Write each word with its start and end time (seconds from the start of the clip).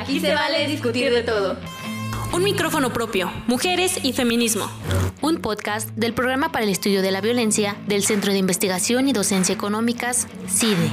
Aquí 0.00 0.18
se 0.18 0.32
vale 0.32 0.66
discutir 0.66 1.12
de 1.12 1.22
todo. 1.22 1.58
Un 2.32 2.42
micrófono 2.42 2.90
propio, 2.90 3.30
mujeres 3.46 4.02
y 4.02 4.14
feminismo. 4.14 4.64
Un 5.20 5.42
podcast 5.42 5.90
del 5.90 6.14
Programa 6.14 6.50
para 6.52 6.64
el 6.64 6.70
Estudio 6.70 7.02
de 7.02 7.10
la 7.10 7.20
Violencia 7.20 7.76
del 7.86 8.02
Centro 8.02 8.32
de 8.32 8.38
Investigación 8.38 9.08
y 9.08 9.12
Docencia 9.12 9.54
Económicas, 9.54 10.26
CIDE. 10.48 10.90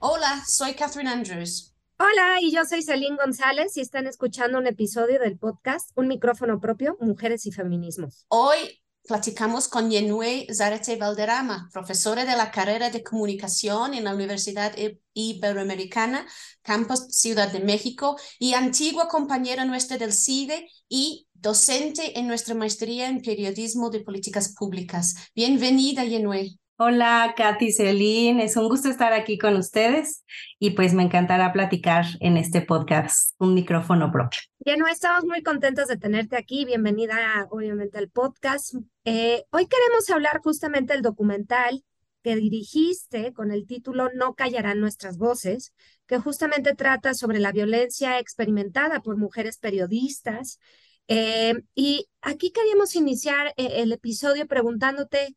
Hola, 0.00 0.44
soy 0.46 0.74
Catherine 0.74 1.10
Andrews. 1.10 1.74
Hola, 1.98 2.36
y 2.42 2.52
yo 2.52 2.66
soy 2.66 2.82
Celine 2.82 3.16
González 3.16 3.74
y 3.78 3.80
están 3.80 4.06
escuchando 4.06 4.58
un 4.58 4.66
episodio 4.66 5.18
del 5.18 5.38
podcast 5.38 5.92
Un 5.94 6.08
micrófono 6.08 6.60
propio, 6.60 6.98
Mujeres 7.00 7.46
y 7.46 7.52
Feminismos. 7.52 8.26
Hoy 8.28 8.82
platicamos 9.08 9.66
con 9.66 9.90
Yenue 9.90 10.46
Zarete 10.54 10.96
Valderrama, 10.96 11.68
profesora 11.72 12.24
de 12.24 12.36
la 12.36 12.50
carrera 12.50 12.90
de 12.90 13.02
comunicación 13.02 13.94
en 13.94 14.04
la 14.04 14.14
Universidad 14.14 14.72
Iberoamericana, 15.14 16.26
Campus 16.62 17.06
Ciudad 17.08 17.50
de 17.50 17.60
México, 17.60 18.16
y 18.38 18.52
antigua 18.52 19.08
compañera 19.08 19.64
nuestra 19.64 19.96
del 19.96 20.12
CIDE 20.12 20.68
y 20.88 21.26
docente 21.32 22.18
en 22.18 22.28
nuestra 22.28 22.54
maestría 22.54 23.08
en 23.08 23.22
periodismo 23.22 23.90
de 23.90 24.00
políticas 24.00 24.54
públicas. 24.54 25.14
Bienvenida, 25.34 26.04
Yenue. 26.04 26.58
Hola, 26.80 27.34
Katy 27.36 27.72
Celine, 27.72 28.44
es 28.44 28.56
un 28.56 28.68
gusto 28.68 28.88
estar 28.88 29.12
aquí 29.12 29.36
con 29.36 29.56
ustedes 29.56 30.24
y 30.60 30.70
pues 30.70 30.94
me 30.94 31.02
encantará 31.02 31.52
platicar 31.52 32.04
en 32.20 32.36
este 32.36 32.60
podcast, 32.60 33.34
un 33.40 33.52
micrófono 33.52 34.12
propio. 34.12 34.38
Bien, 34.60 34.80
estamos 34.88 35.24
muy 35.24 35.42
contentos 35.42 35.88
de 35.88 35.96
tenerte 35.96 36.36
aquí. 36.36 36.64
Bienvenida, 36.64 37.48
obviamente, 37.50 37.98
al 37.98 38.08
podcast. 38.10 38.76
Eh, 39.04 39.42
hoy 39.50 39.66
queremos 39.66 40.08
hablar 40.10 40.38
justamente 40.40 40.92
del 40.92 41.02
documental 41.02 41.82
que 42.22 42.36
dirigiste 42.36 43.32
con 43.32 43.50
el 43.50 43.66
título 43.66 44.10
No 44.14 44.34
callarán 44.34 44.78
nuestras 44.78 45.18
voces, 45.18 45.74
que 46.06 46.18
justamente 46.18 46.76
trata 46.76 47.12
sobre 47.12 47.40
la 47.40 47.50
violencia 47.50 48.20
experimentada 48.20 49.00
por 49.00 49.16
mujeres 49.16 49.58
periodistas. 49.58 50.60
Eh, 51.08 51.54
y 51.74 52.06
aquí 52.20 52.52
queríamos 52.52 52.94
iniciar 52.94 53.48
eh, 53.56 53.82
el 53.82 53.90
episodio 53.90 54.46
preguntándote, 54.46 55.34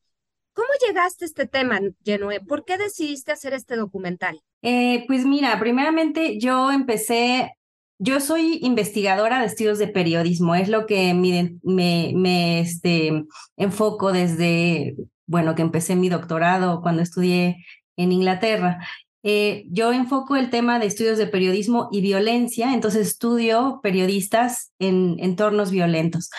¿Cómo 0.53 0.67
llegaste 0.85 1.25
a 1.25 1.27
este 1.27 1.47
tema, 1.47 1.79
Genue? 2.03 2.41
¿Por 2.41 2.65
qué 2.65 2.77
decidiste 2.77 3.31
hacer 3.31 3.53
este 3.53 3.75
documental? 3.75 4.41
Eh, 4.61 5.05
pues 5.07 5.25
mira, 5.25 5.57
primeramente 5.59 6.39
yo 6.39 6.71
empecé, 6.71 7.53
yo 7.99 8.19
soy 8.19 8.59
investigadora 8.61 9.39
de 9.39 9.45
estudios 9.45 9.79
de 9.79 9.87
periodismo, 9.87 10.55
es 10.55 10.67
lo 10.67 10.85
que 10.85 11.13
me, 11.13 11.55
me, 11.63 12.59
este, 12.59 13.23
enfoco 13.55 14.11
desde, 14.11 14.95
bueno, 15.25 15.55
que 15.55 15.61
empecé 15.61 15.95
mi 15.95 16.09
doctorado 16.09 16.81
cuando 16.81 17.01
estudié 17.01 17.57
en 17.95 18.11
Inglaterra. 18.11 18.85
Eh, 19.23 19.65
yo 19.69 19.93
enfoco 19.93 20.35
el 20.35 20.49
tema 20.49 20.79
de 20.79 20.87
estudios 20.87 21.17
de 21.17 21.27
periodismo 21.27 21.89
y 21.91 22.01
violencia, 22.01 22.73
entonces 22.73 23.07
estudio 23.07 23.79
periodistas 23.81 24.73
en 24.79 25.15
entornos 25.19 25.71
violentos. 25.71 26.29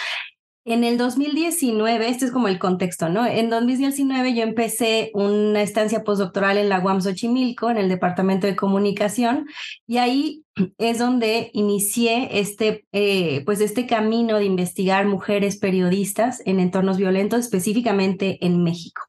En 0.65 0.85
el 0.85 0.97
2019, 0.97 2.09
este 2.09 2.27
es 2.27 2.31
como 2.31 2.47
el 2.47 2.61
contexto, 2.61 3.09
¿no? 3.09 3.27
En 3.27 3.51
2019 3.51 4.33
yo 4.33 4.45
empecé 4.45 5.11
una 5.13 5.61
estancia 5.61 6.05
postdoctoral 6.05 6.57
en 6.57 6.69
la 6.69 6.79
UAM 6.79 7.01
Xochimilco, 7.01 7.69
en 7.69 7.79
el 7.79 7.89
Departamento 7.89 8.47
de 8.47 8.55
Comunicación, 8.55 9.49
y 9.89 9.99
ahí 9.99 10.45
es 10.79 10.99
donde 10.99 11.51
inicié 11.53 12.39
este, 12.39 12.87
eh, 12.93 13.43
pues 13.45 13.61
este 13.61 13.89
camino 13.89 14.37
de 14.37 14.45
investigar 14.45 15.05
mujeres 15.07 15.57
periodistas 15.57 16.41
en 16.47 16.61
entornos 16.61 16.97
violentos, 16.97 17.41
específicamente 17.41 18.39
en 18.47 18.63
México. 18.63 19.03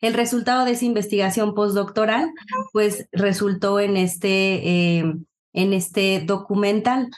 El 0.00 0.14
resultado 0.14 0.64
de 0.64 0.72
esa 0.72 0.84
investigación 0.84 1.54
postdoctoral, 1.54 2.30
pues 2.72 3.08
resultó 3.10 3.80
en 3.80 3.96
este, 3.96 4.98
eh, 4.98 5.14
en 5.54 5.72
este 5.72 6.22
documental 6.24 7.08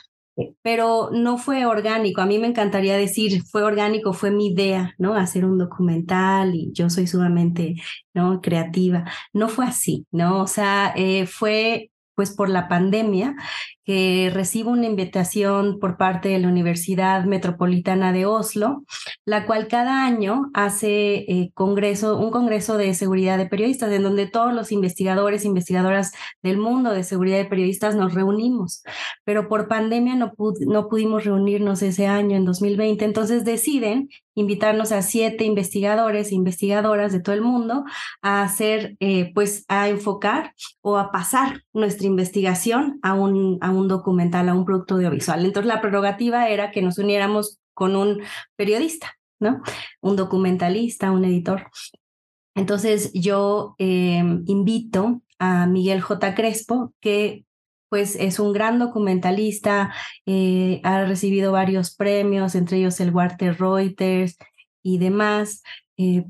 pero 0.63 1.11
no 1.13 1.39
fue 1.39 1.67
orgánico. 1.67 2.21
A 2.21 2.27
mí 2.27 2.39
me 2.39 2.47
encantaría 2.47 2.97
decir, 2.97 3.43
fue 3.45 3.63
orgánico, 3.63 4.13
fue 4.13 4.31
mi 4.31 4.49
idea, 4.49 4.95
¿no? 4.99 5.15
Hacer 5.15 5.45
un 5.45 5.59
documental 5.59 6.55
y 6.55 6.71
yo 6.73 6.91
soy 6.91 7.07
sumamente, 7.07 7.75
¿no? 8.15 8.41
Creativa. 8.41 9.05
No 9.33 9.49
fue 9.49 9.67
así, 9.67 10.07
¿no? 10.11 10.41
O 10.43 10.47
sea, 10.47 10.93
eh, 10.97 11.27
fue 11.27 11.91
pues 12.15 12.31
por 12.31 12.49
la 12.49 12.69
pandemia, 12.69 13.35
que 13.85 14.31
recibo 14.33 14.71
una 14.71 14.87
invitación 14.87 15.79
por 15.81 15.97
parte 15.97 16.29
de 16.29 16.39
la 16.39 16.49
Universidad 16.49 17.25
Metropolitana 17.25 18.13
de 18.13 18.27
Oslo, 18.27 18.85
la 19.25 19.47
cual 19.47 19.67
cada 19.67 20.05
año 20.05 20.51
hace 20.55 21.25
eh, 21.29 21.51
congreso, 21.55 22.19
un 22.19 22.31
congreso 22.31 22.77
de 22.77 22.95
seguridad 22.95 23.39
de 23.39 23.47
periodistas, 23.47 23.91
en 23.93 24.03
donde 24.03 24.27
todos 24.27 24.53
los 24.55 24.73
investigadores 24.73 25.45
investigadoras 25.45 26.13
del 26.43 26.59
mundo 26.59 26.93
de 26.93 27.03
seguridad 27.03 27.39
de 27.39 27.47
periodistas 27.47 27.97
nos 27.97 28.15
reunimos. 28.15 28.83
Pero 29.25 29.49
por 29.49 29.69
pandemia 29.69 30.17
no, 30.17 30.33
no 30.67 30.89
pudimos 30.89 31.25
reunirnos 31.25 31.83
ese 31.83 32.07
año, 32.07 32.37
en 32.37 32.45
2020, 32.45 33.05
entonces 33.05 33.45
deciden 33.45 34.09
invitarnos 34.35 34.93
a 34.93 35.03
siete 35.03 35.45
investigadores 35.45 36.31
e 36.31 36.35
investigadoras 36.35 37.13
de 37.13 37.21
todo 37.21 37.35
el 37.35 37.43
mundo 37.43 37.85
a 38.21 38.43
hacer, 38.43 38.97
eh, 39.01 39.33
pues, 39.35 39.65
a 39.69 39.89
enfocar 39.89 40.55
o 40.81 40.97
a 40.97 41.13
pasar 41.13 41.63
nuestra 41.73 42.07
investigación 42.07 42.99
a 43.03 43.15
un, 43.15 43.59
a 43.61 43.71
un 43.71 43.89
documental, 43.89 44.49
a 44.49 44.55
un 44.55 44.65
producto 44.65 44.95
audiovisual. 44.95 45.45
Entonces, 45.45 45.69
la 45.69 45.81
prerrogativa 45.81 46.49
era 46.49 46.71
que 46.71 46.83
nos 46.83 46.99
uniéramos 46.99 47.59
con 47.75 47.97
un 47.97 48.23
periodista, 48.57 49.15
¿no? 49.41 49.63
Un 50.01 50.17
documentalista, 50.17 51.11
un 51.11 51.25
editor. 51.25 51.71
Entonces, 52.55 53.13
yo 53.15 53.75
em, 53.79 54.45
invito 54.47 55.23
a 55.39 55.67
Miguel 55.67 56.01
J. 56.01 56.35
Crespo, 56.35 56.93
que 57.01 57.45
pues 57.93 58.17
es 58.17 58.39
un 58.39 58.55
gran 58.55 58.79
documentalista, 58.79 59.93
eh, 60.25 60.81
ha 60.83 61.05
recibido 61.05 61.53
varios 61.53 61.95
premios, 61.95 62.55
entre 62.55 62.79
ellos 62.79 62.99
el 63.01 63.11
Walter 63.11 63.55
Reuters 63.61 64.39
y 64.83 64.97
demás. 64.97 65.63
Eh, 65.99 66.25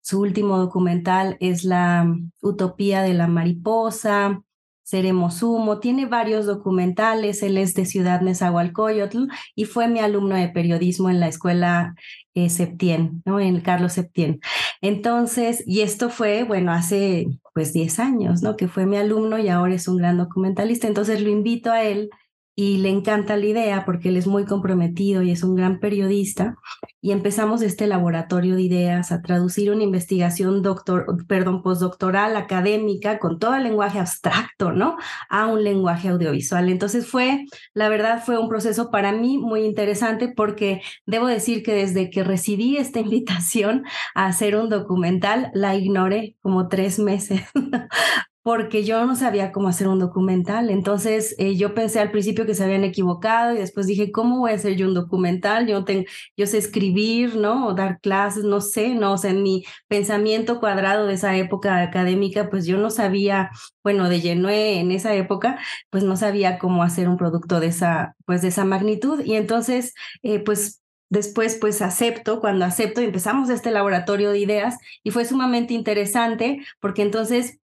su 0.00 0.20
último 0.20 0.58
documental 0.58 1.36
es 1.38 1.62
La 1.62 2.12
Utopía 2.42 3.02
de 3.02 3.14
la 3.14 3.28
Mariposa, 3.28 4.42
Seremos 4.82 5.44
Humo, 5.44 5.78
tiene 5.78 6.06
varios 6.06 6.46
documentales, 6.46 7.44
él 7.44 7.58
es 7.58 7.74
de 7.74 7.86
Ciudad 7.86 8.20
Nezahualcóyotl 8.22 9.28
y 9.54 9.66
fue 9.66 9.86
mi 9.86 10.00
alumno 10.00 10.34
de 10.34 10.48
periodismo 10.48 11.08
en 11.08 11.20
la 11.20 11.28
escuela 11.28 11.94
eh, 12.34 12.50
Septien, 12.50 13.22
¿no? 13.24 13.38
En 13.38 13.60
Carlos 13.60 13.92
Septien. 13.92 14.40
Entonces, 14.82 15.62
y 15.66 15.80
esto 15.82 16.08
fue, 16.10 16.44
bueno, 16.44 16.72
hace 16.72 17.28
pues 17.54 17.72
10 17.72 17.98
años, 17.98 18.42
¿no? 18.42 18.56
Que 18.56 18.68
fue 18.68 18.86
mi 18.86 18.96
alumno 18.96 19.38
y 19.38 19.48
ahora 19.48 19.74
es 19.74 19.88
un 19.88 19.98
gran 19.98 20.16
documentalista, 20.18 20.86
entonces 20.88 21.20
lo 21.22 21.28
invito 21.30 21.70
a 21.70 21.82
él 21.82 22.10
y 22.60 22.76
le 22.76 22.90
encanta 22.90 23.38
la 23.38 23.46
idea 23.46 23.84
porque 23.86 24.10
él 24.10 24.18
es 24.18 24.26
muy 24.26 24.44
comprometido 24.44 25.22
y 25.22 25.30
es 25.30 25.42
un 25.42 25.54
gran 25.54 25.80
periodista. 25.80 26.56
Y 27.00 27.12
empezamos 27.12 27.62
este 27.62 27.86
laboratorio 27.86 28.54
de 28.54 28.60
ideas 28.60 29.12
a 29.12 29.22
traducir 29.22 29.70
una 29.70 29.82
investigación 29.82 30.60
doctor, 30.60 31.06
perdón, 31.26 31.62
postdoctoral 31.62 32.36
académica 32.36 33.18
con 33.18 33.38
todo 33.38 33.54
el 33.54 33.62
lenguaje 33.62 33.98
abstracto, 33.98 34.72
¿no? 34.72 34.98
A 35.30 35.46
un 35.46 35.64
lenguaje 35.64 36.08
audiovisual. 36.08 36.68
Entonces 36.68 37.06
fue, 37.06 37.46
la 37.72 37.88
verdad, 37.88 38.22
fue 38.22 38.38
un 38.38 38.50
proceso 38.50 38.90
para 38.90 39.12
mí 39.12 39.38
muy 39.38 39.64
interesante 39.64 40.28
porque 40.28 40.82
debo 41.06 41.28
decir 41.28 41.62
que 41.62 41.72
desde 41.72 42.10
que 42.10 42.24
recibí 42.24 42.76
esta 42.76 43.00
invitación 43.00 43.84
a 44.14 44.26
hacer 44.26 44.54
un 44.54 44.68
documental, 44.68 45.50
la 45.54 45.76
ignoré 45.76 46.36
como 46.42 46.68
tres 46.68 46.98
meses 46.98 47.40
porque 48.42 48.84
yo 48.84 49.04
no 49.04 49.16
sabía 49.16 49.52
cómo 49.52 49.68
hacer 49.68 49.88
un 49.88 49.98
documental. 49.98 50.70
Entonces 50.70 51.34
eh, 51.38 51.56
yo 51.56 51.74
pensé 51.74 52.00
al 52.00 52.10
principio 52.10 52.46
que 52.46 52.54
se 52.54 52.64
habían 52.64 52.84
equivocado 52.84 53.54
y 53.54 53.58
después 53.58 53.86
dije, 53.86 54.10
¿cómo 54.12 54.38
voy 54.38 54.52
a 54.52 54.54
hacer 54.54 54.76
yo 54.76 54.86
un 54.86 54.94
documental? 54.94 55.66
Yo, 55.66 55.84
tengo, 55.84 56.04
yo 56.36 56.46
sé 56.46 56.58
escribir, 56.58 57.36
¿no? 57.36 57.66
O 57.68 57.74
dar 57.74 58.00
clases, 58.00 58.44
no 58.44 58.60
sé, 58.60 58.94
¿no? 58.94 59.12
O 59.12 59.18
sea, 59.18 59.30
en 59.30 59.42
mi 59.42 59.64
pensamiento 59.88 60.60
cuadrado 60.60 61.06
de 61.06 61.14
esa 61.14 61.36
época 61.36 61.82
académica, 61.82 62.48
pues 62.50 62.66
yo 62.66 62.78
no 62.78 62.90
sabía, 62.90 63.50
bueno, 63.82 64.08
de 64.08 64.20
lleno 64.20 64.48
en 64.50 64.90
esa 64.90 65.14
época, 65.14 65.58
pues 65.90 66.04
no 66.04 66.16
sabía 66.16 66.58
cómo 66.58 66.82
hacer 66.82 67.08
un 67.08 67.16
producto 67.16 67.60
de 67.60 67.66
esa, 67.68 68.16
pues 68.24 68.42
de 68.42 68.48
esa 68.48 68.64
magnitud. 68.64 69.22
Y 69.24 69.34
entonces, 69.34 69.94
eh, 70.22 70.40
pues 70.40 70.80
Después, 71.10 71.58
pues 71.60 71.82
acepto, 71.82 72.40
cuando 72.40 72.64
acepto, 72.64 73.00
empezamos 73.00 73.50
este 73.50 73.72
laboratorio 73.72 74.30
de 74.30 74.38
ideas 74.38 74.78
y 75.02 75.10
fue 75.10 75.24
sumamente 75.24 75.74
interesante 75.74 76.64
porque 76.78 77.02
entonces 77.02 77.58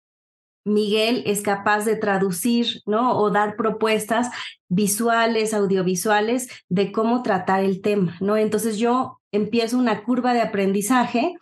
Miguel 0.64 1.22
es 1.26 1.43
capaz 1.43 1.84
de 1.84 1.96
traducir, 1.96 2.82
¿no? 2.87 3.19
O 3.19 3.31
dar 3.31 3.56
propuestas 3.56 4.31
visuales, 4.69 5.55
audiovisuales 5.55 6.49
de 6.69 6.90
cómo 6.90 7.22
tratar 7.22 7.62
el 7.62 7.81
tema, 7.81 8.16
¿no? 8.20 8.37
Entonces 8.37 8.78
yo 8.78 9.20
empiezo 9.31 9.78
una 9.78 10.05
curva 10.05 10.32
de 10.32 10.40
aprendizaje 10.40 11.34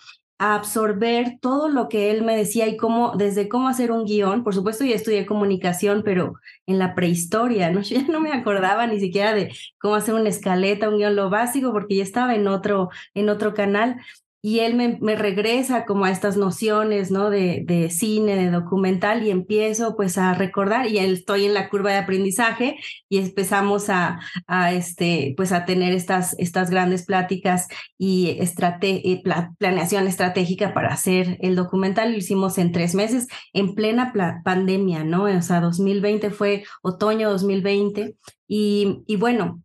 a 0.42 0.56
absorber 0.56 1.38
todo 1.40 1.68
lo 1.68 1.88
que 1.88 2.10
él 2.10 2.22
me 2.22 2.36
decía 2.36 2.66
y 2.66 2.76
cómo, 2.76 3.12
desde 3.16 3.48
cómo 3.48 3.68
hacer 3.68 3.92
un 3.92 4.04
guion, 4.04 4.42
por 4.42 4.54
supuesto 4.54 4.84
ya 4.84 4.96
estudié 4.96 5.24
comunicación, 5.24 6.02
pero 6.04 6.34
en 6.66 6.80
la 6.80 6.96
prehistoria, 6.96 7.70
¿no? 7.70 7.80
Yo 7.82 8.00
ya 8.00 8.08
no 8.08 8.18
me 8.18 8.32
acordaba 8.32 8.88
ni 8.88 8.98
siquiera 8.98 9.34
de 9.34 9.52
cómo 9.78 9.94
hacer 9.94 10.14
una 10.14 10.28
escaleta, 10.28 10.88
un 10.88 10.98
guion, 10.98 11.14
lo 11.14 11.30
básico, 11.30 11.70
porque 11.70 11.94
ya 11.94 12.02
estaba 12.02 12.34
en 12.34 12.48
otro, 12.48 12.90
en 13.14 13.28
otro 13.28 13.54
canal, 13.54 14.00
y 14.44 14.58
él 14.58 14.74
me, 14.74 15.14
regresa 15.14 15.84
como 15.84 16.04
a 16.04 16.10
estas 16.10 16.36
nociones, 16.36 17.12
¿no? 17.12 17.30
De, 17.30 17.62
de, 17.64 17.90
cine, 17.90 18.34
de 18.34 18.50
documental 18.50 19.24
y 19.24 19.30
empiezo 19.30 19.94
pues 19.94 20.18
a 20.18 20.34
recordar 20.34 20.88
y 20.88 20.98
estoy 20.98 21.46
en 21.46 21.54
la 21.54 21.68
curva 21.68 21.92
de 21.92 21.98
aprendizaje 21.98 22.76
y 23.08 23.18
empezamos 23.18 23.88
a, 23.88 24.18
a 24.48 24.72
este, 24.72 25.34
pues 25.36 25.52
a 25.52 25.64
tener 25.64 25.92
estas, 25.92 26.34
estas 26.38 26.70
grandes 26.70 27.06
pláticas 27.06 27.68
y, 27.96 28.36
estrate 28.40 29.22
planeación 29.58 30.08
estratégica 30.08 30.74
para 30.74 30.92
hacer 30.92 31.38
el 31.40 31.54
documental. 31.54 32.10
Lo 32.10 32.18
hicimos 32.18 32.58
en 32.58 32.72
tres 32.72 32.96
meses, 32.96 33.28
en 33.52 33.76
plena 33.76 34.12
pandemia, 34.44 35.04
¿no? 35.04 35.24
O 35.24 35.42
sea, 35.42 35.60
2020 35.60 36.30
fue 36.30 36.64
otoño 36.82 37.30
2020 37.30 38.16
y, 38.48 39.04
y 39.06 39.16
bueno, 39.16 39.62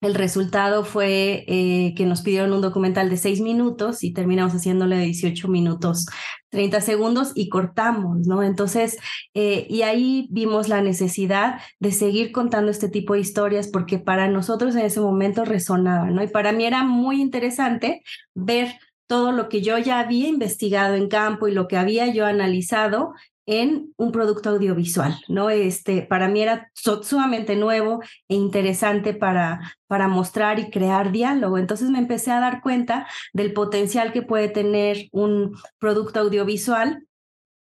el 0.00 0.14
resultado 0.14 0.84
fue 0.84 1.44
eh, 1.46 1.94
que 1.94 2.06
nos 2.06 2.22
pidieron 2.22 2.52
un 2.52 2.62
documental 2.62 3.10
de 3.10 3.16
seis 3.16 3.40
minutos 3.40 4.02
y 4.02 4.12
terminamos 4.12 4.54
haciéndole 4.54 4.96
de 4.96 5.04
18 5.04 5.48
minutos 5.48 6.06
30 6.50 6.80
segundos 6.80 7.32
y 7.34 7.48
cortamos, 7.48 8.26
¿no? 8.26 8.42
Entonces, 8.42 8.98
eh, 9.34 9.66
y 9.68 9.82
ahí 9.82 10.26
vimos 10.30 10.68
la 10.68 10.82
necesidad 10.82 11.60
de 11.78 11.92
seguir 11.92 12.32
contando 12.32 12.70
este 12.70 12.88
tipo 12.88 13.14
de 13.14 13.20
historias 13.20 13.68
porque 13.68 13.98
para 13.98 14.28
nosotros 14.28 14.74
en 14.74 14.84
ese 14.86 15.00
momento 15.00 15.44
resonaba, 15.44 16.10
¿no? 16.10 16.22
Y 16.22 16.28
para 16.28 16.52
mí 16.52 16.64
era 16.64 16.82
muy 16.82 17.20
interesante 17.20 18.02
ver 18.34 18.74
todo 19.06 19.32
lo 19.32 19.48
que 19.48 19.60
yo 19.60 19.76
ya 19.76 19.98
había 19.98 20.28
investigado 20.28 20.94
en 20.94 21.08
campo 21.08 21.48
y 21.48 21.52
lo 21.52 21.66
que 21.66 21.76
había 21.76 22.06
yo 22.12 22.26
analizado 22.26 23.12
en 23.50 23.92
un 23.96 24.12
producto 24.12 24.50
audiovisual, 24.50 25.20
¿no? 25.26 25.50
Este, 25.50 26.02
para 26.02 26.28
mí 26.28 26.40
era 26.40 26.70
sumamente 26.72 27.56
nuevo 27.56 28.00
e 28.28 28.36
interesante 28.36 29.12
para, 29.12 29.74
para 29.88 30.06
mostrar 30.06 30.60
y 30.60 30.70
crear 30.70 31.10
diálogo. 31.10 31.58
Entonces 31.58 31.90
me 31.90 31.98
empecé 31.98 32.30
a 32.30 32.38
dar 32.38 32.62
cuenta 32.62 33.08
del 33.32 33.52
potencial 33.52 34.12
que 34.12 34.22
puede 34.22 34.48
tener 34.48 35.08
un 35.10 35.56
producto 35.80 36.20
audiovisual 36.20 37.04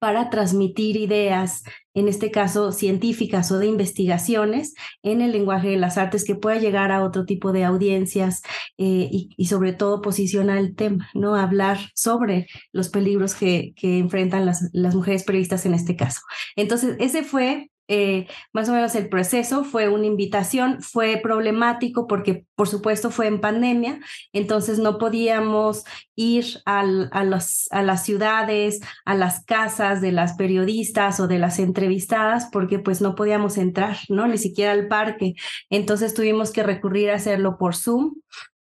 para 0.01 0.31
transmitir 0.31 0.97
ideas, 0.97 1.61
en 1.93 2.07
este 2.07 2.31
caso 2.31 2.71
científicas 2.71 3.51
o 3.51 3.59
de 3.59 3.67
investigaciones, 3.67 4.73
en 5.03 5.21
el 5.21 5.31
lenguaje 5.31 5.69
de 5.69 5.77
las 5.77 5.99
artes 5.99 6.25
que 6.25 6.33
pueda 6.33 6.57
llegar 6.57 6.91
a 6.91 7.03
otro 7.03 7.23
tipo 7.23 7.51
de 7.51 7.65
audiencias 7.65 8.41
eh, 8.79 9.09
y, 9.11 9.45
sobre 9.45 9.73
todo 9.73 10.01
posicionar 10.01 10.57
el 10.57 10.75
tema, 10.75 11.07
¿no? 11.13 11.35
Hablar 11.35 11.77
sobre 11.93 12.47
los 12.71 12.89
peligros 12.89 13.35
que, 13.35 13.73
que 13.75 13.99
enfrentan 13.99 14.47
las, 14.47 14.71
las 14.73 14.95
mujeres 14.95 15.23
periodistas 15.23 15.67
en 15.67 15.75
este 15.75 15.95
caso. 15.95 16.21
Entonces, 16.55 16.95
ese 16.99 17.21
fue 17.23 17.70
eh, 17.93 18.27
más 18.53 18.69
o 18.69 18.71
menos 18.71 18.95
el 18.95 19.09
proceso 19.09 19.65
fue 19.65 19.89
una 19.89 20.05
invitación, 20.05 20.81
fue 20.81 21.19
problemático 21.21 22.07
porque 22.07 22.45
por 22.55 22.69
supuesto 22.69 23.11
fue 23.11 23.27
en 23.27 23.41
pandemia, 23.41 23.99
entonces 24.31 24.79
no 24.79 24.97
podíamos 24.97 25.83
ir 26.15 26.45
a, 26.65 26.83
los, 26.85 27.67
a 27.69 27.83
las 27.83 28.05
ciudades, 28.05 28.79
a 29.03 29.13
las 29.13 29.43
casas 29.43 29.99
de 29.99 30.13
las 30.13 30.35
periodistas 30.35 31.19
o 31.19 31.27
de 31.27 31.37
las 31.37 31.59
entrevistadas 31.59 32.47
porque 32.49 32.79
pues 32.79 33.01
no 33.01 33.13
podíamos 33.13 33.57
entrar, 33.57 33.97
¿no? 34.07 34.25
Ni 34.25 34.37
siquiera 34.37 34.71
al 34.71 34.87
parque. 34.87 35.33
Entonces 35.69 36.13
tuvimos 36.13 36.51
que 36.51 36.63
recurrir 36.63 37.11
a 37.11 37.15
hacerlo 37.15 37.57
por 37.57 37.75
Zoom 37.75 38.13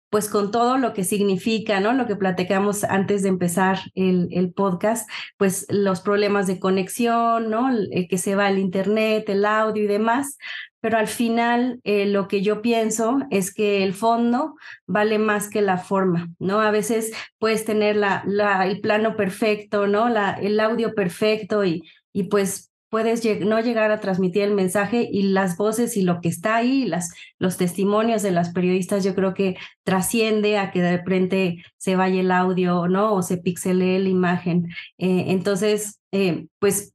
pues 0.09 0.29
con 0.29 0.51
todo 0.51 0.77
lo 0.77 0.93
que 0.93 1.03
significa, 1.03 1.79
¿no? 1.79 1.93
Lo 1.93 2.07
que 2.07 2.15
platicamos 2.15 2.83
antes 2.83 3.23
de 3.23 3.29
empezar 3.29 3.79
el, 3.95 4.29
el 4.31 4.53
podcast, 4.53 5.09
pues 5.37 5.65
los 5.69 6.01
problemas 6.01 6.47
de 6.47 6.59
conexión, 6.59 7.49
¿no? 7.49 7.69
El, 7.69 8.07
que 8.09 8.17
se 8.17 8.35
va 8.35 8.49
el 8.49 8.59
internet, 8.59 9.27
el 9.27 9.45
audio 9.45 9.83
y 9.83 9.87
demás. 9.87 10.37
Pero 10.79 10.97
al 10.97 11.07
final 11.07 11.81
eh, 11.83 12.05
lo 12.05 12.27
que 12.27 12.41
yo 12.41 12.61
pienso 12.61 13.19
es 13.31 13.53
que 13.53 13.83
el 13.83 13.93
fondo 13.93 14.55
vale 14.85 15.17
más 15.17 15.49
que 15.49 15.61
la 15.61 15.77
forma, 15.77 16.29
¿no? 16.39 16.61
A 16.61 16.71
veces 16.71 17.11
puedes 17.39 17.65
tener 17.65 17.95
la, 17.97 18.23
la, 18.25 18.65
el 18.65 18.79
plano 18.79 19.17
perfecto, 19.17 19.87
¿no? 19.87 20.07
La, 20.07 20.31
el 20.33 20.59
audio 20.59 20.93
perfecto 20.93 21.65
y, 21.65 21.83
y 22.13 22.23
pues 22.25 22.66
puedes 22.89 23.23
no 23.41 23.59
llegar 23.59 23.91
a 23.91 23.99
transmitir 23.99 24.43
el 24.43 24.53
mensaje 24.53 25.07
y 25.11 25.23
las 25.23 25.57
voces 25.57 25.97
y 25.97 26.01
lo 26.01 26.21
que 26.21 26.29
está 26.29 26.55
ahí, 26.55 26.85
las, 26.85 27.13
los 27.39 27.57
testimonios 27.57 28.21
de 28.21 28.31
las 28.31 28.51
periodistas, 28.51 29.03
yo 29.03 29.15
creo 29.15 29.33
que 29.33 29.57
trasciende 29.83 30.57
a 30.57 30.71
que 30.71 30.81
de 30.81 30.97
repente 30.97 31.63
se 31.77 31.95
vaya 31.95 32.21
el 32.21 32.31
audio, 32.31 32.87
¿no? 32.87 33.13
O 33.13 33.21
se 33.21 33.37
pixelee 33.37 33.99
la 33.99 34.09
imagen. 34.09 34.69
Eh, 34.97 35.25
entonces, 35.27 35.99
eh, 36.11 36.47
pues 36.59 36.93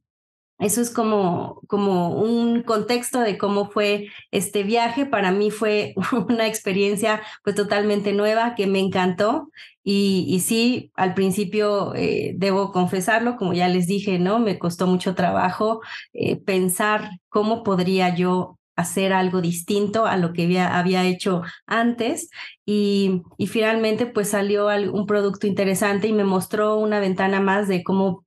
eso 0.59 0.81
es 0.81 0.91
como, 0.91 1.61
como 1.67 2.09
un 2.21 2.61
contexto 2.63 3.19
de 3.19 3.37
cómo 3.37 3.69
fue 3.69 4.07
este 4.31 4.63
viaje. 4.63 5.05
Para 5.05 5.31
mí 5.31 5.51
fue 5.51 5.93
una 6.29 6.47
experiencia 6.47 7.21
pues 7.43 7.55
totalmente 7.55 8.13
nueva 8.13 8.55
que 8.55 8.67
me 8.67 8.79
encantó. 8.79 9.49
Y, 9.83 10.39
sí, 10.39 10.91
al 10.95 11.13
principio 11.13 11.93
eh, 11.95 12.33
debo 12.37 12.71
confesarlo, 12.71 13.35
como 13.35 13.53
ya 13.53 13.67
les 13.67 13.87
dije, 13.87 14.19
¿no? 14.19 14.39
Me 14.39 14.57
costó 14.59 14.87
mucho 14.87 15.15
trabajo 15.15 15.81
eh, 16.13 16.37
pensar 16.37 17.09
cómo 17.29 17.63
podría 17.63 18.15
yo 18.15 18.59
hacer 18.75 19.13
algo 19.13 19.41
distinto 19.41 20.05
a 20.07 20.17
lo 20.17 20.33
que 20.33 20.43
había, 20.45 20.79
había 20.79 21.05
hecho 21.05 21.43
antes 21.67 22.29
y, 22.65 23.21
y, 23.37 23.47
finalmente 23.47 24.07
pues 24.07 24.29
salió 24.29 24.67
un 24.91 25.05
producto 25.05 25.45
interesante 25.47 26.07
y 26.07 26.13
me 26.13 26.23
mostró 26.23 26.77
una 26.77 26.99
ventana 26.99 27.39
más 27.39 27.67
de 27.67 27.83
cómo 27.83 28.25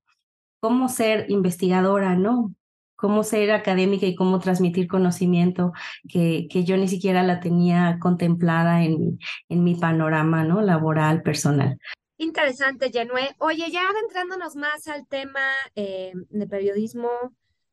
cómo 0.59 0.89
ser 0.89 1.25
investigadora, 1.29 2.15
¿no? 2.15 2.53
Cómo 2.97 3.23
ser 3.23 3.51
académica 3.51 4.05
y 4.05 4.15
cómo 4.15 4.39
transmitir 4.39 4.87
conocimiento 4.87 5.71
que, 6.09 6.47
que 6.49 6.65
yo 6.65 6.75
ni 6.75 6.89
siquiera 6.89 7.23
la 7.23 7.39
tenía 7.39 7.97
contemplada 8.01 8.83
en, 8.83 9.19
en 9.47 9.63
mi 9.63 9.75
panorama, 9.75 10.43
¿no? 10.43 10.61
Laboral, 10.61 11.21
personal. 11.21 11.79
Interesante, 12.17 12.91
Jenue. 12.91 13.35
Oye, 13.37 13.71
ya 13.71 13.87
adentrándonos 13.87 14.55
más 14.55 14.87
al 14.89 15.07
tema 15.07 15.39
eh, 15.75 16.11
de 16.29 16.47
periodismo 16.47 17.09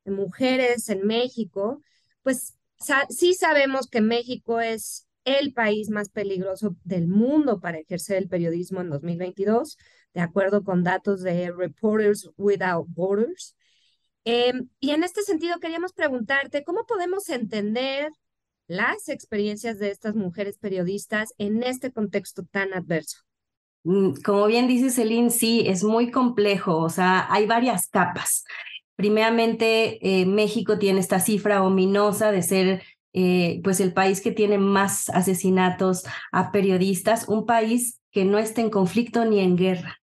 de 0.04 0.12
mujeres 0.12 0.88
en 0.88 1.06
México, 1.06 1.82
pues 2.22 2.56
sí 3.08 3.34
sabemos 3.34 3.88
que 3.88 4.00
México 4.00 4.60
es 4.60 5.08
el 5.24 5.52
país 5.52 5.90
más 5.90 6.10
peligroso 6.10 6.76
del 6.84 7.08
mundo 7.08 7.58
para 7.58 7.78
ejercer 7.78 8.18
el 8.18 8.28
periodismo 8.28 8.82
en 8.82 8.90
2022 8.90 9.78
de 10.14 10.20
acuerdo 10.20 10.62
con 10.62 10.84
datos 10.84 11.22
de 11.22 11.50
Reporters 11.50 12.30
Without 12.36 12.86
Borders. 12.88 13.56
Em, 14.24 14.68
y 14.80 14.90
en 14.90 15.04
este 15.04 15.22
sentido 15.22 15.58
queríamos 15.60 15.92
preguntarte, 15.92 16.64
¿cómo 16.64 16.86
podemos 16.86 17.28
entender 17.28 18.10
las 18.66 19.08
experiencias 19.08 19.78
de 19.78 19.90
estas 19.90 20.14
mujeres 20.14 20.58
periodistas 20.58 21.34
en 21.38 21.62
este 21.62 21.92
contexto 21.92 22.44
tan 22.50 22.72
adverso? 22.72 23.18
Mm, 23.84 24.14
como 24.24 24.46
bien 24.46 24.66
dice 24.66 24.90
Celine, 24.90 25.30
sí, 25.30 25.64
es 25.66 25.84
muy 25.84 26.10
complejo, 26.10 26.78
o 26.78 26.88
sea, 26.88 27.26
hay 27.30 27.46
varias 27.46 27.86
capas. 27.88 28.44
Primeramente, 28.96 29.98
eh, 30.00 30.24
México 30.24 30.78
tiene 30.78 31.00
esta 31.00 31.20
cifra 31.20 31.62
ominosa 31.62 32.32
de 32.32 32.42
ser 32.42 32.82
eh, 33.12 33.60
pues 33.62 33.80
el 33.80 33.92
país 33.92 34.20
que 34.20 34.32
tiene 34.32 34.58
más 34.58 35.08
asesinatos 35.10 36.04
a 36.32 36.50
periodistas, 36.50 37.28
un 37.28 37.44
país 37.46 38.00
que 38.10 38.24
no 38.24 38.38
está 38.38 38.60
en 38.60 38.70
conflicto 38.70 39.24
ni 39.24 39.40
en 39.40 39.56
guerra. 39.56 40.00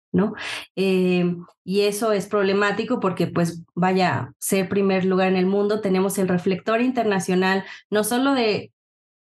Eh, 0.75 1.35
y 1.63 1.81
eso 1.81 2.11
es 2.11 2.27
problemático 2.27 2.99
porque, 2.99 3.27
pues, 3.27 3.63
vaya, 3.75 4.33
ser 4.39 4.69
primer 4.69 5.05
lugar 5.05 5.27
en 5.27 5.35
el 5.35 5.45
mundo, 5.45 5.81
tenemos 5.81 6.17
el 6.17 6.27
reflector 6.27 6.81
internacional, 6.81 7.63
no 7.89 8.03
solo 8.03 8.33
de 8.33 8.71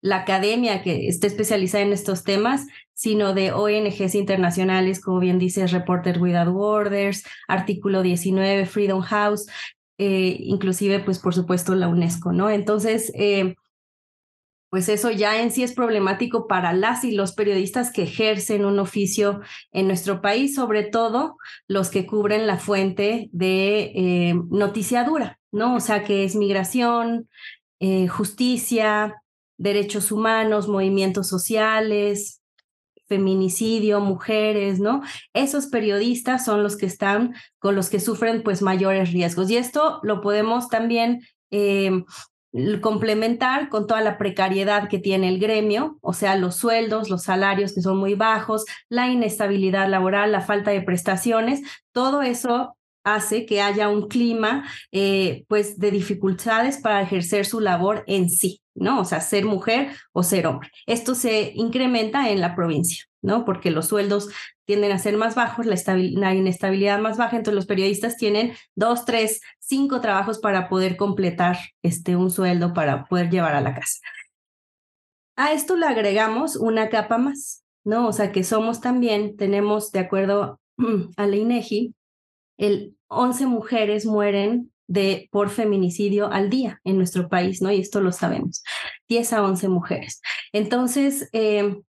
la 0.01 0.17
academia 0.17 0.83
que 0.83 1.07
está 1.07 1.25
especializada 1.25 1.83
en 1.83 1.91
estos 1.91 2.23
temas, 2.23 2.67
sino 2.93 3.33
de 3.33 3.51
ONGs 3.51 4.13
internacionales, 4.13 5.01
como 5.01 5.19
bien 5.19 5.39
dice 5.39 5.65
Reporter 5.65 6.21
Without 6.21 6.53
Borders, 6.53 7.23
Artículo 7.47 8.03
19, 8.03 8.67
Freedom 8.67 9.01
House, 9.01 9.47
eh, 9.97 10.37
inclusive, 10.41 10.99
pues, 10.99 11.19
por 11.19 11.33
supuesto, 11.33 11.73
la 11.73 11.87
UNESCO, 11.87 12.33
¿no? 12.33 12.49
Entonces, 12.49 13.11
eh, 13.15 13.55
pues 14.75 14.89
eso 14.89 15.09
ya 15.09 15.41
en 15.41 15.51
sí 15.51 15.63
es 15.63 15.71
problemático 15.71 16.47
para 16.47 16.73
las 16.73 17.05
y 17.05 17.13
los 17.13 17.31
periodistas 17.31 17.93
que 17.93 18.03
ejercen 18.03 18.65
un 18.65 18.77
oficio 18.77 19.39
en 19.71 19.87
nuestro 19.87 20.19
país, 20.19 20.53
sobre 20.53 20.83
todo 20.83 21.37
los 21.69 21.89
que 21.89 22.05
cubren 22.05 22.45
la 22.45 22.57
fuente 22.57 23.29
de 23.31 23.93
eh, 23.95 24.33
noticiadura, 24.49 25.39
¿no? 25.53 25.75
O 25.75 25.79
sea, 25.79 26.03
que 26.03 26.25
es 26.25 26.35
migración, 26.35 27.29
eh, 27.79 28.09
justicia, 28.09 29.23
derechos 29.55 30.11
humanos, 30.11 30.67
movimientos 30.67 31.29
sociales, 31.29 32.41
feminicidio, 33.07 34.01
mujeres, 34.01 34.81
¿no? 34.81 35.03
Esos 35.33 35.67
periodistas 35.67 36.43
son 36.43 36.63
los 36.63 36.75
que 36.75 36.87
están 36.87 37.33
con 37.59 37.77
los 37.77 37.89
que 37.89 38.01
sufren 38.01 38.43
pues 38.43 38.61
mayores 38.61 39.13
riesgos. 39.13 39.49
Y 39.49 39.55
esto 39.55 40.01
lo 40.03 40.19
podemos 40.19 40.67
también 40.67 41.21
eh, 41.49 42.03
complementar 42.81 43.69
con 43.69 43.85
toda 43.85 44.01
la 44.01 44.17
precariedad 44.17 44.87
que 44.87 44.99
tiene 44.99 45.27
el 45.29 45.39
gremio, 45.39 45.97
o 46.01 46.13
sea, 46.13 46.35
los 46.35 46.55
sueldos, 46.55 47.09
los 47.09 47.23
salarios 47.23 47.73
que 47.73 47.81
son 47.81 47.97
muy 47.97 48.15
bajos, 48.15 48.65
la 48.89 49.09
inestabilidad 49.09 49.89
laboral, 49.89 50.31
la 50.31 50.41
falta 50.41 50.71
de 50.71 50.81
prestaciones, 50.81 51.61
todo 51.91 52.21
eso 52.21 52.77
hace 53.03 53.45
que 53.45 53.61
haya 53.61 53.87
un 53.89 54.07
clima 54.07 54.65
eh, 54.91 55.45
pues 55.47 55.79
de 55.79 55.91
dificultades 55.91 56.77
para 56.77 57.01
ejercer 57.01 57.45
su 57.45 57.59
labor 57.59 58.03
en 58.07 58.29
sí, 58.29 58.61
¿no? 58.73 58.99
O 58.99 59.05
sea, 59.05 59.21
ser 59.21 59.45
mujer 59.45 59.91
o 60.11 60.23
ser 60.23 60.47
hombre. 60.47 60.71
Esto 60.87 61.13
se 61.13 61.51
incrementa 61.55 62.29
en 62.29 62.41
la 62.41 62.55
provincia, 62.55 63.05
¿no? 63.21 63.45
Porque 63.45 63.69
los 63.69 63.87
sueldos 63.87 64.29
tienden 64.65 64.91
a 64.91 64.99
ser 64.99 65.17
más 65.17 65.35
bajos, 65.35 65.65
la, 65.65 66.33
inestabilidad 66.33 66.99
más 66.99 67.17
baja, 67.17 67.37
entonces 67.37 67.55
los 67.55 67.65
periodistas 67.65 68.17
tienen 68.17 68.53
dos, 68.75 69.05
tres, 69.05 69.41
cinco 69.59 70.01
trabajos 70.01 70.39
para 70.39 70.67
poder 70.67 70.97
completar 70.97 71.57
este, 71.81 72.15
un 72.15 72.31
sueldo 72.31 72.73
para 72.73 73.05
poder 73.05 73.29
llevar 73.29 73.55
a 73.55 73.61
la 73.61 73.73
casa. 73.73 73.99
A 75.37 75.53
esto 75.53 75.75
le 75.75 75.85
agregamos 75.85 76.55
una 76.55 76.89
capa 76.89 77.17
más, 77.17 77.63
¿no? 77.83 78.07
O 78.07 78.13
sea, 78.13 78.31
que 78.31 78.43
somos 78.43 78.81
también, 78.81 79.37
tenemos, 79.37 79.91
de 79.91 79.99
acuerdo 79.99 80.59
a 81.17 81.27
la 81.27 81.35
INEGI, 81.35 81.93
el 82.57 82.95
11 83.07 83.45
mujeres 83.47 84.05
mueren 84.05 84.71
de 84.87 85.29
por 85.31 85.49
feminicidio 85.49 86.31
al 86.31 86.49
día 86.49 86.79
en 86.83 86.97
nuestro 86.97 87.27
país, 87.27 87.61
¿no? 87.61 87.71
Y 87.71 87.81
esto 87.81 88.01
lo 88.01 88.11
sabemos, 88.11 88.63
10 89.09 89.33
a 89.33 89.43
11 89.43 89.67
mujeres. 89.69 90.21
Entonces, 90.53 91.29
eh, 91.33 91.81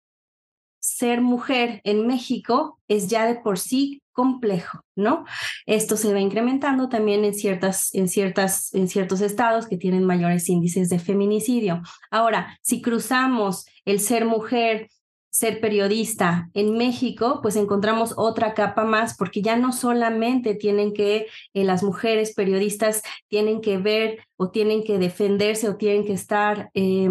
ser 0.96 1.20
mujer 1.20 1.80
en 1.82 2.06
México 2.06 2.78
es 2.86 3.08
ya 3.08 3.26
de 3.26 3.34
por 3.34 3.58
sí 3.58 4.00
complejo, 4.12 4.80
¿no? 4.94 5.24
Esto 5.66 5.96
se 5.96 6.12
va 6.12 6.20
incrementando 6.20 6.88
también 6.88 7.24
en 7.24 7.34
ciertas, 7.34 7.92
en 7.94 8.06
ciertas, 8.06 8.72
en 8.74 8.86
ciertos 8.86 9.20
estados 9.20 9.66
que 9.66 9.76
tienen 9.76 10.04
mayores 10.04 10.48
índices 10.48 10.88
de 10.90 11.00
feminicidio. 11.00 11.82
Ahora, 12.12 12.58
si 12.62 12.80
cruzamos 12.80 13.66
el 13.84 13.98
ser 13.98 14.24
mujer 14.24 14.88
ser 15.30 15.60
periodista 15.60 16.48
en 16.54 16.76
México, 16.78 17.40
pues 17.42 17.56
encontramos 17.56 18.14
otra 18.16 18.54
capa 18.54 18.84
más, 18.84 19.16
porque 19.16 19.42
ya 19.42 19.56
no 19.56 19.72
solamente 19.72 20.54
tienen 20.54 20.94
que, 20.94 21.26
eh, 21.54 21.64
las 21.64 21.82
mujeres 21.82 22.34
periodistas 22.34 23.02
tienen 23.26 23.60
que 23.60 23.78
ver 23.78 24.20
o 24.36 24.50
tienen 24.50 24.84
que 24.84 25.00
defenderse 25.00 25.68
o 25.68 25.74
tienen 25.74 26.06
que 26.06 26.12
estar 26.12 26.70
eh, 26.74 27.10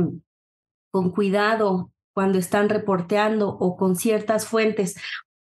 con 0.90 1.12
cuidado 1.12 1.92
cuando 2.14 2.40
están 2.40 2.70
reporteando 2.70 3.50
o 3.50 3.76
con 3.76 3.96
ciertas 3.96 4.46
fuentes 4.46 4.96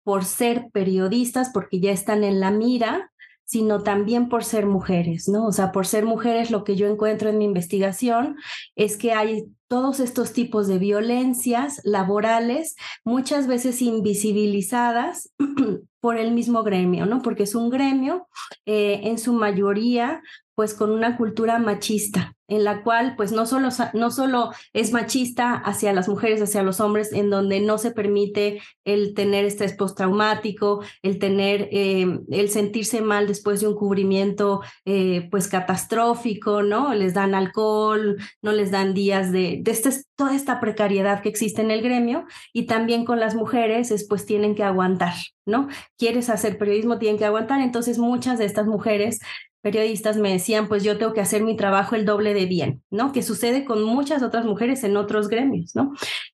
por 0.04 0.24
ser 0.24 0.66
periodistas, 0.72 1.50
porque 1.52 1.80
ya 1.80 1.92
están 1.92 2.24
en 2.24 2.40
la 2.40 2.50
mira, 2.50 3.12
sino 3.44 3.82
también 3.82 4.28
por 4.28 4.44
ser 4.44 4.66
mujeres, 4.66 5.28
¿no? 5.28 5.46
O 5.46 5.52
sea, 5.52 5.72
por 5.72 5.86
ser 5.86 6.06
mujeres, 6.06 6.50
lo 6.50 6.64
que 6.64 6.74
yo 6.74 6.86
encuentro 6.88 7.28
en 7.28 7.38
mi 7.38 7.44
investigación 7.44 8.36
es 8.76 8.96
que 8.96 9.12
hay 9.12 9.44
todos 9.68 10.00
estos 10.00 10.32
tipos 10.32 10.68
de 10.68 10.78
violencias 10.78 11.80
laborales, 11.84 12.76
muchas 13.04 13.46
veces 13.46 13.82
invisibilizadas 13.82 15.30
por 16.00 16.16
el 16.16 16.32
mismo 16.32 16.62
gremio, 16.62 17.04
¿no? 17.04 17.20
Porque 17.20 17.42
es 17.42 17.54
un 17.54 17.68
gremio 17.68 18.26
eh, 18.64 19.00
en 19.04 19.18
su 19.18 19.34
mayoría 19.34 20.22
pues 20.54 20.74
con 20.74 20.90
una 20.90 21.16
cultura 21.16 21.58
machista, 21.58 22.34
en 22.52 22.64
la 22.64 22.82
cual 22.82 23.14
pues 23.16 23.32
no 23.32 23.46
solo, 23.46 23.70
no 23.94 24.10
solo 24.10 24.52
es 24.74 24.92
machista 24.92 25.54
hacia 25.54 25.94
las 25.94 26.06
mujeres, 26.06 26.42
hacia 26.42 26.62
los 26.62 26.80
hombres, 26.80 27.12
en 27.12 27.30
donde 27.30 27.60
no 27.60 27.78
se 27.78 27.92
permite 27.92 28.60
el 28.84 29.14
tener 29.14 29.46
estrés 29.46 29.72
postraumático, 29.72 30.82
el 31.02 31.18
tener, 31.18 31.70
eh, 31.72 32.20
el 32.30 32.50
sentirse 32.50 33.00
mal 33.00 33.26
después 33.26 33.60
de 33.62 33.68
un 33.68 33.74
cubrimiento 33.74 34.60
eh, 34.84 35.28
pues 35.30 35.48
catastrófico, 35.48 36.62
¿no? 36.62 36.92
Les 36.92 37.14
dan 37.14 37.34
alcohol, 37.34 38.18
no 38.42 38.52
les 38.52 38.70
dan 38.70 38.92
días 38.92 39.32
de, 39.32 39.60
de 39.62 39.70
este, 39.70 39.90
toda 40.14 40.34
esta 40.36 40.60
precariedad 40.60 41.22
que 41.22 41.30
existe 41.30 41.62
en 41.62 41.70
el 41.70 41.80
gremio 41.80 42.26
y 42.52 42.66
también 42.66 43.06
con 43.06 43.18
las 43.18 43.34
mujeres 43.34 43.90
es 43.90 44.06
pues 44.06 44.26
tienen 44.26 44.54
que 44.54 44.62
aguantar, 44.62 45.14
¿no? 45.46 45.68
Quieres 45.96 46.28
hacer 46.28 46.58
periodismo, 46.58 46.98
tienen 46.98 47.18
que 47.18 47.24
aguantar, 47.24 47.62
entonces 47.62 47.98
muchas 47.98 48.38
de 48.38 48.44
estas 48.44 48.66
mujeres 48.66 49.20
periodistas 49.62 50.16
me 50.16 50.32
decían, 50.32 50.68
pues 50.68 50.82
yo 50.82 50.98
tengo 50.98 51.14
que 51.14 51.20
hacer 51.20 51.42
mi 51.42 51.56
trabajo 51.56 51.94
el 51.94 52.04
doble 52.04 52.34
de 52.34 52.46
bien, 52.46 52.82
¿no? 52.90 53.12
Que 53.12 53.22
sucede 53.22 53.64
con 53.64 53.82
muchas 53.84 54.22
otras 54.22 54.44
mujeres 54.44 54.84
en 54.84 54.96
otros 54.96 55.28
gremios, 55.28 55.74
¿no? 55.74 55.92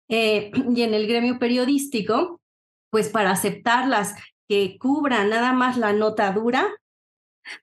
Eh, 0.09 0.51
y 0.75 0.83
en 0.83 0.95
el 0.95 1.07
gremio 1.07 1.39
periodístico, 1.39 2.41
pues 2.91 3.09
para 3.11 3.31
aceptarlas 3.31 4.15
que 4.49 4.79
cubran 4.79 5.29
nada 5.29 5.53
más 5.53 5.77
la 5.77 5.93
nota 5.93 6.33
dura, 6.33 6.67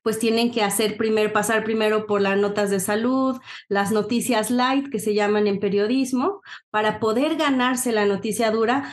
pues 0.01 0.19
tienen 0.19 0.51
que 0.51 0.63
hacer 0.63 0.97
primero, 0.97 1.33
pasar 1.33 1.63
primero 1.63 2.05
por 2.05 2.21
las 2.21 2.37
notas 2.37 2.69
de 2.69 2.79
salud, 2.79 3.39
las 3.67 3.91
noticias 3.91 4.49
light 4.49 4.89
que 4.89 4.99
se 4.99 5.13
llaman 5.13 5.47
en 5.47 5.59
periodismo, 5.59 6.41
para 6.69 6.99
poder 6.99 7.35
ganarse 7.35 7.91
la 7.91 8.05
noticia 8.05 8.51
dura, 8.51 8.91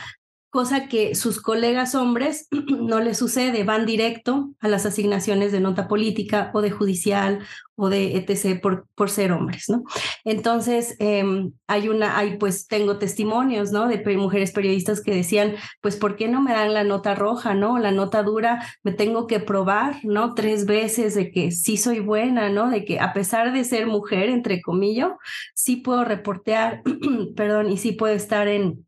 cosa 0.53 0.87
que 0.87 1.15
sus 1.15 1.41
colegas 1.41 1.95
hombres 1.95 2.47
no 2.69 3.01
les 3.01 3.17
sucede, 3.17 3.65
van 3.65 3.87
directo 3.87 4.51
a 4.61 4.69
las 4.69 4.85
asignaciones 4.85 5.51
de 5.51 5.61
nota 5.61 5.89
política 5.89 6.51
o 6.53 6.61
de 6.61 6.71
judicial 6.71 7.39
o 7.75 7.89
de 7.89 8.19
etc. 8.19 8.61
por, 8.61 8.87
por 8.95 9.09
ser 9.09 9.33
hombres, 9.33 9.71
¿no? 9.71 9.83
Entonces, 10.25 10.95
em, 10.99 11.53
hay 11.67 11.89
una, 11.89 12.19
hay 12.19 12.37
pues 12.37 12.69
tengo 12.69 12.99
testimonios, 12.99 13.73
¿no? 13.73 13.89
De 13.89 14.03
mujeres 14.15 14.53
periodistas 14.53 15.01
que 15.01 15.15
decían, 15.15 15.55
pues, 15.81 15.97
¿por 15.97 16.17
qué 16.17 16.29
no 16.29 16.43
me 16.43 16.53
dan 16.53 16.75
la 16.75 16.85
nota 16.85 17.15
roja, 17.15 17.55
¿no? 17.55 17.79
La 17.79 17.91
nota 17.91 18.23
dura, 18.23 18.63
me 18.83 18.93
tengo 18.93 19.27
que 19.27 19.41
probar, 19.41 20.01
¿no? 20.05 20.35
Tres 20.35 20.67
veces 20.67 21.15
de 21.15 21.31
que 21.31 21.51
sí 21.51 21.79
soy 21.79 22.01
buena, 22.01 22.51
¿no? 22.51 22.69
De 22.69 22.85
que 22.85 23.01
a 23.01 23.15
pesar 23.15 23.55
de 23.55 23.65
ser 23.65 23.87
mujer, 23.87 24.29
entre 24.29 24.61
comillas, 24.61 25.13
sí 25.55 25.77
puedo 25.77 26.05
reportear, 26.05 26.83
perdón, 27.37 27.73
y 27.73 27.79
sí 27.79 27.93
puedo 27.93 28.15
estar 28.15 28.49
en 28.49 28.85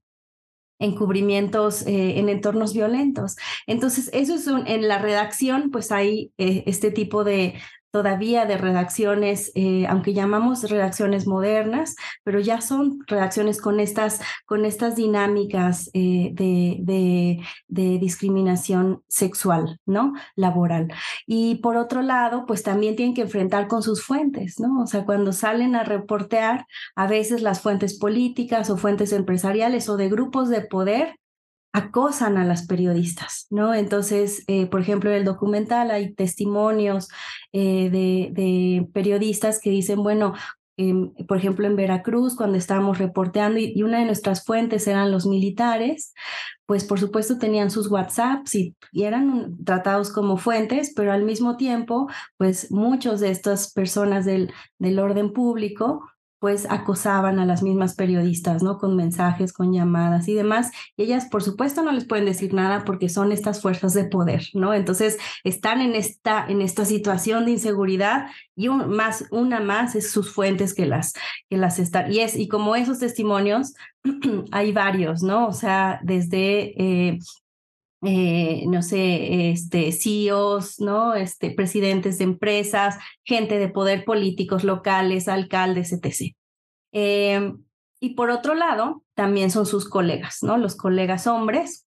encubrimientos 0.85 1.87
eh, 1.87 2.19
en 2.19 2.29
entornos 2.29 2.75
violentos. 2.75 3.37
Entonces, 3.67 4.11
eso 4.13 4.35
es 4.35 4.47
un, 4.47 4.67
en 4.67 4.89
la 4.89 4.99
redacción, 4.99 5.71
pues 5.71 5.93
hay 5.93 6.33
eh, 6.39 6.65
este 6.67 6.91
tipo 6.91 7.25
de, 7.25 7.55
todavía 7.95 8.45
de 8.45 8.57
redacciones, 8.57 9.53
eh, 9.55 9.87
aunque 9.87 10.15
llamamos 10.15 10.69
redacciones 10.69 11.29
modernas, 11.29 11.95
pero 12.25 12.41
ya 12.41 12.61
son 12.61 12.99
redacciones 13.07 13.61
con 13.61 13.79
estas, 13.79 14.21
con 14.47 14.65
estas 14.65 14.97
dinámicas 14.97 15.91
eh, 15.95 16.31
de, 16.33 17.39
de, 17.69 17.99
discriminación 18.01 19.05
sexual, 19.07 19.79
¿no? 19.87 20.13
Laboral. 20.35 20.93
Y 21.25 21.61
por 21.63 21.77
otro 21.77 22.03
lado, 22.03 22.47
pues 22.47 22.65
también 22.65 22.97
tienen 22.97 23.15
que 23.15 23.23
enfrentar 23.23 23.69
con 23.69 23.81
sus 23.85 24.03
fuentes, 24.03 24.59
¿no? 24.59 24.83
O 24.83 24.89
sea, 24.89 25.05
cuando 25.05 25.33
salen 25.33 25.77
a 25.77 25.85
reportear, 25.85 26.67
a 26.97 27.07
veces 27.07 27.43
las 27.43 27.61
fuentes 27.61 27.97
políticas 27.97 28.71
o 28.71 28.77
fuentes 28.77 29.13
empresariales 29.13 29.89
o 29.89 29.97
de 29.97 30.09
grupos 30.09 30.49
de 30.49 30.63
poder 30.63 31.21
acosan 31.75 32.39
a 32.39 32.45
las 32.45 32.69
periodistas, 32.69 33.49
¿no? 33.51 33.75
Entonces, 33.75 34.45
eh, 34.47 34.67
por 34.67 34.81
ejemplo, 34.81 35.11
en 35.11 35.17
el 35.17 35.25
documental 35.25 35.91
hay 35.91 36.15
testimonios 36.15 37.09
eh, 37.53 37.91
de, 37.91 38.89
periodistas 38.93 39.59
que 39.61 39.71
dicen, 39.71 40.01
bueno, 40.05 40.35
em, 40.77 41.13
por 41.27 41.37
ejemplo, 41.37 41.67
en 41.67 41.75
Veracruz, 41.75 42.37
cuando 42.37 42.59
estábamos 42.59 42.99
reporteando 42.99 43.59
y, 43.59 43.83
una 43.83 43.99
de 43.99 44.05
nuestras 44.05 44.45
fuentes 44.45 44.87
eran 44.87 45.11
los 45.11 45.27
militares, 45.27 46.15
pues 46.65 46.85
por 46.85 47.01
supuesto 47.01 47.39
tenían 47.39 47.73
sus 47.73 47.91
WhatsApps 47.91 48.55
y, 48.55 48.77
eran 48.93 49.57
tratados 49.65 50.13
como 50.13 50.37
fuentes, 50.37 50.93
pero 50.95 51.13
al 51.13 51.25
mismo 51.25 51.57
tiempo, 51.57 52.09
pues 52.37 52.71
muchos 52.71 53.19
de 53.19 53.31
estas 53.33 53.73
personas 53.73 54.25
del 54.25 54.99
orden 55.01 55.33
público 55.33 56.05
pues 56.45 56.67
acosaban 56.69 57.39
a 57.39 57.47
las 57.47 57.63
mismas 57.63 57.95
periodistas, 57.95 58.63
¿no? 58.63 58.77
Con 58.77 58.97
mensajes, 58.97 59.55
con 59.55 59.73
llamadas 59.73 60.29
y 60.29 60.35
demás. 60.35 60.73
Y 60.95 61.05
ellas, 61.05 61.25
por 61.31 61.43
supuesto, 61.43 61.83
no 61.83 61.91
les 61.91 62.05
pueden 62.05 62.27
decir 62.27 62.53
nada 62.53 62.85
porque 62.85 63.09
son 63.09 63.33
estas 63.33 63.63
fuerzas 63.63 63.95
de 63.95 64.05
poder, 64.05 64.49
¿no? 64.53 64.75
Entonces, 64.75 65.17
están 65.43 65.81
en 65.81 65.95
esta, 65.95 66.45
en 66.47 66.61
esta 66.61 66.85
situación 66.85 67.47
de 67.47 67.53
inseguridad 67.53 68.27
y 68.55 68.69
más, 68.69 69.25
una 69.31 69.61
más 69.61 69.95
es 69.95 70.11
sus 70.11 70.35
fuentes 70.35 70.75
que 70.75 70.85
las, 70.85 71.15
que 71.49 71.57
las 71.57 71.79
están. 71.79 72.13
Y 72.13 72.19
es, 72.19 72.37
y 72.37 72.47
como 72.47 72.77
esos 72.77 72.99
testimonios, 72.99 73.73
hay 74.53 74.73
varios, 74.73 75.23
¿no? 75.23 75.47
O 75.47 75.53
sea, 75.55 75.99
desde 76.03 76.75
eh, 76.79 77.21
eh, 78.05 78.65
no 78.67 78.83
sé, 78.83 79.51
este, 79.51 79.93
CEOs, 79.93 80.81
¿no? 80.81 81.15
Este, 81.15 81.51
presidentes 81.51 82.19
de 82.19 82.25
empresas, 82.25 82.97
gente 83.25 83.59
de 83.59 83.69
poder 83.69 84.05
políticos 84.05 84.65
locales, 84.65 85.29
alcaldes, 85.29 85.93
etc. 85.93 86.35
Eh, 86.93 87.53
y 88.01 88.11
por 88.15 88.31
otro 88.31 88.55
lado, 88.55 89.03
también 89.15 89.51
son 89.51 89.65
sus 89.65 89.89
colegas, 89.89 90.43
¿no? 90.43 90.59
Los 90.59 90.77
colegas 90.77 91.27
hombres. 91.27 91.87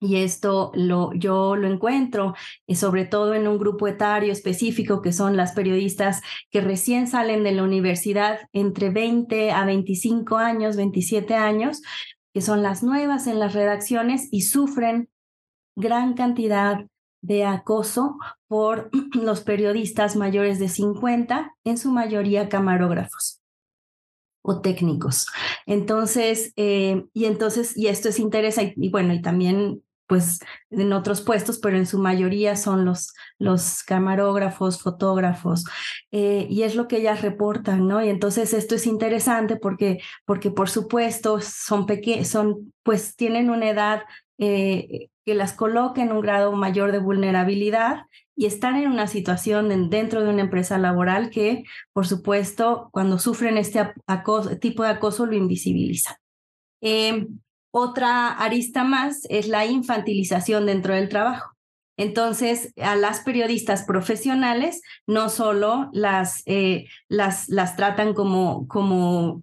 Y 0.00 0.18
esto 0.18 0.70
lo, 0.74 1.12
yo 1.14 1.56
lo 1.56 1.66
encuentro 1.66 2.34
y 2.68 2.76
sobre 2.76 3.04
todo 3.04 3.34
en 3.34 3.48
un 3.48 3.58
grupo 3.58 3.88
etario 3.88 4.30
específico 4.30 5.02
que 5.02 5.12
son 5.12 5.36
las 5.36 5.52
periodistas 5.52 6.22
que 6.50 6.60
recién 6.60 7.08
salen 7.08 7.42
de 7.42 7.50
la 7.50 7.64
universidad 7.64 8.38
entre 8.52 8.90
20 8.90 9.50
a 9.50 9.64
25 9.64 10.36
años, 10.36 10.76
27 10.76 11.34
años, 11.34 11.82
que 12.32 12.40
son 12.40 12.62
las 12.62 12.82
nuevas 12.82 13.26
en 13.26 13.38
las 13.38 13.54
redacciones 13.54 14.28
y 14.30 14.42
sufren 14.42 15.08
gran 15.76 16.14
cantidad 16.14 16.86
de 17.22 17.44
acoso 17.44 18.16
por 18.46 18.90
los 19.14 19.42
periodistas 19.42 20.16
mayores 20.16 20.58
de 20.58 20.68
50, 20.68 21.54
en 21.64 21.78
su 21.78 21.90
mayoría 21.90 22.48
camarógrafos 22.48 23.40
o 24.42 24.60
técnicos. 24.60 25.26
Entonces, 25.66 26.52
eh, 26.56 27.04
y 27.12 27.26
entonces, 27.26 27.76
y 27.76 27.88
esto 27.88 28.08
es 28.08 28.18
interesante, 28.18 28.74
y 28.76 28.90
bueno, 28.90 29.12
y 29.12 29.20
también 29.20 29.82
pues 30.08 30.40
en 30.70 30.92
otros 30.92 31.20
puestos, 31.20 31.58
pero 31.58 31.76
en 31.76 31.86
su 31.86 31.98
mayoría 31.98 32.56
son 32.56 32.84
los, 32.84 33.14
los 33.38 33.84
camarógrafos, 33.84 34.80
fotógrafos, 34.82 35.64
eh, 36.10 36.46
y 36.50 36.62
es 36.62 36.74
lo 36.74 36.88
que 36.88 36.96
ellas 36.96 37.22
reportan, 37.22 37.86
¿no? 37.86 38.02
Y 38.02 38.08
entonces 38.08 38.54
esto 38.54 38.74
es 38.74 38.86
interesante 38.86 39.56
porque, 39.56 40.00
porque 40.24 40.50
por 40.50 40.70
supuesto 40.70 41.40
son 41.40 41.86
pequeños, 41.86 42.28
son, 42.28 42.72
pues 42.82 43.14
tienen 43.16 43.50
una 43.50 43.68
edad 43.68 44.02
eh, 44.38 45.10
que 45.24 45.34
las 45.34 45.52
coloca 45.52 46.02
en 46.02 46.10
un 46.10 46.22
grado 46.22 46.52
mayor 46.52 46.90
de 46.90 47.00
vulnerabilidad 47.00 48.06
y 48.34 48.46
están 48.46 48.76
en 48.76 48.90
una 48.90 49.08
situación 49.08 49.90
dentro 49.90 50.24
de 50.24 50.30
una 50.30 50.42
empresa 50.42 50.78
laboral 50.78 51.28
que, 51.28 51.64
por 51.92 52.06
supuesto, 52.06 52.88
cuando 52.92 53.18
sufren 53.18 53.58
este 53.58 53.92
tipo 54.60 54.84
de 54.84 54.90
acoso, 54.90 55.26
lo 55.26 55.34
invisibilizan. 55.34 56.16
Eh, 56.80 57.26
otra 57.70 58.28
arista 58.28 58.84
más 58.84 59.26
es 59.28 59.48
la 59.48 59.66
infantilización 59.66 60.66
dentro 60.66 60.94
del 60.94 61.08
trabajo. 61.08 61.54
Entonces, 61.96 62.72
a 62.80 62.94
las 62.94 63.20
periodistas 63.20 63.82
profesionales 63.82 64.82
no 65.06 65.28
solo 65.28 65.90
las, 65.92 66.42
eh, 66.46 66.86
las, 67.08 67.48
las 67.48 67.74
tratan 67.74 68.14
como, 68.14 68.68
como 68.68 69.42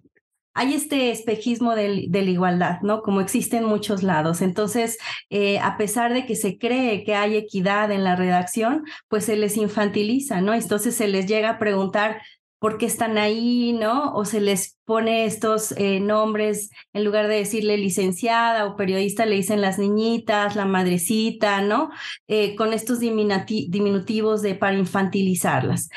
hay 0.56 0.72
este 0.72 1.10
espejismo 1.10 1.74
de, 1.74 2.08
la 2.10 2.18
igualdad, 2.18 2.80
¿no? 2.80 3.02
Como 3.02 3.20
existe 3.20 3.58
en 3.58 3.64
muchos 3.64 4.02
lados. 4.02 4.40
Entonces, 4.40 4.96
eh, 5.28 5.58
a 5.58 5.76
pesar 5.76 6.14
de 6.14 6.24
que 6.24 6.34
se 6.34 6.56
cree 6.56 7.04
que 7.04 7.14
hay 7.14 7.36
equidad 7.36 7.92
en 7.92 8.04
la 8.04 8.16
redacción, 8.16 8.84
pues 9.08 9.26
se 9.26 9.36
les 9.36 9.58
infantiliza, 9.58 10.40
¿no? 10.40 10.54
Entonces 10.54 10.94
se 10.94 11.08
les 11.08 11.26
llega 11.26 11.50
a 11.50 11.58
preguntar 11.58 12.22
por 12.58 12.78
qué 12.78 12.86
están 12.86 13.18
ahí, 13.18 13.72
¿no? 13.72 14.14
O 14.14 14.24
se 14.24 14.40
les 14.40 14.78
pone 14.84 15.24
estos 15.24 15.72
eh, 15.72 16.00
nombres, 16.00 16.70
en 16.92 17.04
lugar 17.04 17.28
de 17.28 17.36
decirle 17.36 17.76
licenciada 17.76 18.66
o 18.66 18.76
periodista, 18.76 19.26
le 19.26 19.36
dicen 19.36 19.60
las 19.60 19.78
niñitas, 19.78 20.56
la 20.56 20.64
madrecita, 20.64 21.60
¿no? 21.60 21.90
Eh, 22.28 22.56
con 22.56 22.72
estos 22.72 23.00
diminutivos 23.00 24.42
de 24.42 24.54
para 24.54 24.76
infantilizarlas. 24.76 25.88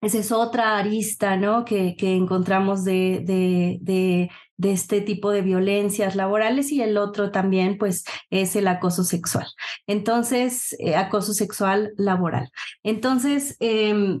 Esa 0.00 0.18
es 0.18 0.30
otra 0.30 0.78
arista, 0.78 1.36
¿no? 1.36 1.64
Que, 1.64 1.96
que 1.96 2.14
encontramos 2.14 2.84
de, 2.84 3.20
de, 3.24 3.78
de, 4.56 4.72
este 4.72 5.00
tipo 5.00 5.32
de 5.32 5.42
violencias 5.42 6.14
laborales 6.14 6.70
y 6.70 6.80
el 6.82 6.96
otro 6.96 7.32
también, 7.32 7.78
pues, 7.78 8.04
es 8.30 8.54
el 8.54 8.68
acoso 8.68 9.02
sexual. 9.02 9.46
Entonces, 9.88 10.76
eh, 10.78 10.94
acoso 10.94 11.32
sexual 11.34 11.94
laboral. 11.96 12.50
Entonces, 12.84 13.56
eh, 13.58 14.20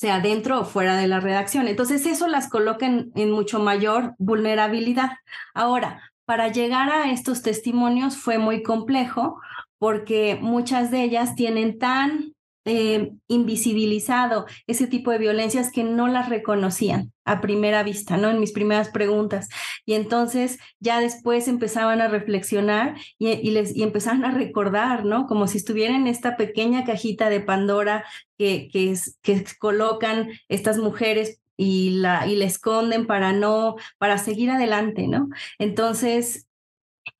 sea 0.00 0.18
dentro 0.20 0.60
o 0.60 0.64
fuera 0.64 0.96
de 0.96 1.06
la 1.06 1.20
redacción. 1.20 1.68
Entonces, 1.68 2.06
eso 2.06 2.26
las 2.26 2.48
coloca 2.48 2.86
en, 2.86 3.12
en 3.16 3.30
mucho 3.30 3.58
mayor 3.58 4.14
vulnerabilidad. 4.16 5.10
Ahora, 5.52 6.10
para 6.24 6.48
llegar 6.48 6.88
a 6.88 7.10
estos 7.12 7.42
testimonios 7.42 8.16
fue 8.16 8.38
muy 8.38 8.62
complejo 8.62 9.38
porque 9.78 10.38
muchas 10.40 10.90
de 10.90 11.02
ellas 11.02 11.34
tienen 11.34 11.78
tan 11.78 12.32
eh, 12.64 13.12
invisibilizado 13.28 14.46
ese 14.66 14.86
tipo 14.86 15.10
de 15.10 15.18
violencias 15.18 15.72
que 15.72 15.82
no 15.82 16.08
las 16.08 16.28
reconocían 16.28 17.12
a 17.24 17.40
primera 17.40 17.82
vista, 17.82 18.16
¿no? 18.16 18.28
En 18.28 18.40
mis 18.40 18.52
primeras 18.52 18.90
preguntas. 18.90 19.48
Y 19.86 19.94
entonces 19.94 20.58
ya 20.78 21.00
después 21.00 21.48
empezaban 21.48 22.00
a 22.00 22.08
reflexionar 22.08 22.96
y, 23.18 23.50
les, 23.50 23.74
y 23.74 23.82
empezaban 23.82 24.24
a 24.24 24.30
recordar, 24.32 25.04
¿no? 25.04 25.26
Como 25.26 25.46
si 25.46 25.58
estuvieran 25.58 26.02
en 26.02 26.06
esta 26.06 26.36
pequeña 26.36 26.84
cajita 26.84 27.30
de 27.30 27.40
Pandora 27.40 28.04
que, 28.36 28.68
que, 28.72 28.94
que 29.22 29.44
colocan 29.58 30.28
estas 30.48 30.78
mujeres 30.78 31.40
y 31.56 31.90
la, 31.90 32.26
y 32.26 32.36
la 32.36 32.46
esconden 32.46 33.06
para 33.06 33.32
no, 33.32 33.76
para 33.98 34.18
seguir 34.18 34.50
adelante, 34.50 35.06
¿no? 35.08 35.28
Entonces, 35.58 36.46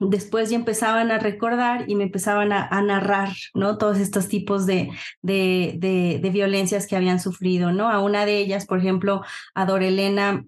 después 0.01 0.51
ya 0.51 0.57
empezaban 0.57 1.11
a 1.11 1.19
recordar 1.19 1.85
y 1.89 1.95
me 1.95 2.05
empezaban 2.05 2.53
a, 2.53 2.83
narrar, 2.83 3.31
¿no? 3.55 3.79
Todos 3.79 3.99
estos 3.99 4.29
tipos 4.29 4.67
de, 4.67 4.91
de, 5.23 6.19
de, 6.21 6.31
violencias 6.31 6.87
que 6.87 6.97
habían 6.97 7.21
sufrido, 7.21 7.73
¿no? 7.73 7.91
A 7.91 8.01
una 8.01 8.25
de 8.25 8.39
ellas, 8.39 8.67
por 8.67 8.79
ejemplo, 8.79 9.23
a 9.55 9.67
Dorelena 9.67 10.45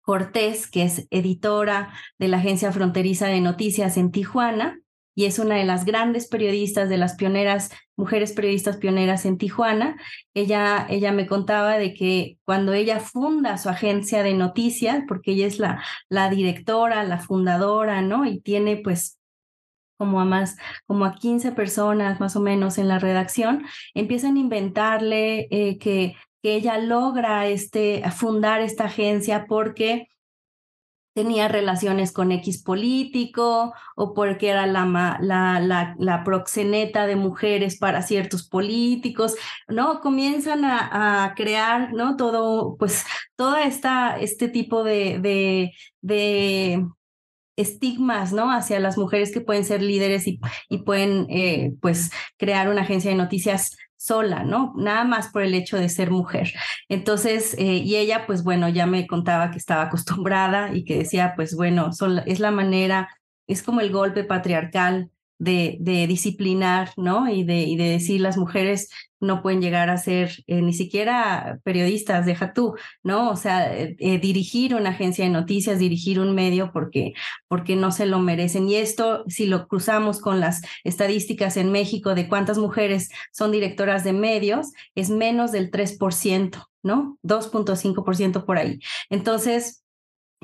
Cortés, 0.00 0.68
que 0.68 0.82
es 0.84 1.06
editora 1.10 1.92
de 2.18 2.28
la 2.28 2.38
Agencia 2.38 2.72
Fronteriza 2.72 3.26
de 3.26 3.40
Noticias 3.40 3.96
en 3.96 4.10
Tijuana, 4.10 4.81
y 5.14 5.26
es 5.26 5.38
una 5.38 5.56
de 5.56 5.64
las 5.64 5.84
grandes 5.84 6.26
periodistas, 6.26 6.88
de 6.88 6.96
las 6.96 7.14
pioneras, 7.16 7.70
mujeres 7.96 8.32
periodistas 8.32 8.78
pioneras 8.78 9.26
en 9.26 9.38
Tijuana. 9.38 9.96
Ella, 10.34 10.86
ella 10.88 11.12
me 11.12 11.26
contaba 11.26 11.76
de 11.76 11.94
que 11.94 12.38
cuando 12.44 12.72
ella 12.72 13.00
funda 13.00 13.58
su 13.58 13.68
agencia 13.68 14.22
de 14.22 14.34
noticias, 14.34 15.04
porque 15.06 15.32
ella 15.32 15.46
es 15.46 15.58
la, 15.58 15.82
la 16.08 16.30
directora, 16.30 17.04
la 17.04 17.18
fundadora, 17.18 18.00
¿no? 18.02 18.24
Y 18.24 18.40
tiene 18.40 18.76
pues 18.76 19.18
como 19.98 20.20
a 20.20 20.24
más, 20.24 20.56
como 20.86 21.04
a 21.04 21.14
15 21.14 21.52
personas 21.52 22.18
más 22.18 22.34
o 22.34 22.40
menos 22.40 22.78
en 22.78 22.88
la 22.88 22.98
redacción, 22.98 23.64
empiezan 23.94 24.36
a 24.36 24.40
inventarle 24.40 25.46
eh, 25.50 25.78
que, 25.78 26.16
que 26.42 26.54
ella 26.56 26.78
logra 26.78 27.46
este, 27.46 28.02
fundar 28.10 28.62
esta 28.62 28.86
agencia 28.86 29.46
porque 29.46 30.08
tenía 31.14 31.48
relaciones 31.48 32.12
con 32.12 32.32
X 32.32 32.62
político 32.62 33.74
o 33.96 34.14
porque 34.14 34.48
era 34.48 34.66
la, 34.66 35.18
la, 35.20 35.60
la, 35.60 35.94
la, 35.98 36.24
proxeneta 36.24 37.06
de 37.06 37.16
mujeres 37.16 37.78
para 37.78 38.02
ciertos 38.02 38.48
políticos, 38.48 39.34
¿no? 39.68 40.00
Comienzan 40.00 40.64
a, 40.64 41.24
a 41.24 41.34
crear, 41.34 41.92
¿no? 41.92 42.16
Todo, 42.16 42.76
pues, 42.78 43.04
toda 43.36 43.64
esta, 43.64 44.18
este 44.18 44.48
tipo 44.48 44.84
de, 44.84 45.18
de, 45.20 45.72
de 46.00 46.86
estigmas, 47.56 48.32
¿no? 48.32 48.50
Hacia 48.50 48.80
las 48.80 48.96
mujeres 48.96 49.32
que 49.32 49.40
pueden 49.40 49.64
ser 49.64 49.82
líderes 49.82 50.26
y, 50.26 50.40
y 50.68 50.78
pueden, 50.78 51.26
eh, 51.30 51.74
pues, 51.80 52.10
crear 52.38 52.68
una 52.68 52.82
agencia 52.82 53.10
de 53.10 53.16
noticias 53.16 53.76
sola, 54.02 54.42
¿no? 54.42 54.72
Nada 54.76 55.04
más 55.04 55.28
por 55.28 55.42
el 55.42 55.54
hecho 55.54 55.76
de 55.76 55.88
ser 55.88 56.10
mujer. 56.10 56.52
Entonces, 56.88 57.54
eh, 57.58 57.76
y 57.76 57.96
ella, 57.96 58.26
pues 58.26 58.42
bueno, 58.42 58.68
ya 58.68 58.86
me 58.86 59.06
contaba 59.06 59.50
que 59.52 59.58
estaba 59.58 59.82
acostumbrada 59.82 60.74
y 60.74 60.84
que 60.84 60.98
decía, 60.98 61.34
pues 61.36 61.54
bueno, 61.54 61.90
es 62.26 62.40
la 62.40 62.50
manera, 62.50 63.08
es 63.46 63.62
como 63.62 63.80
el 63.80 63.92
golpe 63.92 64.24
patriarcal 64.24 65.10
de, 65.42 66.06
disciplinar, 66.06 66.90
¿no? 66.96 67.28
Y 67.28 67.44
de, 67.44 67.62
y 67.62 67.76
de 67.76 67.88
decir 67.88 68.20
las 68.20 68.36
mujeres 68.36 68.88
no 69.20 69.42
pueden 69.42 69.60
llegar 69.60 69.90
a 69.90 69.98
ser 69.98 70.44
eh, 70.46 70.62
ni 70.62 70.72
siquiera 70.72 71.60
periodistas, 71.64 72.26
deja 72.26 72.52
tú, 72.52 72.74
¿no? 73.02 73.30
O 73.30 73.36
sea, 73.36 73.72
eh, 73.74 73.96
eh, 73.98 74.18
dirigir 74.18 74.74
una 74.74 74.90
agencia 74.90 75.24
de 75.24 75.30
noticias, 75.30 75.78
dirigir 75.78 76.20
un 76.20 76.34
medio 76.34 76.72
porque, 76.72 77.12
porque 77.48 77.76
no 77.76 77.92
se 77.92 78.06
lo 78.06 78.18
merecen. 78.18 78.68
Y 78.68 78.76
esto, 78.76 79.24
si 79.28 79.46
lo 79.46 79.68
cruzamos 79.68 80.20
con 80.20 80.40
las 80.40 80.62
estadísticas 80.84 81.56
en 81.56 81.72
México 81.72 82.14
de 82.14 82.28
cuántas 82.28 82.58
mujeres 82.58 83.10
son 83.32 83.52
directoras 83.52 84.04
de 84.04 84.12
medios, 84.12 84.72
es 84.94 85.10
menos 85.10 85.52
del 85.52 85.70
3%, 85.70 86.68
¿no? 86.82 87.18
2.5% 87.22 88.44
por 88.44 88.58
ahí. 88.58 88.80
Entonces, 89.08 89.81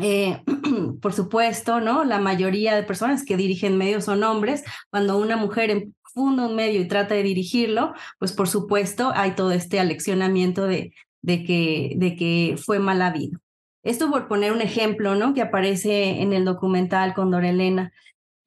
eh, 0.00 0.42
por 1.02 1.12
supuesto, 1.12 1.80
¿no? 1.80 2.04
La 2.04 2.18
mayoría 2.18 2.74
de 2.74 2.82
personas 2.82 3.24
que 3.24 3.36
dirigen 3.36 3.76
medios 3.76 4.04
son 4.04 4.22
hombres. 4.22 4.64
Cuando 4.90 5.18
una 5.18 5.36
mujer 5.36 5.88
funda 6.14 6.46
un 6.46 6.56
medio 6.56 6.80
y 6.80 6.88
trata 6.88 7.14
de 7.14 7.22
dirigirlo, 7.22 7.94
pues 8.18 8.32
por 8.32 8.48
supuesto 8.48 9.12
hay 9.14 9.32
todo 9.32 9.52
este 9.52 9.80
aleccionamiento 9.80 10.66
de, 10.66 10.92
que, 11.22 11.94
de 11.96 12.16
que 12.16 12.56
fue 12.64 12.78
mal 12.78 13.02
habido. 13.02 13.38
Esto 13.82 14.10
por 14.10 14.28
poner 14.28 14.52
un 14.52 14.60
ejemplo, 14.60 15.14
¿no? 15.14 15.34
Que 15.34 15.42
aparece 15.42 16.20
en 16.20 16.32
el 16.32 16.44
documental 16.44 17.14
con 17.14 17.30
Dorelena. 17.30 17.92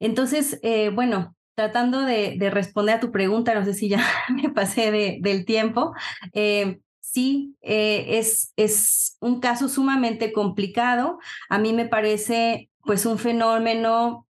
Entonces, 0.00 0.58
eh, 0.62 0.90
bueno, 0.90 1.34
tratando 1.54 2.00
de, 2.02 2.36
de, 2.38 2.50
responder 2.50 2.96
a 2.96 3.00
tu 3.00 3.10
pregunta, 3.12 3.54
no 3.54 3.64
sé 3.64 3.74
si 3.74 3.88
ya 3.88 4.04
me 4.42 4.50
pasé 4.50 4.90
de, 4.90 5.18
del 5.20 5.44
tiempo, 5.44 5.94
eh, 6.32 6.80
sí 7.02 7.56
eh, 7.60 8.18
es, 8.18 8.54
es 8.56 9.18
un 9.20 9.40
caso 9.40 9.68
sumamente 9.68 10.32
complicado. 10.32 11.18
A 11.50 11.58
mí 11.58 11.74
me 11.74 11.86
parece 11.86 12.70
pues 12.84 13.04
un 13.04 13.18
fenómeno, 13.18 14.26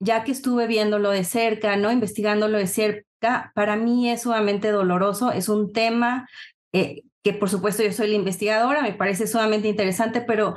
ya 0.00 0.24
que 0.24 0.32
estuve 0.32 0.66
viéndolo 0.66 1.10
de 1.10 1.24
cerca, 1.24 1.76
¿no? 1.76 1.92
Investigándolo 1.92 2.58
de 2.58 2.66
cerca, 2.66 3.52
para 3.54 3.76
mí 3.76 4.10
es 4.10 4.22
sumamente 4.22 4.70
doloroso, 4.70 5.32
es 5.32 5.48
un 5.48 5.72
tema 5.72 6.28
eh, 6.72 7.02
que 7.22 7.32
por 7.32 7.48
supuesto 7.50 7.82
yo 7.82 7.92
soy 7.92 8.08
la 8.08 8.16
investigadora, 8.16 8.82
me 8.82 8.92
parece 8.92 9.26
sumamente 9.26 9.68
interesante, 9.68 10.20
pero 10.20 10.54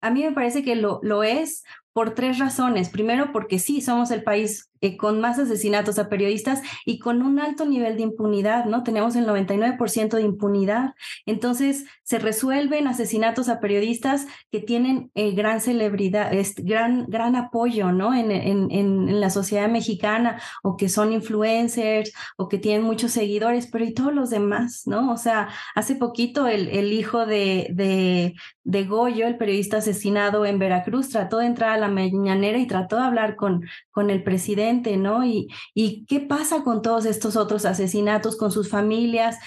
a 0.00 0.10
mí 0.10 0.22
me 0.22 0.32
parece 0.32 0.62
que 0.62 0.76
lo, 0.76 1.00
lo 1.02 1.22
es 1.22 1.64
por 1.92 2.14
tres 2.14 2.38
razones. 2.38 2.90
Primero, 2.90 3.32
porque 3.32 3.58
sí, 3.58 3.80
somos 3.80 4.10
el 4.10 4.22
país 4.22 4.70
con 4.94 5.20
más 5.20 5.38
asesinatos 5.38 5.98
a 5.98 6.08
periodistas 6.08 6.62
y 6.84 6.98
con 6.98 7.22
un 7.22 7.40
alto 7.40 7.66
nivel 7.66 7.96
de 7.96 8.02
impunidad, 8.02 8.66
¿no? 8.66 8.82
Tenemos 8.82 9.16
el 9.16 9.26
99% 9.26 10.16
de 10.16 10.22
impunidad. 10.22 10.94
Entonces, 11.26 11.86
se 12.02 12.18
resuelven 12.18 12.86
asesinatos 12.86 13.48
a 13.48 13.58
periodistas 13.58 14.26
que 14.52 14.60
tienen 14.60 15.10
eh, 15.14 15.32
gran 15.32 15.60
celebridad, 15.60 16.30
gran, 16.58 17.06
gran 17.08 17.34
apoyo, 17.34 17.90
¿no? 17.90 18.14
En, 18.14 18.30
en, 18.30 18.70
en, 18.70 19.20
la 19.20 19.30
sociedad 19.30 19.68
mexicana 19.68 20.40
o 20.62 20.76
que 20.76 20.88
son 20.88 21.12
influencers 21.12 22.12
o 22.36 22.48
que 22.48 22.58
tienen 22.58 22.82
muchos 22.82 23.12
seguidores, 23.12 23.68
pero 23.72 23.84
y 23.84 23.94
todos 23.94 24.14
los 24.14 24.30
demás, 24.30 24.82
¿no? 24.86 25.10
O 25.10 25.16
sea, 25.16 25.48
hace 25.74 25.94
poquito 25.94 26.46
el, 26.46 26.68
el 26.68 26.92
hijo 26.92 27.24
de, 27.24 27.68
de, 27.72 28.34
de 28.64 28.84
Goyo, 28.84 29.26
el 29.26 29.38
periodista 29.38 29.78
asesinado 29.78 30.44
en 30.44 30.58
Veracruz, 30.58 31.08
trató 31.08 31.38
de 31.38 31.46
entrar 31.46 31.70
a 31.70 31.78
la 31.78 31.88
mañanera 31.88 32.58
y 32.58 32.66
trató 32.66 32.96
de 32.96 33.02
hablar 33.02 33.36
con, 33.36 33.64
con 33.90 34.10
el 34.10 34.22
presidente, 34.22 34.75
¿no? 34.96 35.24
Y, 35.24 35.48
y 35.74 36.04
qué 36.06 36.20
pasa 36.20 36.62
con 36.62 36.82
todos 36.82 37.06
estos 37.06 37.36
otros 37.36 37.64
asesinatos, 37.64 38.36
con 38.36 38.52
sus 38.52 38.68
familias, 38.68 39.38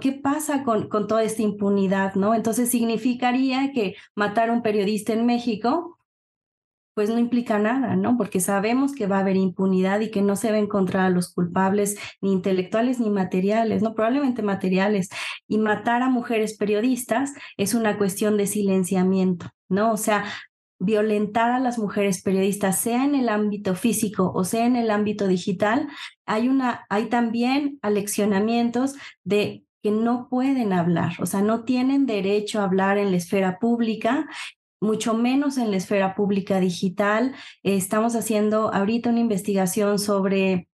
qué 0.00 0.12
pasa 0.12 0.64
con, 0.64 0.88
toda 0.88 1.22
esta 1.22 1.42
impunidad, 1.42 2.14
¿no? 2.14 2.34
Entonces 2.34 2.70
significaría 2.70 3.72
que 3.72 3.96
matar 4.14 4.48
a 4.48 4.52
un 4.52 4.62
periodista 4.62 5.12
en 5.12 5.26
México 5.26 5.92
pues 6.94 7.10
no 7.10 7.18
implica 7.18 7.58
nada, 7.58 7.94
¿no? 7.94 8.16
Porque 8.16 8.40
sabemos 8.40 8.94
que 8.94 9.06
va 9.06 9.18
a 9.18 9.20
haber 9.20 9.36
impunidad 9.36 10.00
y 10.00 10.10
que 10.10 10.22
no 10.22 10.34
se 10.34 10.50
va 10.50 10.56
a 10.56 10.60
encontrar 10.60 11.04
a 11.04 11.10
los 11.10 11.30
culpables 11.30 11.98
ni 12.22 12.32
intelectuales 12.32 13.00
ni 13.00 13.10
materiales, 13.10 13.82
¿no? 13.82 13.94
Probablemente 13.94 14.40
materiales. 14.40 15.10
Y 15.46 15.58
matar 15.58 16.00
a 16.00 16.08
mujeres 16.08 16.56
periodistas 16.56 17.34
es 17.58 17.74
una 17.74 17.98
cuestión 17.98 18.38
de 18.38 18.46
silenciamiento, 18.46 19.50
¿no? 19.68 19.92
O 19.92 19.98
sea, 19.98 20.24
violentar 20.78 21.50
a 21.50 21.58
las 21.58 21.78
mujeres 21.78 22.22
periodistas, 22.22 22.80
sea 22.80 23.04
en 23.04 23.14
el 23.14 23.28
ámbito 23.28 23.74
físico 23.74 24.32
o 24.34 24.44
sea 24.44 24.66
en 24.66 24.76
el 24.76 24.90
ámbito 24.90 25.26
digital, 25.26 25.88
hay 26.26 26.48
una, 26.48 26.86
hay 26.90 27.06
también 27.06 27.78
aleccionamientos 27.82 28.94
de 29.24 29.64
que 29.82 29.90
no 29.90 30.28
pueden 30.28 30.72
hablar, 30.72 31.14
o 31.20 31.26
sea, 31.26 31.42
no 31.42 31.64
tienen 31.64 32.06
derecho 32.06 32.60
a 32.60 32.64
hablar 32.64 32.98
en 32.98 33.10
la 33.12 33.16
esfera 33.16 33.58
pública 33.58 34.28
mucho 34.80 35.14
menos 35.14 35.58
en 35.58 35.70
la 35.70 35.76
esfera 35.76 36.14
pública 36.14 36.60
digital. 36.60 37.34
estamos 37.62 38.14
haciendo 38.14 38.72
ahorita 38.72 39.10
una 39.10 39.20
investigación 39.20 39.98
sobre, 39.98 40.68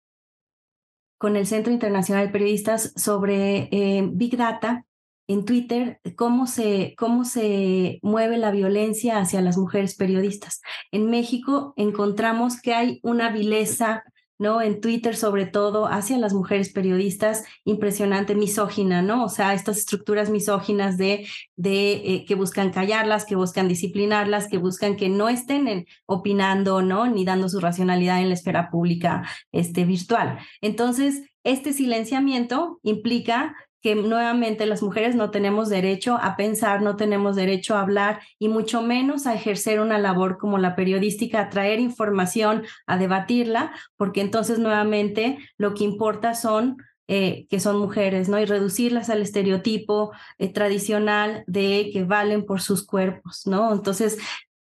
con 1.19 1.37
el 1.37 1.47
Centro 1.47 1.73
Internacional 1.73 2.27
de 2.27 2.33
Periodistas, 2.33 2.93
sobre 2.97 3.69
eh, 3.71 4.09
Big 4.13 4.37
Data 4.37 4.87
en 5.31 5.45
Twitter, 5.45 6.01
cómo 6.17 6.49
se, 6.49 6.97
cómo 6.99 7.25
se 7.25 8.01
mueve 8.03 8.37
la 8.37 8.51
violencia 8.51 9.21
hacia 9.21 9.41
las 9.41 9.57
mujeres 9.57 9.95
periodistas. 9.95 10.61
En 10.91 11.09
México 11.09 11.73
encontramos 11.77 12.61
que 12.61 12.75
hay 12.75 12.99
una 13.05 13.31
vileza 13.31 14.03
¿no? 14.39 14.63
En 14.63 14.81
Twitter, 14.81 15.17
sobre 15.17 15.45
todo, 15.45 15.87
hacia 15.87 16.17
las 16.17 16.33
mujeres 16.33 16.73
periodistas, 16.73 17.45
impresionante, 17.67 18.35
misógina, 18.35 19.03
¿no? 19.03 19.23
O 19.23 19.29
sea, 19.29 19.53
estas 19.53 19.77
estructuras 19.77 20.31
misóginas 20.31 20.97
de, 20.97 21.27
de 21.57 21.93
eh, 21.93 22.25
que 22.27 22.37
buscan 22.37 22.71
callarlas, 22.71 23.27
que 23.27 23.37
buscan 23.37 23.69
disciplinarlas, 23.69 24.49
que 24.49 24.57
buscan 24.57 24.97
que 24.97 25.11
no 25.11 25.29
estén 25.29 25.85
opinando, 26.07 26.81
¿no? 26.81 27.07
Ni 27.07 27.27
dando 27.27 27.51
su 27.51 27.61
racionalidad 27.61 28.19
en 28.23 28.29
la 28.29 28.35
esfera 28.35 28.71
pública 28.71 29.29
este, 29.53 29.85
virtual. 29.85 30.39
Entonces, 30.63 31.23
este 31.45 31.75
silenciamiento 31.75 32.81
implica 32.83 33.55
que 33.81 33.95
nuevamente 33.95 34.67
las 34.67 34.83
mujeres 34.83 35.15
no 35.15 35.31
tenemos 35.31 35.69
derecho 35.69 36.19
a 36.21 36.37
pensar, 36.37 36.83
no 36.83 36.97
tenemos 36.97 37.37
derecho 37.37 37.77
a 37.77 37.83
hablar 37.83 38.21
y 38.39 38.49
mucho 38.49 38.83
menos 38.83 39.27
a 39.27 39.35
ejercer 39.35 39.81
una 39.81 39.99
labor 39.99 40.39
como 40.39 40.59
la 40.59 40.77
periodística, 40.77 41.41
a 41.41 41.49
traer 41.49 41.81
información, 41.81 42.65
a 42.87 42.99
debatirla, 42.99 43.73
porque 43.97 44.21
entonces 44.21 44.59
nuevamente 44.59 45.39
lo 45.57 45.75
que 45.75 45.85
importa 45.85 46.35
son 46.35 46.77
eh, 47.13 47.49
que 47.51 47.59
son 47.59 47.77
mujeres, 47.77 48.29
¿no? 48.29 48.39
Y 48.39 48.45
reducirlas 48.45 49.11
al 49.11 49.21
estereotipo 49.21 50.13
eh, 50.39 50.53
tradicional 50.53 51.43
de 51.49 51.91
que 51.93 52.05
valen 52.05 52.47
por 52.47 52.61
sus 52.61 52.87
cuerpos, 52.87 53.49
¿no? 53.49 53.73
Entonces, 53.73 54.17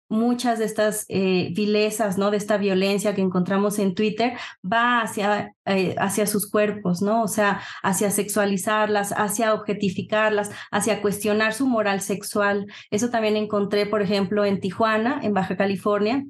muchas 0.10 0.60
de 0.60 0.66
estas 0.66 1.06
eh, 1.10 1.50
vilezas, 1.54 2.18
¿no? 2.18 2.32
De 2.32 2.38
esta 2.38 2.58
violencia 2.58 3.14
que 3.14 3.22
encontramos 3.22 3.80
en 3.80 3.94
Twitter 3.94 4.34
va 4.64 5.02
hacia, 5.02 5.54
eh, 5.66 5.96
hacia 5.98 6.28
sus 6.28 6.50
cuerpos, 6.50 7.02
¿no? 7.02 7.24
O 7.24 7.28
sea, 7.28 7.62
hacia 7.84 8.10
sexualizarlas, 8.12 9.12
hacia 9.12 9.54
objetificarlas, 9.54 10.52
hacia 10.72 11.02
cuestionar 11.02 11.54
su 11.54 11.68
moral 11.68 12.02
sexual. 12.02 12.68
Eso 12.90 13.10
también 13.10 13.36
encontré, 13.36 13.86
por 13.86 14.02
ejemplo, 14.02 14.46
en 14.46 14.60
Tijuana, 14.60 15.20
en 15.24 15.34
Baja 15.34 15.58
California, 15.58 16.26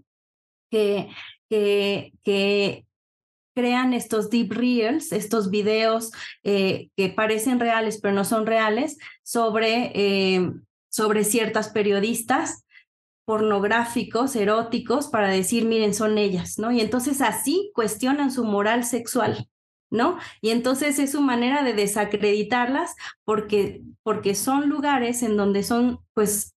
que, 0.69 1.09
que, 1.49 2.83
crean 3.55 3.95
estos 3.95 4.29
deep 4.29 4.51
reels, 4.51 5.11
estos 5.11 5.49
videos 5.49 6.11
eh, 6.43 6.89
que 6.95 7.09
parecen 7.09 7.59
reales 7.59 7.99
pero 7.99 8.13
no 8.13 8.23
son 8.23 8.45
reales, 8.45 8.99
sobre, 9.23 10.53
sobre 10.89 11.23
ciertas 11.23 11.69
periodistas 11.69 12.66
pornográficos, 13.27 14.37
eróticos, 14.37 15.09
para 15.09 15.27
decir, 15.27 15.65
miren, 15.65 15.93
son 15.93 16.17
ellas, 16.17 16.57
¿no? 16.59 16.71
Y 16.71 16.79
entonces 16.79 17.19
así 17.19 17.71
cuestionan 17.75 18.31
su 18.31 18.45
moral 18.45 18.85
sexual, 18.85 19.49
¿no? 19.89 20.17
Y 20.39 20.51
entonces 20.51 20.97
es 20.97 21.11
su 21.11 21.19
manera 21.19 21.61
de 21.61 21.73
desacreditarlas 21.73 22.95
porque, 23.25 23.81
porque 24.01 24.33
son 24.33 24.69
lugares 24.69 25.23
en 25.23 25.35
donde 25.35 25.63
son, 25.63 25.99
pues, 26.13 26.55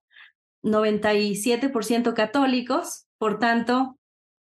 97% 0.61 2.13
católicos, 2.13 3.07
por 3.17 3.39
tanto, 3.39 3.97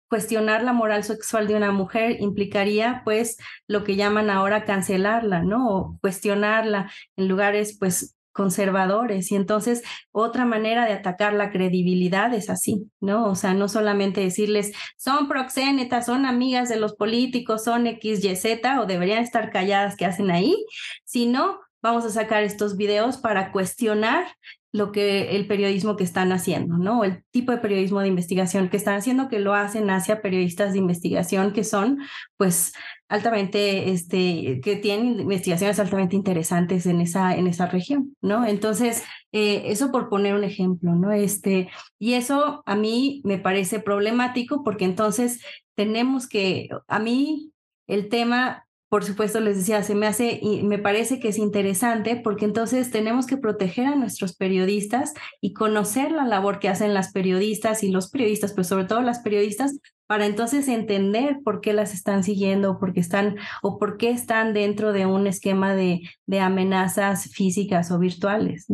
cuestionar 0.09 0.63
la 0.63 0.73
moral 0.73 1.03
sexual 1.03 1.49
de 1.49 1.57
una 1.57 1.73
mujer 1.73 2.21
implicaría, 2.21 3.03
pues, 3.05 3.37
lo 3.67 3.83
que 3.83 3.97
llaman 3.97 4.31
ahora 4.31 4.65
cancelarla, 4.65 5.43
¿no? 5.43 5.69
O 5.69 5.99
cuestionarla 6.01 6.89
en 7.17 7.27
lugares, 7.27 7.77
pues, 7.81 8.15
conservadores 8.33 9.31
y 9.31 9.37
entonces 9.37 9.83
otra 10.11 10.45
manera 10.45 10.85
de 10.87 10.93
atacar 10.93 11.35
la 11.35 11.51
credibilidad 11.51 12.33
es 12.35 12.51
así, 12.51 12.91
¿no? 13.01 13.27
O 13.27 13.35
sea, 13.35 13.55
no 13.55 13.69
solamente 13.69 14.21
decirles 14.21 14.73
son 14.97 15.29
proxénetas, 15.29 16.07
son 16.07 16.27
amigas 16.27 16.69
de 16.69 16.77
los 16.77 16.95
políticos, 16.95 17.65
son 17.65 17.87
X, 17.87 18.25
Y, 18.25 18.37
Z 18.37 18.81
o 18.81 18.87
deberían 18.87 19.23
estar 19.23 19.51
calladas 19.51 19.97
que 19.97 20.07
hacen 20.07 20.31
ahí, 20.31 20.57
sino 21.05 21.61
vamos 21.83 22.05
a 22.05 22.11
sacar 22.11 22.43
estos 22.43 22.77
videos 22.77 23.19
para 23.19 23.53
cuestionar 23.53 24.27
lo 24.73 24.91
que 24.91 25.37
el 25.37 25.47
periodismo 25.47 25.97
que 25.97 26.05
están 26.05 26.33
haciendo, 26.33 26.79
¿no? 26.79 27.05
El 27.05 27.23
tipo 27.31 27.53
de 27.53 27.59
periodismo 27.59 28.01
de 28.01 28.09
investigación 28.09 28.71
que 28.71 28.79
están 28.79 28.97
haciendo, 28.97 29.29
que 29.29 29.39
lo 29.39 29.55
hacen 29.55 29.91
hacia 29.91 30.23
periodistas 30.23 30.73
de 30.73 30.79
investigación 30.79 31.53
que 31.53 31.63
son, 31.63 31.99
pues, 32.39 32.73
altamente, 33.09 33.91
este, 33.91 34.61
que 34.65 34.77
tienen 34.77 35.21
investigaciones 35.21 35.79
altamente 35.79 36.17
interesantes 36.17 36.87
en 36.87 37.03
esa, 37.03 37.37
en 37.37 37.47
esa 37.47 37.67
región, 37.67 38.17
¿no? 38.23 38.47
Entonces, 38.47 39.05
eh, 39.33 39.65
eso 39.67 39.93
por 39.93 40.09
poner 40.09 40.35
un 40.35 40.45
ejemplo, 40.45 40.95
¿no? 40.95 41.13
Este, 41.13 41.69
y 41.99 42.15
eso 42.15 42.63
a 42.65 42.75
mí 42.75 43.21
me 43.25 43.39
parece 43.39 43.79
problemático 43.79 44.65
porque 44.65 44.87
entonces 44.87 45.45
tenemos 45.75 46.27
que, 46.29 46.71
a 46.89 46.99
mí 46.99 47.53
el 47.87 48.09
tema 48.09 48.67
por 48.93 49.05
supuesto, 49.05 49.41
les 49.41 49.57
decía, 49.57 49.83
se 49.83 49.95
me 49.95 50.07
hace 50.07 50.39
y 50.43 50.65
me 50.65 50.77
parece 50.77 51.19
que 51.19 51.29
es 51.29 51.39
interesante 51.39 52.15
porque 52.17 52.45
entonces 52.45 52.91
tenemos 52.91 53.27
que 53.27 53.39
proteger 53.39 53.87
a 53.87 53.97
nuestros 53.97 54.37
periodistas 54.37 55.15
y 55.41 55.55
conocer 55.55 56.13
la 56.13 56.27
labor 56.27 56.59
que 56.59 56.69
hacen 56.69 56.93
las 56.93 57.11
periodistas 57.11 57.83
y 57.85 57.91
los 57.91 58.11
periodistas, 58.11 58.53
pero 58.53 58.65
sobre 58.65 58.85
todo 58.85 59.01
las 59.01 59.21
periodistas, 59.21 59.79
para 60.07 60.27
entonces 60.27 60.69
entender 60.69 61.39
por 61.43 61.63
qué 61.63 61.73
las 61.73 61.95
están 61.95 62.23
siguiendo, 62.23 62.79
por 62.79 62.93
qué 62.93 63.01
están 63.01 63.37
o 63.63 63.79
por 63.79 63.97
qué 63.97 64.11
están 64.11 64.53
dentro 64.53 64.93
de 64.93 65.07
un 65.07 65.27
esquema 65.27 65.75
de, 65.75 66.03
de 66.27 66.41
amenazas 66.41 67.31
físicas 67.33 67.91
o 67.93 67.99
virtuales. 67.99 68.67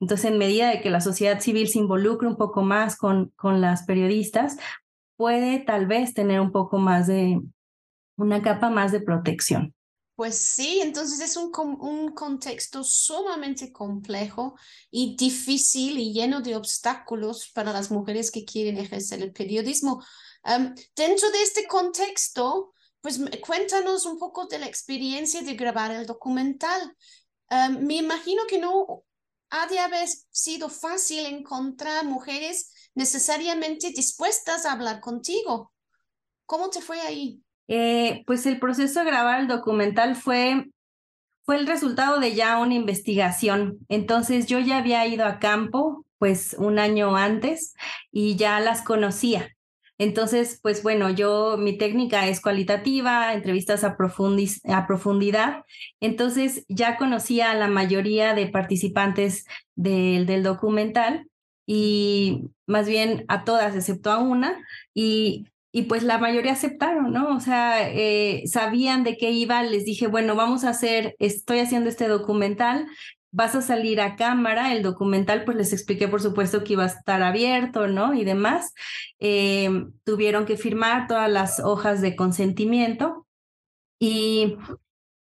Entonces, 0.00 0.32
en 0.32 0.38
medida 0.38 0.68
de 0.68 0.80
que 0.80 0.90
la 0.90 1.00
sociedad 1.00 1.38
civil 1.38 1.68
se 1.68 1.78
involucre 1.78 2.26
un 2.26 2.36
poco 2.36 2.62
más 2.62 2.96
con, 2.96 3.28
con 3.36 3.60
las 3.60 3.84
periodistas, 3.84 4.56
puede 5.14 5.60
tal 5.60 5.86
vez 5.86 6.12
tener 6.12 6.40
un 6.40 6.50
poco 6.50 6.78
más 6.78 7.06
de, 7.06 7.40
una 8.22 8.42
capa 8.42 8.70
más 8.70 8.92
de 8.92 9.00
protección. 9.00 9.74
Pues 10.20 10.36
sí, 10.36 10.80
entonces 10.82 11.20
es 11.20 11.38
un, 11.38 11.50
contexto 12.12 12.84
sumamente 12.84 13.72
complejo 13.72 14.54
y 14.90 15.16
difícil 15.16 15.98
y 15.98 16.12
lleno 16.12 16.42
de 16.42 16.56
obstáculos 16.56 17.50
para 17.54 17.72
las 17.72 17.90
mujeres 17.90 18.30
que 18.30 18.44
quieren 18.44 18.76
ejercer 18.76 19.22
el 19.22 19.32
periodismo. 19.32 20.04
dentro 20.94 21.30
de 21.30 21.42
este 21.42 21.66
contexto, 21.66 22.74
pues 23.00 23.18
cuéntanos 23.40 24.04
un 24.04 24.18
poco 24.18 24.46
de 24.46 24.58
la 24.58 24.66
experiencia 24.66 25.40
de 25.40 25.54
grabar 25.54 25.90
el 25.90 26.04
documental. 26.04 26.94
me 27.80 27.96
imagino 27.96 28.42
que 28.46 28.58
no 28.58 29.04
ha 29.48 29.66
de 29.68 29.78
haber 29.78 30.06
sido 30.30 30.68
fácil 30.68 31.24
encontrar 31.24 32.04
mujeres 32.04 32.70
necesariamente 32.94 33.90
dispuestas 33.90 34.66
a 34.66 34.72
hablar 34.72 35.00
contigo. 35.00 35.72
¿Cómo 36.44 36.68
te 36.68 36.82
fue 36.82 37.00
ahí? 37.00 37.42
Eh, 37.72 38.24
pues 38.26 38.46
el 38.46 38.58
proceso 38.58 38.98
de 38.98 39.06
grabar 39.06 39.40
el 39.40 39.46
documental 39.46 40.16
fue, 40.16 40.66
fue 41.44 41.56
el 41.56 41.68
resultado 41.68 42.18
de 42.18 42.34
ya 42.34 42.58
una 42.58 42.74
investigación. 42.74 43.78
Entonces 43.88 44.46
yo 44.46 44.58
ya 44.58 44.78
había 44.78 45.06
ido 45.06 45.24
a 45.24 45.38
campo 45.38 46.04
pues 46.18 46.56
un 46.58 46.80
año 46.80 47.16
antes 47.16 47.74
y 48.10 48.34
ya 48.34 48.58
las 48.58 48.82
conocía. 48.82 49.56
Entonces, 49.98 50.58
pues 50.60 50.82
bueno, 50.82 51.10
yo, 51.10 51.58
mi 51.58 51.78
técnica 51.78 52.26
es 52.26 52.40
cualitativa, 52.40 53.34
entrevistas 53.34 53.84
a, 53.84 53.96
a 53.96 54.86
profundidad. 54.86 55.62
Entonces, 56.00 56.64
ya 56.68 56.96
conocía 56.96 57.50
a 57.50 57.54
la 57.54 57.68
mayoría 57.68 58.34
de 58.34 58.46
participantes 58.48 59.46
del, 59.76 60.26
del 60.26 60.42
documental 60.42 61.28
y 61.66 62.48
más 62.66 62.88
bien 62.88 63.26
a 63.28 63.44
todas, 63.44 63.76
excepto 63.76 64.10
a 64.10 64.18
una. 64.18 64.58
Y 64.94 65.46
y 65.72 65.82
pues 65.82 66.02
la 66.02 66.18
mayoría 66.18 66.52
aceptaron, 66.52 67.12
¿no? 67.12 67.34
O 67.36 67.40
sea, 67.40 67.88
eh, 67.90 68.42
sabían 68.46 69.04
de 69.04 69.16
qué 69.16 69.30
iba, 69.30 69.62
les 69.62 69.84
dije, 69.84 70.08
bueno, 70.08 70.34
vamos 70.34 70.64
a 70.64 70.70
hacer, 70.70 71.14
estoy 71.18 71.60
haciendo 71.60 71.88
este 71.88 72.08
documental, 72.08 72.86
vas 73.32 73.54
a 73.54 73.62
salir 73.62 74.00
a 74.00 74.16
cámara, 74.16 74.72
el 74.72 74.82
documental, 74.82 75.44
pues 75.44 75.56
les 75.56 75.72
expliqué 75.72 76.08
por 76.08 76.20
supuesto 76.20 76.64
que 76.64 76.72
iba 76.72 76.84
a 76.84 76.88
estar 76.88 77.22
abierto, 77.22 77.86
¿no? 77.86 78.14
Y 78.14 78.24
demás. 78.24 78.74
Em, 79.20 79.92
tuvieron 80.04 80.44
que 80.46 80.56
firmar 80.56 81.06
todas 81.06 81.30
las 81.30 81.60
hojas 81.60 82.00
de 82.00 82.16
consentimiento 82.16 83.26
y 84.00 84.56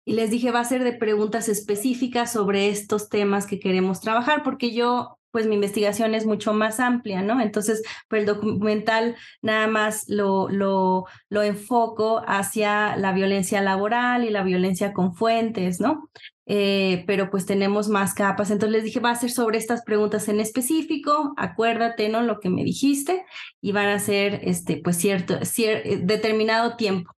les 0.05 0.31
dije, 0.31 0.53
va 0.53 0.61
a 0.61 0.65
ser 0.65 0.85
de 0.85 0.93
preguntas 0.93 1.49
específicas 1.49 2.33
sobre 2.33 2.69
estos 2.69 3.09
temas 3.09 3.47
que 3.47 3.59
queremos 3.59 4.01
trabajar, 4.01 4.45
porque 4.45 4.73
yo 4.73 5.19
pues 5.37 5.47
mi 5.47 5.57
investigación 5.57 6.15
es 6.15 6.25
mucho 6.25 6.55
más 6.55 6.81
amplia, 6.81 7.21
¿no? 7.21 7.43
Entonces, 7.43 7.83
pues 8.09 8.21
el 8.21 8.27
documental 8.27 9.17
nada 9.43 9.67
más 9.67 10.09
lo, 10.09 10.49
lo, 10.49 11.43
enfoco 11.43 12.23
hacia 12.27 12.97
la 12.97 13.13
violencia 13.13 13.61
laboral 13.61 14.25
y 14.25 14.31
la 14.31 14.43
violencia 14.43 14.95
con 14.95 15.15
fuentes, 15.15 15.79
¿no? 15.79 16.09
Eh, 16.47 17.05
pero 17.07 17.29
pues 17.29 17.45
tenemos 17.45 17.91
más 17.91 18.15
capas. 18.15 18.51
Entonces 18.51 18.73
les 18.77 18.85
dije, 18.85 18.99
va 18.99 19.11
a 19.11 19.17
ser 19.17 19.31
sobre 19.31 19.59
estas 19.59 19.83
preguntas 19.83 20.27
en 20.31 20.41
específico, 20.41 21.35
acuérdate, 21.37 22.09
¿no? 22.09 22.23
Lo 22.23 22.41
que 22.41 22.49
me 22.49 22.65
dijiste 22.65 23.27
y 23.61 23.73
van 23.73 23.91
a 23.91 23.99
ser, 23.99 24.41
este, 24.43 24.81
pues 24.83 24.97
cierto, 24.97 25.39
eh, 25.39 26.01
determinado 26.03 26.77
tiempo. 26.77 27.13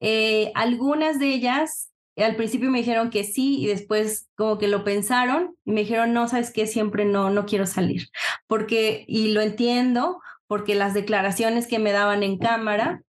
Eh, 0.00 0.52
algunas 0.54 1.18
de 1.18 1.28
ellas 1.28 1.93
al 2.22 2.36
principio 2.36 2.70
me 2.70 2.78
dijeron 2.78 3.10
que 3.10 3.24
sí 3.24 3.60
y 3.60 3.66
después 3.66 4.28
como 4.36 4.58
que 4.58 4.68
lo 4.68 4.84
pensaron 4.84 5.56
y 5.64 5.72
me 5.72 5.80
dijeron, 5.80 6.12
no, 6.12 6.28
sabes 6.28 6.52
qué, 6.52 6.66
siempre 6.66 7.04
no, 7.04 7.30
no 7.30 7.44
quiero 7.44 7.66
salir. 7.66 8.08
Porque, 8.46 9.04
y 9.08 9.32
lo 9.32 9.40
entiendo, 9.40 10.20
porque 10.46 10.74
las 10.74 10.94
declaraciones 10.94 11.66
que 11.66 11.78
me 11.78 11.92
daban 11.92 12.22
en 12.22 12.38
cámara, 12.38 13.02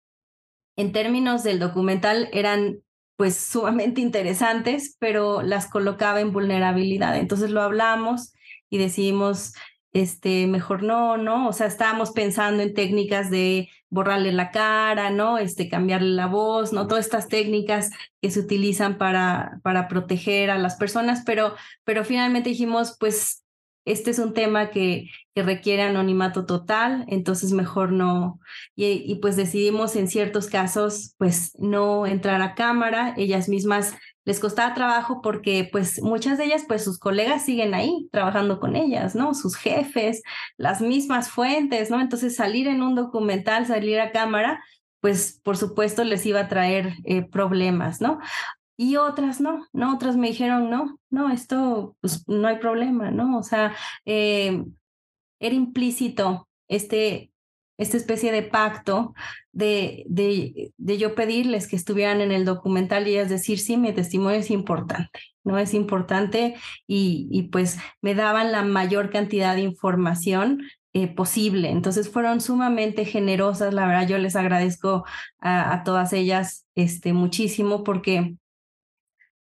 en 0.76 0.92
términos 0.92 1.42
del 1.42 1.58
documental, 1.58 2.28
eran 2.32 2.78
pues 3.16 3.36
sumamente 3.36 4.00
interesantes, 4.02 4.96
pero 4.98 5.42
las 5.42 5.66
colocaba 5.66 6.20
en 6.20 6.32
vulnerabilidad. 6.32 7.16
Entonces 7.16 7.50
lo 7.50 7.62
hablamos 7.62 8.32
y 8.70 8.78
decidimos 8.78 9.54
este, 9.92 10.46
mejor 10.46 10.82
no, 10.82 11.16
¿no? 11.16 11.48
O 11.48 11.52
sea, 11.52 11.66
estábamos 11.66 12.12
pensando 12.12 12.62
en 12.62 12.74
técnicas 12.74 13.30
de 13.30 13.68
borrarle 13.90 14.32
la 14.32 14.50
cara, 14.50 15.10
¿no? 15.10 15.38
Este, 15.38 15.68
cambiarle 15.68 16.10
la 16.10 16.26
voz, 16.26 16.72
¿no? 16.72 16.86
Todas 16.86 17.04
estas 17.04 17.28
técnicas 17.28 17.90
que 18.22 18.30
se 18.30 18.40
utilizan 18.40 18.96
para, 18.96 19.60
para 19.62 19.88
proteger 19.88 20.50
a 20.50 20.58
las 20.58 20.76
personas, 20.76 21.22
pero, 21.26 21.54
pero 21.84 22.04
finalmente 22.04 22.48
dijimos, 22.50 22.96
pues, 22.98 23.44
este 23.84 24.12
es 24.12 24.18
un 24.18 24.32
tema 24.32 24.70
que, 24.70 25.10
que 25.34 25.42
requiere 25.42 25.82
anonimato 25.82 26.46
total, 26.46 27.04
entonces 27.08 27.52
mejor 27.52 27.90
no, 27.92 28.38
y, 28.76 28.86
y 29.04 29.16
pues 29.16 29.34
decidimos 29.36 29.96
en 29.96 30.08
ciertos 30.08 30.46
casos, 30.46 31.14
pues, 31.18 31.52
no 31.58 32.06
entrar 32.06 32.40
a 32.40 32.54
cámara, 32.54 33.12
ellas 33.18 33.48
mismas 33.48 33.94
les 34.24 34.40
costaba 34.40 34.74
trabajo 34.74 35.20
porque 35.22 35.68
pues 35.70 36.00
muchas 36.02 36.38
de 36.38 36.44
ellas 36.44 36.64
pues 36.66 36.84
sus 36.84 36.98
colegas 36.98 37.44
siguen 37.44 37.74
ahí 37.74 38.08
trabajando 38.12 38.60
con 38.60 38.76
ellas, 38.76 39.14
¿no? 39.14 39.34
Sus 39.34 39.56
jefes, 39.56 40.22
las 40.56 40.80
mismas 40.80 41.30
fuentes, 41.30 41.90
¿no? 41.90 42.00
Entonces 42.00 42.36
salir 42.36 42.68
en 42.68 42.82
un 42.82 42.94
documental, 42.94 43.66
salir 43.66 44.00
a 44.00 44.12
cámara, 44.12 44.62
pues 45.00 45.40
por 45.42 45.56
supuesto 45.56 46.04
les 46.04 46.24
iba 46.26 46.40
a 46.40 46.48
traer 46.48 46.94
eh, 47.04 47.22
problemas, 47.22 48.00
¿no? 48.00 48.18
Y 48.76 48.96
otras 48.96 49.40
no, 49.40 49.66
¿no? 49.72 49.94
Otras 49.94 50.16
me 50.16 50.28
dijeron, 50.28 50.70
no, 50.70 50.98
no, 51.10 51.30
esto 51.30 51.96
pues 52.00 52.26
no 52.28 52.48
hay 52.48 52.58
problema, 52.58 53.10
¿no? 53.10 53.38
O 53.38 53.42
sea, 53.42 53.74
eh, 54.04 54.64
era 55.40 55.54
implícito 55.54 56.48
este 56.68 57.32
esta 57.78 57.96
especie 57.96 58.32
de 58.32 58.42
pacto 58.42 59.14
de, 59.52 60.04
de, 60.08 60.72
de, 60.76 60.98
yo 60.98 61.14
pedirles 61.14 61.68
que 61.68 61.76
estuvieran 61.76 62.20
en 62.20 62.32
el 62.32 62.44
documental 62.44 63.06
y 63.06 63.12
ellas 63.12 63.28
decir, 63.28 63.58
sí, 63.58 63.76
mi 63.76 63.92
testimonio 63.92 64.40
es 64.40 64.50
importante, 64.50 65.20
¿no? 65.44 65.58
Es 65.58 65.74
importante 65.74 66.56
y, 66.86 67.28
y 67.30 67.44
pues 67.44 67.78
me 68.00 68.14
daban 68.14 68.50
la 68.50 68.62
mayor 68.62 69.10
cantidad 69.10 69.54
de 69.54 69.62
información 69.62 70.62
eh, 70.94 71.06
posible. 71.08 71.70
Entonces 71.70 72.10
fueron 72.10 72.40
sumamente 72.40 73.04
generosas, 73.04 73.74
la 73.74 73.86
verdad 73.86 74.08
yo 74.08 74.18
les 74.18 74.36
agradezco 74.36 75.04
a, 75.40 75.72
a 75.72 75.84
todas 75.84 76.12
ellas 76.12 76.66
este, 76.74 77.12
muchísimo 77.12 77.84
porque 77.84 78.34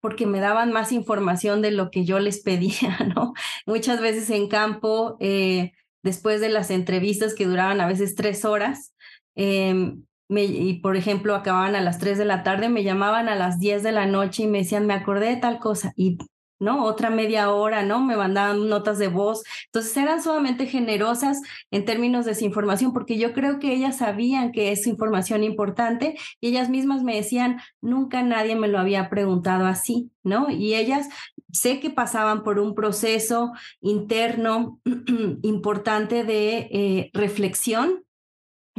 porque 0.01 0.25
me 0.25 0.39
daban 0.39 0.73
más 0.73 0.91
información 0.91 1.61
de 1.61 1.71
lo 1.71 1.91
que 1.91 2.05
yo 2.05 2.19
les 2.19 2.41
pedía, 2.41 2.97
¿no? 3.15 3.33
Muchas 3.65 4.01
veces 4.01 4.29
en 4.31 4.47
campo 4.49 5.15
eh, 5.19 5.71
después 6.03 6.41
de 6.41 6.49
las 6.49 6.71
entrevistas 6.71 7.35
que 7.35 7.45
duraban 7.45 7.79
a 7.79 7.87
veces 7.87 8.15
tres 8.15 8.43
horas, 8.43 8.93
em, 9.35 10.03
y 10.29 10.75
por 10.75 10.95
ejemplo 10.95 11.35
acababan 11.35 11.75
a 11.75 11.81
las 11.81 11.99
tres 11.99 12.17
de 12.17 12.25
la 12.25 12.43
tarde, 12.43 12.69
me 12.69 12.83
llamaban 12.83 13.27
a 13.27 13.35
las 13.35 13.59
diez 13.59 13.83
de 13.83 13.91
la 13.91 14.05
noche 14.05 14.43
y 14.43 14.47
me 14.47 14.59
decían, 14.59 14.87
me 14.87 14.93
acordé 14.93 15.27
de 15.27 15.37
tal 15.37 15.59
cosa. 15.59 15.93
Y 15.95 16.17
¿no? 16.61 16.85
Otra 16.85 17.09
media 17.09 17.49
hora, 17.51 17.83
¿no? 17.83 17.99
Me 18.05 18.15
mandaban 18.15 18.69
notas 18.69 18.99
de 18.99 19.07
voz. 19.07 19.43
Entonces 19.65 19.97
eran 19.97 20.21
sumamente 20.21 20.67
generosas 20.67 21.41
en 21.71 21.85
términos 21.85 22.25
de 22.25 22.33
esa 22.33 22.45
información, 22.45 22.93
porque 22.93 23.17
yo 23.17 23.33
creo 23.33 23.57
que 23.57 23.73
ellas 23.73 23.97
sabían 23.97 24.51
que 24.51 24.71
es 24.71 24.85
información 24.85 25.43
importante 25.43 26.15
y 26.39 26.49
ellas 26.49 26.69
mismas 26.69 27.01
me 27.01 27.15
decían, 27.15 27.59
nunca 27.81 28.21
nadie 28.21 28.55
me 28.55 28.67
lo 28.67 28.77
había 28.77 29.09
preguntado 29.09 29.65
así, 29.65 30.11
¿no? 30.23 30.51
Y 30.51 30.75
ellas 30.75 31.09
sé 31.51 31.79
que 31.79 31.89
pasaban 31.89 32.43
por 32.43 32.59
un 32.59 32.75
proceso 32.75 33.51
interno 33.81 34.79
importante 35.41 36.23
de 36.23 36.69
eh, 36.71 37.09
reflexión 37.13 38.03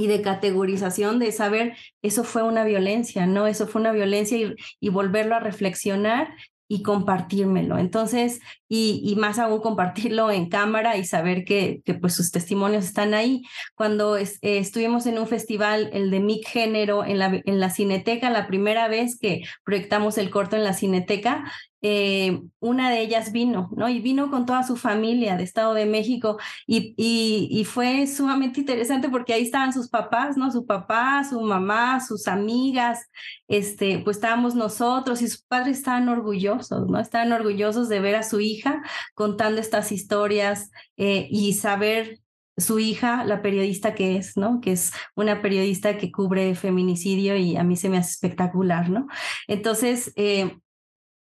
y 0.03 0.09
de 0.09 0.21
categorización, 0.21 1.21
de 1.21 1.31
saber, 1.31 1.77
eso 2.03 2.25
fue 2.25 2.43
una 2.43 2.65
violencia, 2.65 3.25
¿no? 3.25 3.47
Eso 3.47 3.69
fue 3.69 3.81
una 3.81 3.93
violencia 3.93 4.37
y, 4.37 4.57
y 4.81 4.89
volverlo 4.89 5.37
a 5.37 5.39
reflexionar 5.39 6.35
y 6.67 6.83
compartírmelo. 6.83 7.79
Entonces, 7.79 8.41
y, 8.69 9.01
y, 9.05 9.15
más 9.15 9.39
aún 9.39 9.61
compartirlo 9.61 10.33
en 10.33 10.49
cámara 10.49 10.97
y 10.97 11.05
saber 11.05 11.45
que, 11.45 11.83
que 11.85 11.95
pues 11.95 12.15
sus 12.15 12.33
testimonios 12.33 12.85
están 12.85 13.15
ahí. 13.15 13.43
Cuando 13.77 14.17
eh, 14.17 14.27
estuvimos 14.41 15.07
en 15.07 15.21
un 15.21 15.29
festival, 15.29 15.91
el 15.93 16.11
de 16.11 16.19
Mic 16.19 16.49
Género, 16.49 17.05
en 17.05 17.21
la, 17.21 17.41
en 17.45 17.61
la 17.61 17.71
Cineteca, 17.71 18.29
la 18.31 18.49
primera 18.49 18.89
vez 18.89 19.19
que 19.21 19.43
proyectamos 19.63 20.19
el 20.19 20.31
corto 20.31 20.57
en 20.57 20.65
la 20.65 20.73
Cineteca, 20.73 21.45
eh, 21.85 22.41
una 22.61 22.91
de 22.91 23.01
ellas 23.01 23.33
vino, 23.33 23.69
¿no? 23.77 23.89
Y 23.89 24.01
vino 24.01 24.31
con 24.31 24.47
toda 24.47 24.63
su 24.63 24.77
familia 24.77 25.37
de 25.37 25.43
Estado 25.43 25.75
de 25.75 25.85
México 25.85 26.39
y, 26.65 26.95
y, 26.97 27.65
fue 27.65 28.07
sumamente 28.07 28.61
interesante 28.61 29.09
porque 29.09 29.33
ahí 29.35 29.43
estaban 29.43 29.73
sus 29.73 29.89
papás, 29.89 30.37
¿no? 30.37 30.53
Su 30.53 30.65
papá, 30.65 31.25
su 31.29 31.41
mamá, 31.41 32.01
sus 32.01 32.29
amigas, 32.29 33.11
este, 33.49 33.99
pues 33.99 34.19
estábamos 34.19 34.55
nosotros 34.55 35.23
y 35.23 35.29
sus 35.29 35.43
padres 35.43 35.79
estaban 35.79 36.09
orgullosos, 36.09 36.89
¿no? 36.89 37.01
Estaban 37.01 37.33
orgullosos 37.33 37.89
de 37.89 38.01
ver 38.01 38.15
a 38.15 38.23
su 38.23 38.41
hija 38.41 38.83
contando 39.15 39.61
estas 39.61 39.91
historias 39.91 40.71
eh, 40.97 41.27
y 41.31 41.55
saber 41.55 42.21
su 42.57 42.79
hija, 42.79 43.25
la 43.25 43.43
periodista 43.43 43.95
que 43.95 44.17
es, 44.17 44.37
¿no? 44.37 44.61
Que 44.61 44.73
es 44.73 44.93
una 45.17 45.43
periodista 45.43 45.97
que 45.99 46.13
cubre 46.13 46.55
feminicidio 46.55 47.37
y 47.37 47.57
a 47.57 47.65
mí 47.65 47.77
se 47.77 47.89
me 47.89 47.99
hace 47.99 48.11
espectacular, 48.11 48.91
¿no? 48.91 49.07
Entonces, 49.49 50.13
eh, 50.17 50.59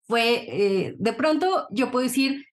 fue, 0.07 0.47
eh, 0.49 0.95
de 0.99 1.13
pronto 1.13 1.67
yo 1.71 1.91
puedo 1.91 2.05
decir, 2.05 2.47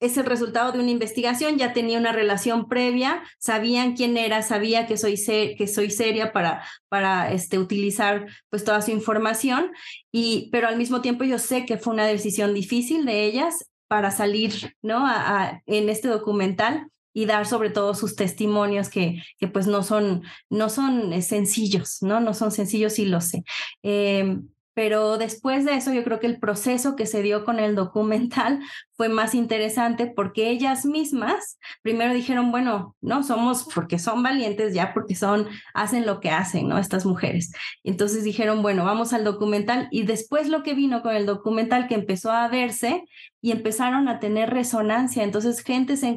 es 0.00 0.16
el 0.16 0.24
resultado 0.24 0.72
de 0.72 0.80
una 0.80 0.90
investigación, 0.90 1.58
ya 1.58 1.74
tenía 1.74 1.98
una 1.98 2.12
relación 2.12 2.68
previa, 2.68 3.22
sabían 3.38 3.94
quién 3.94 4.16
era, 4.16 4.42
sabía 4.42 4.86
que 4.86 4.96
soy, 4.96 5.16
que 5.56 5.66
soy 5.66 5.90
seria 5.90 6.32
para, 6.32 6.64
para 6.88 7.30
este, 7.32 7.58
utilizar 7.58 8.26
pues 8.48 8.64
toda 8.64 8.80
su 8.80 8.90
información, 8.90 9.70
y, 10.10 10.48
pero 10.52 10.68
al 10.68 10.78
mismo 10.78 11.02
tiempo 11.02 11.24
yo 11.24 11.38
sé 11.38 11.66
que 11.66 11.76
fue 11.76 11.92
una 11.92 12.06
decisión 12.06 12.54
difícil 12.54 13.04
de 13.04 13.24
ellas 13.24 13.70
para 13.88 14.10
salir 14.10 14.74
¿no? 14.82 15.06
A, 15.06 15.62
en 15.66 15.88
este 15.90 16.08
documental 16.08 16.86
y 17.12 17.26
dar 17.26 17.46
sobre 17.46 17.70
todo 17.70 17.94
sus 17.94 18.16
testimonios 18.16 18.88
que, 18.88 19.20
que 19.38 19.48
pues 19.48 19.66
no 19.66 19.82
son, 19.82 20.22
no 20.48 20.70
son 20.70 21.20
sencillos, 21.22 21.98
¿no? 22.00 22.20
No 22.20 22.32
son 22.32 22.52
sencillos 22.52 22.98
y 22.98 23.04
lo 23.04 23.20
sé. 23.20 23.42
Eh, 23.82 24.38
pero 24.74 25.18
después 25.18 25.64
de 25.64 25.74
eso 25.74 25.92
yo 25.92 26.04
creo 26.04 26.20
que 26.20 26.26
el 26.26 26.38
proceso 26.38 26.96
que 26.96 27.06
se 27.06 27.22
dio 27.22 27.44
con 27.44 27.58
el 27.58 27.74
documental 27.74 28.60
fue 28.92 29.08
más 29.08 29.34
interesante 29.34 30.06
porque 30.06 30.50
ellas 30.50 30.84
mismas 30.84 31.58
primero 31.82 32.12
dijeron, 32.12 32.50
bueno, 32.50 32.96
no 33.00 33.22
somos 33.22 33.66
porque 33.74 33.98
son 33.98 34.22
valientes 34.22 34.74
ya, 34.74 34.92
porque 34.92 35.14
son, 35.14 35.46
hacen 35.74 36.06
lo 36.06 36.20
que 36.20 36.30
hacen, 36.30 36.68
¿no? 36.68 36.78
Estas 36.78 37.06
mujeres. 37.06 37.52
Entonces 37.82 38.24
dijeron, 38.24 38.62
bueno, 38.62 38.84
vamos 38.84 39.12
al 39.12 39.24
documental 39.24 39.88
y 39.90 40.02
después 40.02 40.48
lo 40.48 40.62
que 40.62 40.74
vino 40.74 41.02
con 41.02 41.14
el 41.14 41.26
documental 41.26 41.88
que 41.88 41.94
empezó 41.94 42.30
a 42.30 42.48
verse 42.48 43.04
y 43.40 43.52
empezaron 43.52 44.08
a 44.08 44.20
tener 44.20 44.50
resonancia. 44.50 45.22
Entonces 45.22 45.60
gente 45.62 45.96
se, 45.96 46.16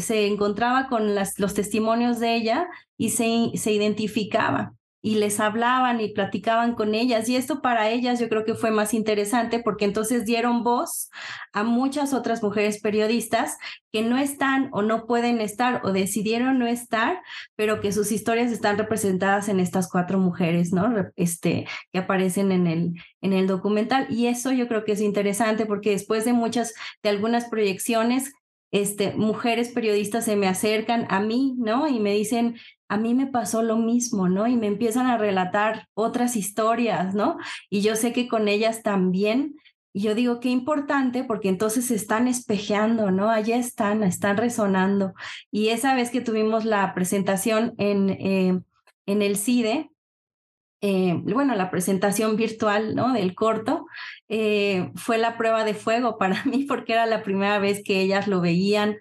se, 0.00 0.26
encontraba 0.26 0.88
con 0.88 1.14
las, 1.14 1.38
los 1.38 1.54
testimonios 1.54 2.20
de 2.20 2.36
ella 2.36 2.68
y 2.96 3.10
se, 3.10 3.50
se 3.54 3.72
identificaba. 3.72 4.74
Y 5.02 5.16
les 5.16 5.38
hablaban 5.38 6.00
y 6.00 6.08
platicaban 6.08 6.74
con 6.74 6.94
ellas. 6.94 7.28
Y 7.28 7.36
esto 7.36 7.62
para 7.62 7.90
ellas 7.90 8.18
yo 8.18 8.28
creo 8.28 8.44
que 8.44 8.54
fue 8.54 8.70
más 8.70 8.94
interesante 8.94 9.60
porque 9.60 9.84
entonces 9.84 10.24
dieron 10.24 10.64
voz 10.64 11.10
a 11.52 11.62
muchas 11.62 12.12
otras 12.12 12.42
mujeres 12.42 12.80
periodistas 12.80 13.56
que 13.92 14.02
no 14.02 14.18
están 14.18 14.68
o 14.72 14.82
no 14.82 15.06
pueden 15.06 15.40
estar 15.40 15.80
o 15.84 15.92
decidieron 15.92 16.58
no 16.58 16.66
estar, 16.66 17.22
pero 17.54 17.80
que 17.80 17.92
sus 17.92 18.10
historias 18.12 18.50
están 18.50 18.78
representadas 18.78 19.48
en 19.48 19.60
estas 19.60 19.90
cuatro 19.90 20.18
mujeres, 20.18 20.72
¿no? 20.72 20.92
Este, 21.16 21.66
que 21.92 21.98
aparecen 21.98 22.52
en 22.52 22.66
el, 22.66 22.94
en 23.20 23.32
el 23.32 23.46
documental. 23.46 24.06
Y 24.10 24.26
eso 24.26 24.52
yo 24.52 24.68
creo 24.68 24.84
que 24.84 24.92
es 24.92 25.00
interesante 25.00 25.66
porque 25.66 25.90
después 25.90 26.24
de 26.24 26.32
muchas, 26.32 26.74
de 27.02 27.10
algunas 27.10 27.46
proyecciones, 27.46 28.32
este, 28.72 29.12
mujeres 29.14 29.70
periodistas 29.70 30.24
se 30.24 30.36
me 30.36 30.48
acercan 30.48 31.06
a 31.08 31.20
mí, 31.20 31.54
¿no? 31.58 31.88
Y 31.88 32.00
me 32.00 32.12
dicen, 32.12 32.56
a 32.88 32.96
mí 32.96 33.14
me 33.14 33.26
pasó 33.26 33.62
lo 33.62 33.76
mismo, 33.76 34.28
¿no? 34.28 34.46
Y 34.46 34.56
me 34.56 34.68
empiezan 34.68 35.06
a 35.06 35.18
relatar 35.18 35.88
otras 35.94 36.36
historias, 36.36 37.14
¿no? 37.14 37.38
Y 37.68 37.80
yo 37.80 37.96
sé 37.96 38.12
que 38.12 38.28
con 38.28 38.48
ellas 38.48 38.82
también. 38.82 39.56
Y 39.92 40.02
yo 40.02 40.14
digo, 40.14 40.40
qué 40.40 40.50
importante, 40.50 41.24
porque 41.24 41.48
entonces 41.48 41.86
se 41.86 41.94
están 41.94 42.28
espejeando, 42.28 43.10
¿no? 43.10 43.30
Allá 43.30 43.56
están, 43.56 44.02
están 44.02 44.36
resonando. 44.36 45.14
Y 45.50 45.68
esa 45.68 45.94
vez 45.94 46.10
que 46.10 46.20
tuvimos 46.20 46.64
la 46.64 46.94
presentación 46.94 47.74
en, 47.78 48.10
eh, 48.10 48.60
en 49.06 49.22
el 49.22 49.36
CIDE, 49.36 49.90
eh, 50.82 51.18
bueno, 51.24 51.54
la 51.54 51.70
presentación 51.70 52.36
virtual, 52.36 52.94
¿no? 52.94 53.14
Del 53.14 53.34
corto, 53.34 53.86
eh, 54.28 54.92
fue 54.94 55.18
la 55.18 55.36
prueba 55.38 55.64
de 55.64 55.74
fuego 55.74 56.18
para 56.18 56.44
mí, 56.44 56.64
porque 56.64 56.92
era 56.92 57.06
la 57.06 57.22
primera 57.22 57.58
vez 57.58 57.82
que 57.82 58.00
ellas 58.00 58.28
lo 58.28 58.40
veían, 58.40 58.98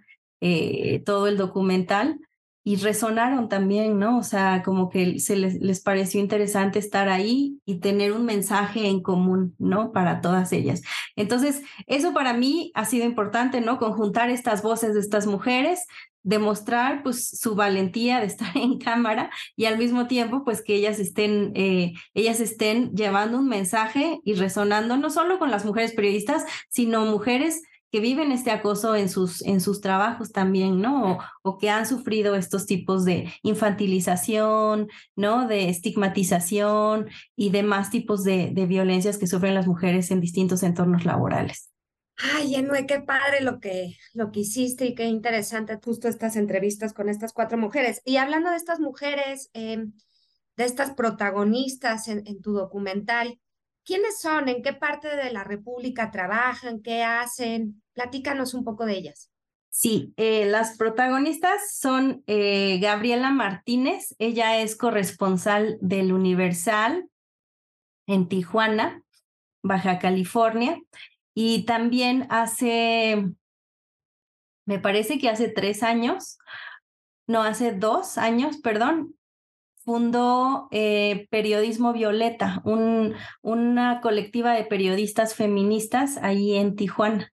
todo 1.03 1.25
el 1.25 1.37
documental 1.37 2.19
y 2.67 2.77
resonaron 2.77 3.47
también, 3.47 3.99
¿no? 3.99 4.17
O 4.17 4.23
sea, 4.23 4.63
como 4.65 4.89
que 4.89 5.19
se 5.19 5.35
les, 5.35 5.61
les, 5.61 5.81
pareció 5.81 6.19
interesante 6.19 6.79
estar 6.79 7.09
ahí 7.09 7.59
y 7.63 7.79
tener 7.79 8.11
un 8.11 8.25
mensaje 8.25 8.87
en 8.87 9.03
común, 9.03 9.53
¿no? 9.59 9.91
Para 9.91 10.19
todas 10.19 10.51
ellas. 10.51 10.81
Entonces, 11.15 11.61
eso 11.85 12.11
para 12.15 12.33
mí 12.33 12.71
ha 12.73 12.85
sido 12.85 13.05
importante, 13.05 13.61
¿no? 13.61 13.77
Conjuntar 13.77 14.31
estas 14.31 14.63
voces 14.63 14.95
de 14.95 14.99
estas 14.99 15.27
mujeres, 15.27 15.85
demostrar 16.23 17.03
pues 17.03 17.39
su 17.39 17.53
valentía 17.53 18.19
de 18.19 18.25
estar 18.25 18.49
en 18.57 18.79
cámara 18.79 19.29
y 19.55 19.65
al 19.65 19.77
mismo 19.77 20.07
tiempo 20.07 20.43
pues 20.43 20.63
que 20.63 20.73
ellas 20.73 20.97
estén 20.99 21.51
eh, 21.53 21.93
ellas 22.15 22.39
estén 22.39 22.93
llevando 22.93 23.37
un 23.37 23.47
mensaje 23.47 24.19
y 24.23 24.33
resonando 24.33 24.97
no 24.97 25.11
solo 25.11 25.37
con 25.37 25.51
las 25.51 25.65
mujeres 25.65 25.93
periodistas 25.93 26.43
sino 26.67 27.05
mujeres 27.05 27.61
que 27.95 28.01
viven 28.01 28.33
este 28.33 28.51
acoso 28.51 28.93
en 28.93 29.07
sus, 29.07 29.41
en 29.43 29.61
sus 29.61 29.79
trabajos 29.79 30.33
también, 30.33 30.81
¿no? 30.81 31.17
O, 31.43 31.57
que 31.57 31.69
han 31.69 31.85
sufrido 31.85 32.35
estos 32.35 32.65
tipos 32.65 33.05
de 33.05 33.31
infantilización, 33.41 34.89
¿no? 35.15 35.47
De 35.47 35.69
estigmatización 35.69 37.07
y 37.37 37.51
demás 37.51 37.91
tipos 37.91 38.25
de, 38.25 38.51
de 38.51 38.65
violencias 38.65 39.17
que 39.17 39.27
sufren 39.27 39.53
las 39.53 39.65
mujeres 39.65 40.11
en 40.11 40.19
distintos 40.19 40.61
entornos 40.63 41.05
laborales. 41.05 41.71
Ay, 42.17 42.55
Enue, 42.55 42.85
qué 42.85 42.99
padre 42.99 43.39
lo 43.39 43.61
que, 43.61 43.95
lo 44.13 44.29
que 44.29 44.41
hiciste 44.41 44.87
y 44.87 44.93
qué 44.93 45.05
interesante 45.05 45.79
justo 45.81 46.09
estas 46.09 46.35
entrevistas 46.35 46.91
con 46.91 47.07
estas 47.07 47.31
cuatro 47.31 47.57
mujeres. 47.57 48.01
Y 48.03 48.17
hablando 48.17 48.49
de 48.49 48.57
estas 48.57 48.81
mujeres, 48.81 49.49
em, 49.53 49.93
de 50.57 50.65
estas 50.65 50.91
protagonistas 50.91 52.09
en, 52.09 52.27
en 52.27 52.41
tu 52.41 52.51
documental, 52.51 53.39
¿quiénes 53.85 54.19
son? 54.19 54.49
¿En 54.49 54.61
qué 54.61 54.73
parte 54.73 55.15
de 55.15 55.31
la 55.31 55.43
República 55.43 56.11
trabajan? 56.11 56.81
¿Qué 56.81 57.03
hacen? 57.03 57.81
Platícanos 57.93 58.53
un 58.53 58.63
poco 58.63 58.85
de 58.85 58.97
ellas. 58.97 59.31
Sí, 59.69 60.13
eh, 60.15 60.45
las 60.45 60.77
protagonistas 60.77 61.77
son 61.77 62.23
eh, 62.27 62.79
Gabriela 62.81 63.29
Martínez, 63.29 64.15
ella 64.19 64.61
es 64.61 64.77
corresponsal 64.77 65.77
del 65.81 66.13
Universal 66.13 67.09
en 68.07 68.29
Tijuana, 68.29 69.03
Baja 69.61 69.99
California, 69.99 70.81
y 71.33 71.65
también 71.65 72.25
hace, 72.29 73.25
me 74.65 74.79
parece 74.79 75.19
que 75.19 75.27
hace 75.27 75.49
tres 75.49 75.83
años, 75.83 76.37
no, 77.27 77.43
hace 77.43 77.73
dos 77.73 78.17
años, 78.17 78.59
perdón, 78.59 79.15
fundó 79.85 80.67
eh, 80.71 81.27
Periodismo 81.29 81.93
Violeta, 81.93 82.61
un, 82.65 83.13
una 83.41 84.01
colectiva 84.01 84.53
de 84.53 84.65
periodistas 84.65 85.35
feministas 85.35 86.17
ahí 86.17 86.55
en 86.55 86.75
Tijuana. 86.75 87.31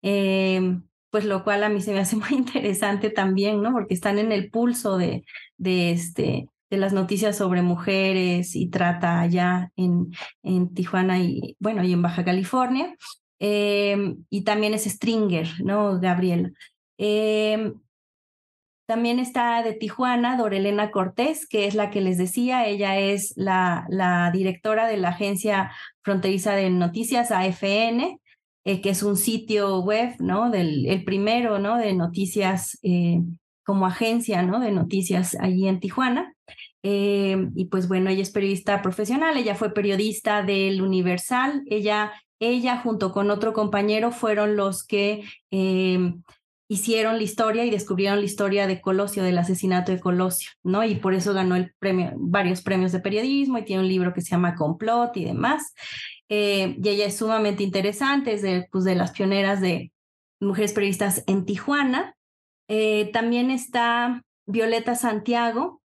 Em, 0.00 0.84
pues 1.10 1.24
lo 1.24 1.42
cual 1.42 1.64
a 1.64 1.68
mí 1.68 1.80
se 1.80 1.92
me 1.92 2.00
hace 2.00 2.16
muy 2.16 2.30
interesante 2.30 3.10
también, 3.10 3.62
¿no? 3.62 3.72
Porque 3.72 3.94
están 3.94 4.18
en 4.18 4.32
el 4.32 4.50
pulso 4.50 4.96
de, 4.96 5.24
de, 5.56 5.90
este, 5.90 6.48
de 6.70 6.76
las 6.76 6.92
noticias 6.92 7.36
sobre 7.36 7.62
mujeres 7.62 8.54
y 8.54 8.68
trata 8.68 9.20
allá 9.20 9.72
en, 9.76 10.12
en 10.42 10.72
Tijuana 10.74 11.18
y, 11.18 11.56
bueno, 11.58 11.82
y 11.82 11.92
en 11.92 12.02
Baja 12.02 12.24
California. 12.24 12.94
Em, 13.40 14.24
y 14.30 14.42
también 14.42 14.74
es 14.74 14.84
Stringer, 14.84 15.48
¿no? 15.64 15.98
Gabriela. 16.00 16.50
Em, 16.96 17.74
también 18.88 19.18
está 19.18 19.62
de 19.62 19.74
Tijuana, 19.74 20.38
Dorelena 20.38 20.90
Cortés, 20.90 21.46
que 21.46 21.66
es 21.66 21.74
la 21.74 21.90
que 21.90 22.00
les 22.00 22.16
decía, 22.16 22.66
ella 22.66 22.98
es 22.98 23.34
la, 23.36 24.30
directora 24.32 24.86
de 24.86 24.96
la 24.96 25.10
agencia 25.10 25.72
fronteriza 26.00 26.54
de 26.54 26.70
noticias 26.70 27.30
AFN, 27.30 28.18
eh, 28.64 28.80
que 28.80 28.88
es 28.88 29.02
un 29.02 29.18
sitio 29.18 29.80
web, 29.80 30.14
¿no? 30.20 30.48
Del, 30.48 30.86
el 30.86 31.04
primero, 31.04 31.58
¿no? 31.58 31.76
De 31.76 31.92
noticias 31.92 32.78
eh, 32.82 33.20
como 33.62 33.84
agencia, 33.84 34.40
¿no? 34.40 34.58
De 34.58 34.72
noticias 34.72 35.36
allí 35.38 35.68
en 35.68 35.80
Tijuana. 35.80 36.32
Eh, 36.82 37.36
y 37.54 37.66
pues 37.66 37.88
bueno, 37.88 38.08
ella 38.08 38.22
es 38.22 38.30
periodista 38.30 38.80
profesional, 38.80 39.36
ella 39.36 39.54
fue 39.54 39.74
periodista 39.74 40.42
del 40.42 40.80
Universal, 40.80 41.62
ella, 41.66 42.12
ella 42.40 42.78
junto 42.78 43.12
con 43.12 43.30
otro 43.30 43.52
compañero 43.52 44.12
fueron 44.12 44.56
los 44.56 44.82
que 44.82 45.24
hicieron 46.68 47.16
la 47.16 47.22
historia 47.22 47.64
y 47.64 47.70
descubrieron 47.70 48.18
la 48.18 48.26
historia 48.26 48.66
de 48.66 48.80
Colosio, 48.80 49.22
del 49.22 49.38
asesinato 49.38 49.90
de 49.90 50.00
Colosio, 50.00 50.50
¿no? 50.62 50.84
Y 50.84 50.96
por 50.96 51.14
eso 51.14 51.32
ganó 51.32 51.56
el 51.56 51.74
premio, 51.78 52.12
varios 52.16 52.60
premios 52.60 52.92
de 52.92 53.00
periodismo 53.00 53.58
y 53.58 53.64
tiene 53.64 53.82
un 53.82 53.88
libro 53.88 54.12
que 54.12 54.20
se 54.20 54.30
llama 54.30 54.54
Complot 54.54 55.16
y 55.16 55.24
demás. 55.24 55.74
Eh, 56.28 56.76
y 56.82 56.88
ella 56.88 57.06
es 57.06 57.16
sumamente 57.16 57.62
interesante, 57.62 58.34
es 58.34 58.42
de, 58.42 58.68
pues, 58.70 58.84
de 58.84 58.94
las 58.94 59.12
pioneras 59.12 59.62
de 59.62 59.92
mujeres 60.40 60.74
periodistas 60.74 61.24
en 61.26 61.46
Tijuana. 61.46 62.14
Eh, 62.68 63.10
también 63.12 63.50
está 63.50 64.22
Violeta 64.46 64.94
Santiago 64.94 65.80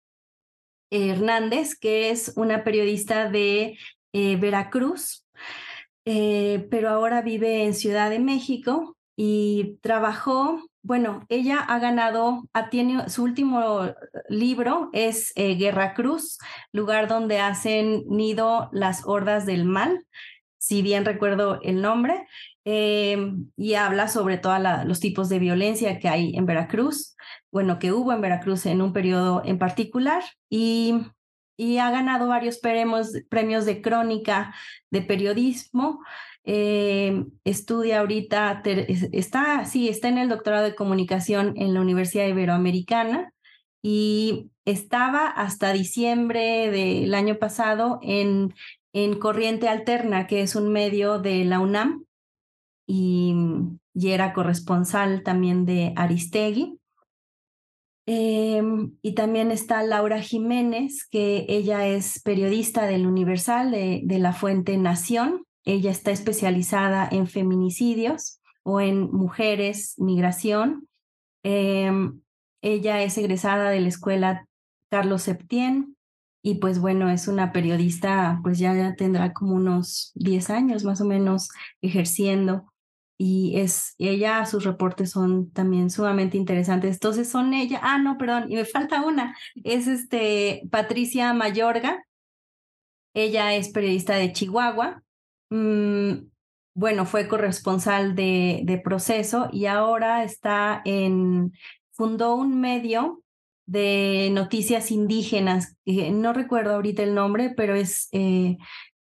Hernández, 0.91 1.79
que 1.79 2.11
es 2.11 2.33
una 2.35 2.65
periodista 2.65 3.31
de 3.31 3.79
eh, 4.13 4.37
Veracruz, 4.37 5.25
pero 6.05 6.89
ahora 6.89 7.23
vive 7.23 7.63
en 7.63 7.75
Ciudad 7.75 8.11
de 8.11 8.19
México 8.19 8.97
y 9.17 9.79
trabajó, 9.83 10.61
bueno, 10.83 11.25
ella 11.29 11.59
ha 11.61 11.79
ganado, 11.79 12.49
ha 12.53 12.71
su 13.09 13.23
último 13.23 13.95
libro 14.29 14.91
es 14.93 15.33
Guerra 15.37 15.95
Cruz, 15.95 16.39
lugar 16.73 17.09
donde 17.09 17.39
hacen 17.39 18.05
nido 18.09 18.69
las 18.73 19.07
hordas 19.07 19.47
del 19.47 19.65
mal 19.65 20.05
si 20.63 20.81
bien 20.81 21.05
recuerdo 21.05 21.61
el 21.63 21.83
nombre, 21.83 22.25
eh, 22.65 23.33
y 23.57 23.75
habla 23.75 24.07
sobre 24.07 24.39
todos 24.39 24.61
los 24.87 25.01
tipos 25.01 25.29
de 25.29 25.41
violencia 25.41 25.99
que 25.99 26.09
hay 26.09 26.37
en 26.37 26.47
Veracruz, 26.47 27.17
bueno, 27.51 27.81
que 27.81 27.91
hubo 27.91 28.13
en 28.13 28.21
Veracruz 28.21 28.67
en 28.67 28.81
un 28.81 28.93
periodo 28.93 29.43
en 29.45 29.59
particular, 29.59 30.23
y, 30.49 31.01
y 31.57 31.79
ha 31.79 31.91
ganado 31.91 32.29
varios 32.29 32.59
premios, 32.59 33.11
premios 33.29 33.67
de 33.67 33.83
crónica 33.83 34.55
de 34.91 35.03
periodismo. 35.03 35.99
Eh, 36.45 37.25
estudia 37.45 38.01
ahorita, 38.01 38.63
está, 38.65 39.65
sí, 39.65 39.89
está 39.89 40.09
en 40.09 40.19
el 40.19 40.29
doctorado 40.29 40.65
de 40.65 40.75
comunicación 40.75 41.55
en 41.57 41.75
la 41.75 41.81
Universidad 41.81 42.27
Iberoamericana 42.27 43.33
y 43.81 44.51
estaba 44.65 45.27
hasta 45.27 45.73
diciembre 45.73 46.71
del 46.71 47.15
año 47.15 47.37
pasado 47.39 47.99
en 48.03 48.55
en 48.93 49.19
Corriente 49.19 49.69
Alterna, 49.69 50.27
que 50.27 50.43
es 50.43 50.55
un 50.55 50.71
medio 50.71 51.19
de 51.19 51.45
la 51.45 51.61
UNAM, 51.61 52.05
y, 52.87 53.35
era 53.95 54.33
corresponsal 54.33 55.23
también 55.23 55.67
de 55.67 55.93
Aristegui. 55.97 56.79
Em, 58.07 58.97
y 59.01 59.15
también 59.15 59.51
está 59.51 59.83
Laura 59.83 60.21
Jiménez, 60.21 61.07
que 61.11 61.47
ella 61.49 61.87
es 61.87 62.21
periodista 62.23 62.87
del 62.87 63.07
Universal 63.07 63.71
de, 63.71 64.19
la 64.19 64.33
Fuente 64.33 64.77
Nación. 64.77 65.45
Ella 65.65 65.91
está 65.91 66.11
especializada 66.11 67.09
en 67.11 67.27
feminicidios 67.27 68.41
o 68.63 68.81
en 68.81 69.11
mujeres, 69.13 69.95
migración. 69.99 70.89
Em, 71.43 72.21
ella 72.61 73.03
es 73.03 73.19
egresada 73.19 73.71
de 73.71 73.81
la 73.81 73.89
escuela 73.89 74.47
Carlos 74.89 75.23
Septién 75.23 75.97
y 76.43 76.57
pues 76.57 76.81
bueno, 76.81 77.11
es 77.11 77.29
una 77.29 77.53
periodista, 77.53 78.41
pues 78.43 78.59
ya 78.59 78.95
tendrá 78.97 79.33
como 79.33 79.55
unos 79.55 80.13
10 80.15 80.51
años 80.51 80.85
más 80.85 81.01
o 81.01 81.05
menos 81.05 81.49
ejerciendo 81.81 82.73
y 83.25 83.61
es 83.61 83.95
ella, 83.99 84.45
sus 84.47 84.65
reportes 84.65 85.11
son 85.11 85.53
también 85.53 85.91
sumamente 85.91 86.37
interesantes. 86.37 86.95
Entonces 86.95 87.29
son 87.29 87.55
ella, 87.55 87.79
ah, 87.83 87.99
no, 87.99 88.19
perdón, 88.19 88.51
y 88.51 88.57
me 88.57 88.65
falta 88.65 89.07
una, 89.07 89.37
es 89.63 89.87
este 89.87 90.63
Patricia 90.71 91.33
Mayorga, 91.33 92.05
Ella 93.15 93.55
es 93.55 93.69
periodista 93.71 94.17
de 94.17 94.33
Chihuahua. 94.33 95.03
Mm, 95.53 96.31
bueno, 96.75 97.05
fue 97.05 97.29
corresponsal 97.29 98.15
de, 98.15 98.63
de 98.65 98.79
proceso 98.79 99.51
y 99.53 99.67
ahora 99.67 100.25
está 100.25 100.81
en, 100.87 101.53
fundó 101.91 102.35
un 102.37 102.59
medio 102.59 103.23
de 103.67 104.31
noticias 104.33 104.91
indígenas, 104.91 105.77
no 105.85 106.33
recuerdo 106.33 106.75
ahorita 106.75 107.03
el 107.03 107.15
nombre, 107.15 107.53
pero 107.55 107.75
es, 107.75 108.09
eh, 108.13 108.57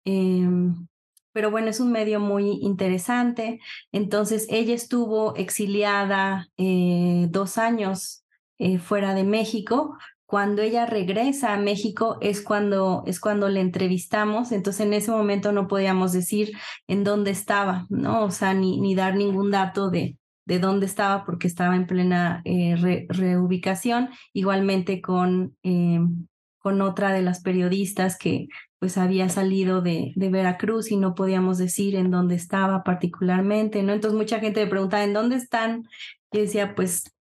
em, 0.05 0.86
pero 1.32 1.51
bueno, 1.51 1.68
es 1.70 1.80
un 1.80 1.91
medio 1.91 2.20
muy 2.20 2.59
interesante. 2.62 3.59
Entonces, 3.91 4.47
ella 4.49 4.74
estuvo 4.74 5.34
exiliada 5.34 6.47
eh, 6.57 7.26
dos 7.30 7.59
años 7.59 8.24
eh, 8.59 8.78
fuera 8.78 9.14
de 9.14 9.24
México. 9.24 9.97
Cuando 10.29 10.61
ella 10.61 10.85
regresa 10.85 11.55
a 11.55 11.59
México 11.59 12.18
es 12.20 12.43
cuando, 12.43 13.03
es 13.07 13.18
cuando 13.18 13.49
le 13.49 13.62
entrevistamos, 13.62 14.53
entonces 14.53 14.85
en 14.85 14.93
ese 14.93 15.11
momento 15.11 15.53
no 15.53 15.68
podíamos 15.68 16.12
decir 16.12 16.53
en 16.87 17.03
dónde 17.03 17.31
estaba, 17.31 17.87
¿no? 17.89 18.24
O 18.24 18.31
sea, 18.31 18.53
ni, 18.53 18.79
ni 18.79 18.95
dar 18.95 19.16
ningún 19.16 19.51
dato 19.51 19.89
de, 19.89 20.18
de 20.45 20.59
dónde 20.59 20.85
estaba 20.85 21.24
porque 21.24 21.47
estaba 21.47 21.76
en 21.76 21.87
plena 21.87 22.43
eh, 22.45 23.07
reubicación, 23.09 24.11
igualmente 24.35 25.01
con, 25.01 25.57
eh, 25.62 26.01
con 26.59 26.83
otra 26.83 27.14
de 27.14 27.22
las 27.22 27.41
periodistas 27.41 28.18
que 28.18 28.49
pues 28.79 28.99
había 28.99 29.31
salido 29.31 29.81
de, 29.81 30.12
de, 30.14 30.29
Veracruz 30.29 30.91
y 30.91 30.99
no 30.99 31.14
podíamos 31.14 31.57
decir 31.57 31.97
en 31.97 32.11
dónde 32.11 32.35
estaba 32.35 32.85
particularmente, 32.85 33.83
¿no? 33.83 33.95
Entonces 33.95 34.18
mucha 34.18 34.41
gente 34.41 34.62
me 34.62 34.70
preguntaba, 34.70 35.05
¿en 35.05 35.14
dónde 35.14 35.37
están? 35.37 35.85
Yo 36.33 36.43
decía, 36.43 36.74
pues 36.74 37.14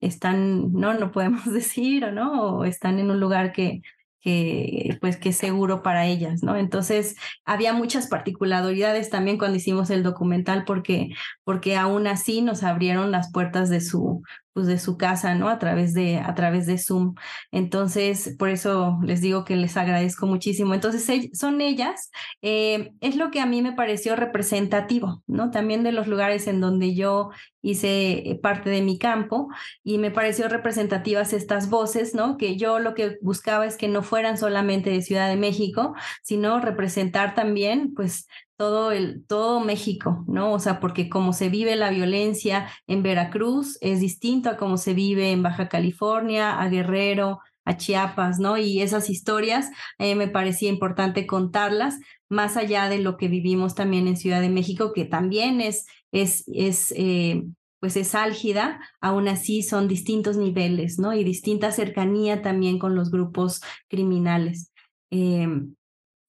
están, 0.00 0.72
no, 0.72 0.94
no 0.94 1.12
podemos 1.12 1.44
decir, 1.52 2.04
o 2.04 2.12
no, 2.12 2.58
o 2.58 2.64
están 2.64 2.98
en 2.98 3.10
un 3.10 3.20
lugar 3.20 3.52
que, 3.52 3.82
que 4.20 4.98
pues 5.00 5.16
que 5.16 5.30
es 5.30 5.36
seguro 5.36 5.82
para 5.82 6.06
ellas, 6.06 6.42
¿no? 6.42 6.56
Entonces, 6.56 7.16
había 7.44 7.72
muchas 7.72 8.06
particularidades 8.06 9.10
también 9.10 9.38
cuando 9.38 9.56
hicimos 9.56 9.90
el 9.90 10.02
documental 10.02 10.64
porque 10.64 11.10
porque 11.44 11.76
aún 11.76 12.06
así 12.06 12.42
nos 12.42 12.62
abrieron 12.62 13.10
las 13.10 13.32
puertas 13.32 13.70
de 13.70 13.80
su 13.80 14.22
pues 14.52 14.66
de 14.66 14.78
su 14.78 14.96
casa, 14.96 15.34
¿no? 15.34 15.48
A 15.48 15.58
través 15.58 15.94
de 15.94 16.18
a 16.18 16.34
través 16.34 16.66
de 16.66 16.78
Zoom. 16.78 17.14
Entonces, 17.52 18.34
por 18.38 18.48
eso 18.48 18.98
les 19.02 19.20
digo 19.20 19.44
que 19.44 19.56
les 19.56 19.76
agradezco 19.76 20.26
muchísimo. 20.26 20.74
Entonces, 20.74 21.30
son 21.32 21.60
ellas, 21.60 22.10
eh, 22.42 22.92
es 23.00 23.16
lo 23.16 23.30
que 23.30 23.40
a 23.40 23.46
mí 23.46 23.62
me 23.62 23.72
pareció 23.72 24.16
representativo, 24.16 25.22
¿no? 25.26 25.50
También 25.50 25.82
de 25.82 25.92
los 25.92 26.06
lugares 26.06 26.46
en 26.46 26.60
donde 26.60 26.94
yo 26.94 27.30
hice 27.62 28.30
eh, 28.30 28.38
parte 28.42 28.70
de 28.70 28.82
mi 28.82 28.98
campo 28.98 29.48
y 29.84 29.98
me 29.98 30.10
pareció 30.10 30.48
representativas 30.48 31.32
estas 31.32 31.68
voces, 31.68 32.14
¿no? 32.14 32.36
Que 32.36 32.56
yo 32.56 32.78
lo 32.78 32.94
que 32.94 33.18
buscaba 33.22 33.66
es 33.66 33.76
que 33.76 33.88
no 33.88 34.02
fueran 34.02 34.38
solamente 34.38 34.90
de 34.90 35.02
Ciudad 35.02 35.28
de 35.28 35.36
México, 35.36 35.94
sino 36.22 36.60
representar 36.60 37.34
también, 37.34 37.92
pues, 37.94 38.26
todo 38.60 38.92
el 38.92 39.24
todo 39.26 39.60
México, 39.60 40.22
¿no? 40.28 40.52
O 40.52 40.58
sea, 40.58 40.80
porque 40.80 41.08
como 41.08 41.32
se 41.32 41.48
vive 41.48 41.76
la 41.76 41.88
violencia 41.88 42.68
en 42.86 43.02
Veracruz 43.02 43.78
es 43.80 44.00
distinto 44.00 44.50
a 44.50 44.58
cómo 44.58 44.76
se 44.76 44.92
vive 44.92 45.30
en 45.30 45.42
Baja 45.42 45.70
California, 45.70 46.60
a 46.60 46.68
Guerrero, 46.68 47.40
a 47.64 47.78
Chiapas, 47.78 48.38
¿no? 48.38 48.58
Y 48.58 48.82
esas 48.82 49.08
historias 49.08 49.70
eh, 49.98 50.14
me 50.14 50.28
parecía 50.28 50.68
importante 50.68 51.26
contarlas 51.26 52.00
más 52.28 52.58
allá 52.58 52.90
de 52.90 52.98
lo 52.98 53.16
que 53.16 53.28
vivimos 53.28 53.74
también 53.74 54.06
en 54.06 54.18
Ciudad 54.18 54.42
de 54.42 54.50
México, 54.50 54.92
que 54.92 55.06
también 55.06 55.62
es 55.62 55.86
es, 56.12 56.44
es 56.52 56.92
eh, 56.98 57.42
pues 57.80 57.96
es 57.96 58.14
álgida, 58.14 58.78
aún 59.00 59.26
así 59.26 59.62
son 59.62 59.88
distintos 59.88 60.36
niveles, 60.36 60.98
¿no? 60.98 61.14
Y 61.14 61.24
distinta 61.24 61.72
cercanía 61.72 62.42
también 62.42 62.78
con 62.78 62.94
los 62.94 63.10
grupos 63.10 63.62
criminales. 63.88 64.70
Em, 65.08 65.76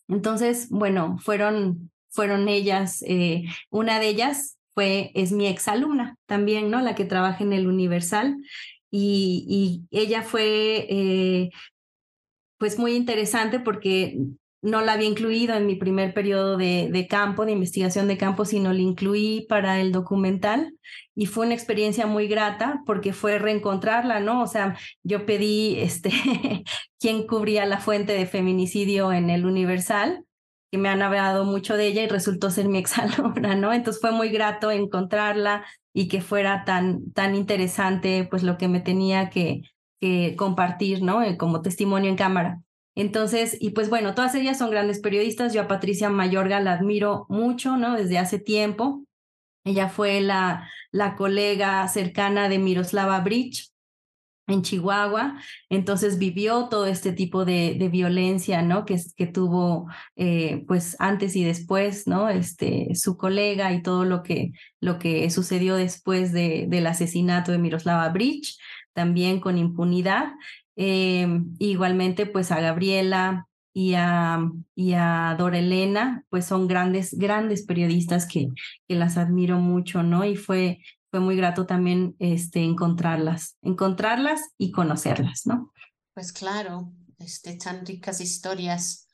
entonces, 0.08 0.70
bueno, 0.70 1.18
fueron, 1.20 1.91
fueron 2.12 2.47
ellas, 2.47 3.03
eh, 3.07 3.45
una 3.70 3.99
de 3.99 4.09
ellas 4.09 4.57
fue, 4.74 5.12
es 5.16 5.32
mi 5.32 5.47
exalumna 5.47 6.18
también, 6.28 6.70
¿no? 6.70 6.82
La 6.82 6.95
que 6.95 7.05
trabaja 7.05 7.43
en 7.43 7.53
el 7.53 7.68
Universal. 7.68 8.38
Y, 8.91 9.45
y 9.89 9.97
ella 9.97 10.22
fue, 10.22 10.86
eh, 10.89 11.49
pues 12.57 12.78
muy 12.78 12.93
interesante 12.93 13.59
porque 13.59 14.18
no 14.62 14.82
la 14.82 14.93
había 14.93 15.07
incluido 15.07 15.55
en 15.55 15.66
mi 15.66 15.76
primer 15.76 16.14
periodo 16.14 16.57
de, 16.57 16.89
de, 16.91 17.07
campo, 17.07 17.45
de 17.45 17.53
investigación 17.53 18.07
de 18.07 18.18
campo, 18.18 18.45
sino 18.45 18.72
la 18.74 18.82
incluí 18.82 19.45
para 19.49 19.82
el 19.82 19.91
documental 19.91 20.76
y 21.16 21.26
fue 21.26 21.45
una 21.45 21.55
experiencia 21.55 22.05
muy 22.05 22.28
grata 22.28 22.84
porque 22.86 23.14
fue 23.14 23.39
reencontrarla, 23.39 24.20
¿no? 24.20 24.43
O 24.43 24.47
sea, 24.47 24.78
yo 25.03 25.26
pedí 25.26 25.78
este, 25.80 26.12
quién 26.99 27.26
cubría 27.26 27.66
la 27.66 27.80
fuente 27.80 28.14
de 28.14 28.28
feminicidio 28.28 29.12
en 29.12 29.30
el 29.30 29.45
Universal, 29.45 30.24
que 30.72 30.78
me 30.78 30.90
han 30.90 31.02
hablado 31.02 31.44
mucho 31.44 31.76
de 31.76 31.88
ella 31.88 32.04
y 32.04 32.08
resultó 32.08 32.50
ser 32.50 32.70
mi 32.70 32.78
exalumna, 32.78 33.56
¿no? 33.56 33.74
Entonces 33.74 34.02
fue 34.02 34.12
muy 34.12 34.30
grato 34.30 34.72
encontrarla 34.72 35.66
y 35.94 36.08
que 36.08 36.22
fuera 36.22 36.64
tan, 36.64 37.12
tan 37.12 37.36
interesante, 37.36 38.28
pues 38.30 38.44
lo 38.44 38.58
que 38.58 38.70
me 38.70 38.80
tenía 38.80 39.30
que, 39.30 39.64
que 40.00 40.36
compartir, 40.38 41.04
¿no? 41.04 41.22
Eh, 41.22 41.38
como 41.38 41.62
testimonio 41.62 42.10
en 42.10 42.16
cámara. 42.16 42.62
Entonces, 42.96 43.58
y 43.60 43.72
pues 43.72 43.90
bueno, 43.90 44.16
todas 44.16 44.36
ellas 44.36 44.58
son 44.58 44.72
grandes 44.72 45.00
periodistas. 45.00 45.54
Yo 45.54 45.62
a 45.62 45.68
Patricia 45.68 46.10
Mayorga 46.10 46.60
la 46.60 46.74
admiro 46.74 47.26
mucho, 47.30 47.78
¿no? 47.78 47.96
Desde 47.96 48.18
hace 48.18 48.40
tiempo. 48.40 49.04
Ella 49.64 49.90
fue 49.90 50.22
la, 50.22 50.70
la 50.92 51.16
colega 51.16 51.88
cercana 51.88 52.50
de 52.50 52.60
Miroslava 52.60 53.20
Bridge 53.20 53.71
en 54.54 54.62
Chihuahua, 54.62 55.39
entonces 55.70 56.18
vivió 56.18 56.68
todo 56.70 56.86
este 56.86 57.12
tipo 57.14 57.45
de, 57.45 57.89
violencia, 57.91 58.62
¿no? 58.62 58.86
Que, 58.86 58.99
que 59.16 59.28
tuvo, 59.28 59.88
eh, 60.16 60.64
pues, 60.68 60.95
antes 60.99 61.36
y 61.36 61.43
después, 61.43 62.08
¿no? 62.08 62.30
Este, 62.30 62.95
su 62.95 63.18
colega 63.18 63.74
y 63.74 63.82
todo 63.82 64.06
lo 64.06 64.24
que, 64.24 64.52
lo 64.80 64.99
que 64.99 65.30
sucedió 65.30 65.76
después 65.76 66.32
de, 66.32 66.66
del 66.70 66.88
asesinato 66.88 67.52
de 67.52 67.58
Miroslava 67.58 68.10
Bridge, 68.10 68.58
también 68.93 69.39
con 69.39 69.58
impunidad. 69.58 70.34
Eh, 70.76 71.28
igualmente, 71.60 72.26
pues 72.26 72.52
a 72.52 72.60
Gabriela 72.60 73.47
y 73.74 73.93
a, 73.95 74.49
y 74.76 74.93
a 74.93 75.36
Dora 75.38 75.60
Elena, 75.60 76.26
pues 76.30 76.45
son 76.45 76.68
grandes, 76.68 77.18
grandes 77.18 77.66
periodistas 77.66 78.26
que, 78.28 78.49
que 78.88 78.95
las 78.95 79.18
admiro 79.18 79.60
mucho, 79.60 80.04
¿no? 80.04 80.26
Y 80.26 80.36
fue, 80.36 80.80
fue 81.12 81.20
muy 81.20 81.36
grato 81.36 81.66
también 81.66 82.16
este, 82.20 82.64
encontrarlas, 82.64 83.57
encontrarlas 83.62 84.41
y 84.57 84.72
conocerlas, 84.72 85.45
¿no? 85.45 85.72
Pues 86.14 86.32
claro, 86.32 86.91
este, 87.20 87.57
tan 87.57 87.86
ricas 87.86 88.22
historias. 88.22 89.07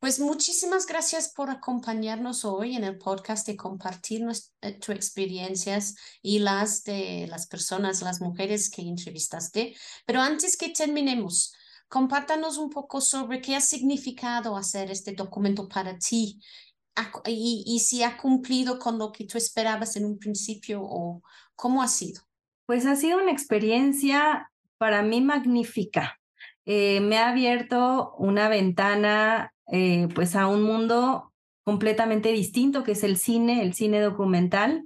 Pues 0.00 0.20
muchísimas 0.20 0.86
gracias 0.86 1.32
por 1.32 1.50
acompañarnos 1.50 2.44
hoy 2.44 2.76
en 2.76 2.84
el 2.84 2.98
podcast 2.98 3.48
y 3.48 3.56
compartir 3.56 4.26
eh, 4.60 4.72
tus 4.72 4.94
experiencias 4.94 5.94
y 6.20 6.40
las 6.40 6.84
de 6.84 7.26
las 7.28 7.46
personas, 7.46 8.02
las 8.02 8.20
mujeres 8.20 8.68
que 8.68 8.82
entrevistaste. 8.82 9.74
Pero 10.04 10.20
antes 10.20 10.56
que 10.56 10.68
terminemos, 10.68 11.54
compártanos 11.88 12.58
un 12.58 12.70
poco 12.70 13.00
sobre 13.00 13.40
qué 13.40 13.56
ha 13.56 13.60
significado 13.60 14.56
hacer 14.56 14.90
este 14.90 15.12
documento 15.12 15.68
para 15.68 15.96
ti 15.96 16.40
y, 17.26 17.80
si 17.80 18.02
ha 18.02 18.16
cumplido 18.16 18.78
con 18.78 18.98
lo 18.98 19.12
que 19.12 19.24
tú 19.24 19.38
esperabas 19.38 19.96
en 19.96 20.04
un 20.04 20.18
principio 20.18 20.80
o 20.82 21.22
cómo 21.54 21.82
ha 21.82 21.88
sido. 21.88 22.22
Pues 22.66 22.86
ha 22.86 22.96
sido 22.96 23.18
una 23.18 23.32
experiencia 23.32 24.50
para 24.78 25.02
mí 25.02 25.20
magnífica. 25.20 26.18
Eh, 26.64 27.00
me 27.00 27.18
ha 27.18 27.28
abierto 27.28 28.14
una 28.18 28.48
ventana 28.48 29.52
eh, 29.70 30.08
pues 30.14 30.34
a 30.34 30.48
un 30.48 30.62
mundo 30.62 31.32
completamente 31.64 32.30
distinto 32.30 32.84
que 32.84 32.92
es 32.92 33.02
el 33.02 33.16
cine, 33.16 33.62
el 33.62 33.74
cine 33.74 34.00
documental. 34.00 34.84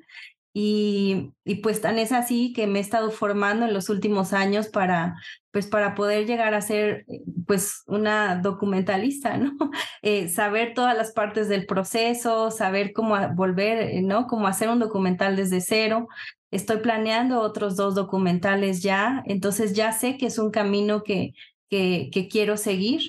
Y, 0.53 1.32
y, 1.44 1.57
pues 1.57 1.80
tan 1.80 1.98
es 1.98 2.11
así 2.11 2.53
que 2.53 2.66
me 2.66 2.80
he 2.80 2.82
estado 2.82 3.12
formando 3.12 3.66
en 3.66 3.72
los 3.72 3.88
últimos 3.88 4.32
años 4.32 4.66
para 4.66 5.14
pues 5.53 5.66
para 5.66 5.94
poder 5.94 6.26
llegar 6.26 6.55
a 6.55 6.61
ser 6.61 7.07
pues 7.46 7.82
una 7.86 8.36
documentalista, 8.36 9.36
¿no? 9.36 9.57
Eh, 10.03 10.28
saber 10.28 10.72
todas 10.74 10.96
las 10.96 11.12
partes 11.12 11.48
del 11.48 11.66
proceso, 11.66 12.51
saber 12.51 12.92
cómo 12.92 13.16
volver, 13.34 13.78
eh, 13.90 14.03
¿no? 14.03 14.26
Cómo 14.26 14.46
hacer 14.46 14.70
un 14.70 14.78
documental 14.78 15.36
desde 15.36 15.61
cero. 15.61 16.09
Estoy 16.51 16.78
planeando 16.78 17.40
otros 17.40 17.76
dos 17.76 17.94
documentales 17.94 18.82
ya, 18.82 19.22
entonces 19.26 19.74
ya 19.74 19.92
sé 19.92 20.16
que 20.16 20.26
es 20.26 20.38
un 20.38 20.51
camino 20.51 21.03
que, 21.03 21.32
que, 21.68 22.28
quiero 22.30 22.57
seguir 22.57 23.03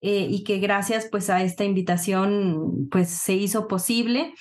eh, 0.00 0.26
y 0.30 0.42
que 0.42 0.58
gracias 0.58 1.08
pues 1.10 1.30
a 1.30 1.42
esta 1.42 1.64
invitación 1.64 2.88
pues 2.90 3.10
se 3.10 3.34
hizo 3.34 3.68
posible. 3.68 4.34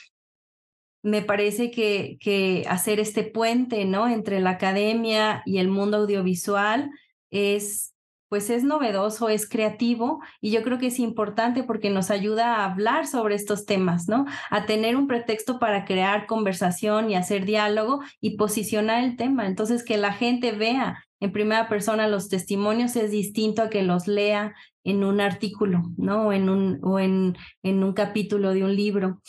Me 1.04 1.22
parece 1.22 1.72
que, 1.72 2.18
que 2.20 2.66
hacer 2.68 3.00
este 3.00 3.24
puente, 3.24 3.86
¿no? 3.86 4.08
Entre 4.08 4.40
la 4.40 4.52
academia 4.52 5.44
y 5.46 5.60
el 5.60 5.70
mundo 5.70 5.98
audiovisual 5.98 6.92
es 7.30 7.94
pues 8.30 8.50
es 8.50 8.64
novedoso, 8.64 9.30
es 9.30 9.48
creativo 9.48 10.20
y 10.42 10.52
yo 10.52 10.62
creo 10.64 10.78
que 10.78 10.88
es 10.88 11.00
importante 11.00 11.64
porque 11.64 11.90
nos 11.90 12.12
ayuda 12.12 12.56
a 12.56 12.66
hablar 12.66 13.08
sobre 13.08 13.36
estos 13.36 13.66
temas, 13.66 14.08
¿no? 14.08 14.26
A 14.50 14.66
tener 14.66 14.98
un 14.98 15.08
pretexto 15.08 15.60
para 15.60 15.86
crear 15.86 16.26
conversación 16.28 17.10
y 17.10 17.16
hacer 17.16 17.46
diálogo 17.46 18.02
y 18.20 18.36
posicionar 18.36 19.04
el 19.04 19.16
tema. 19.16 19.48
Entonces, 19.48 19.84
que 19.84 19.98
la 19.98 20.14
gente 20.14 20.52
vea 20.52 21.04
en 21.20 21.32
primera 21.32 21.68
persona 21.68 22.08
los 22.08 22.30
testimonios 22.30 22.96
es 22.96 23.12
distinto 23.12 23.62
a 23.62 23.70
que 23.70 23.82
los 23.82 24.08
lea 24.08 24.54
en 24.84 25.04
un 25.04 25.22
artículo, 25.22 25.84
¿no? 25.98 26.28
O 26.28 26.34
en 26.34 26.50
un, 26.50 26.80
o 26.84 27.00
en, 27.00 27.38
en 27.64 27.84
un 27.84 27.94
capítulo 27.94 28.54
de 28.54 28.64
un 28.64 28.76
libro 28.76 29.22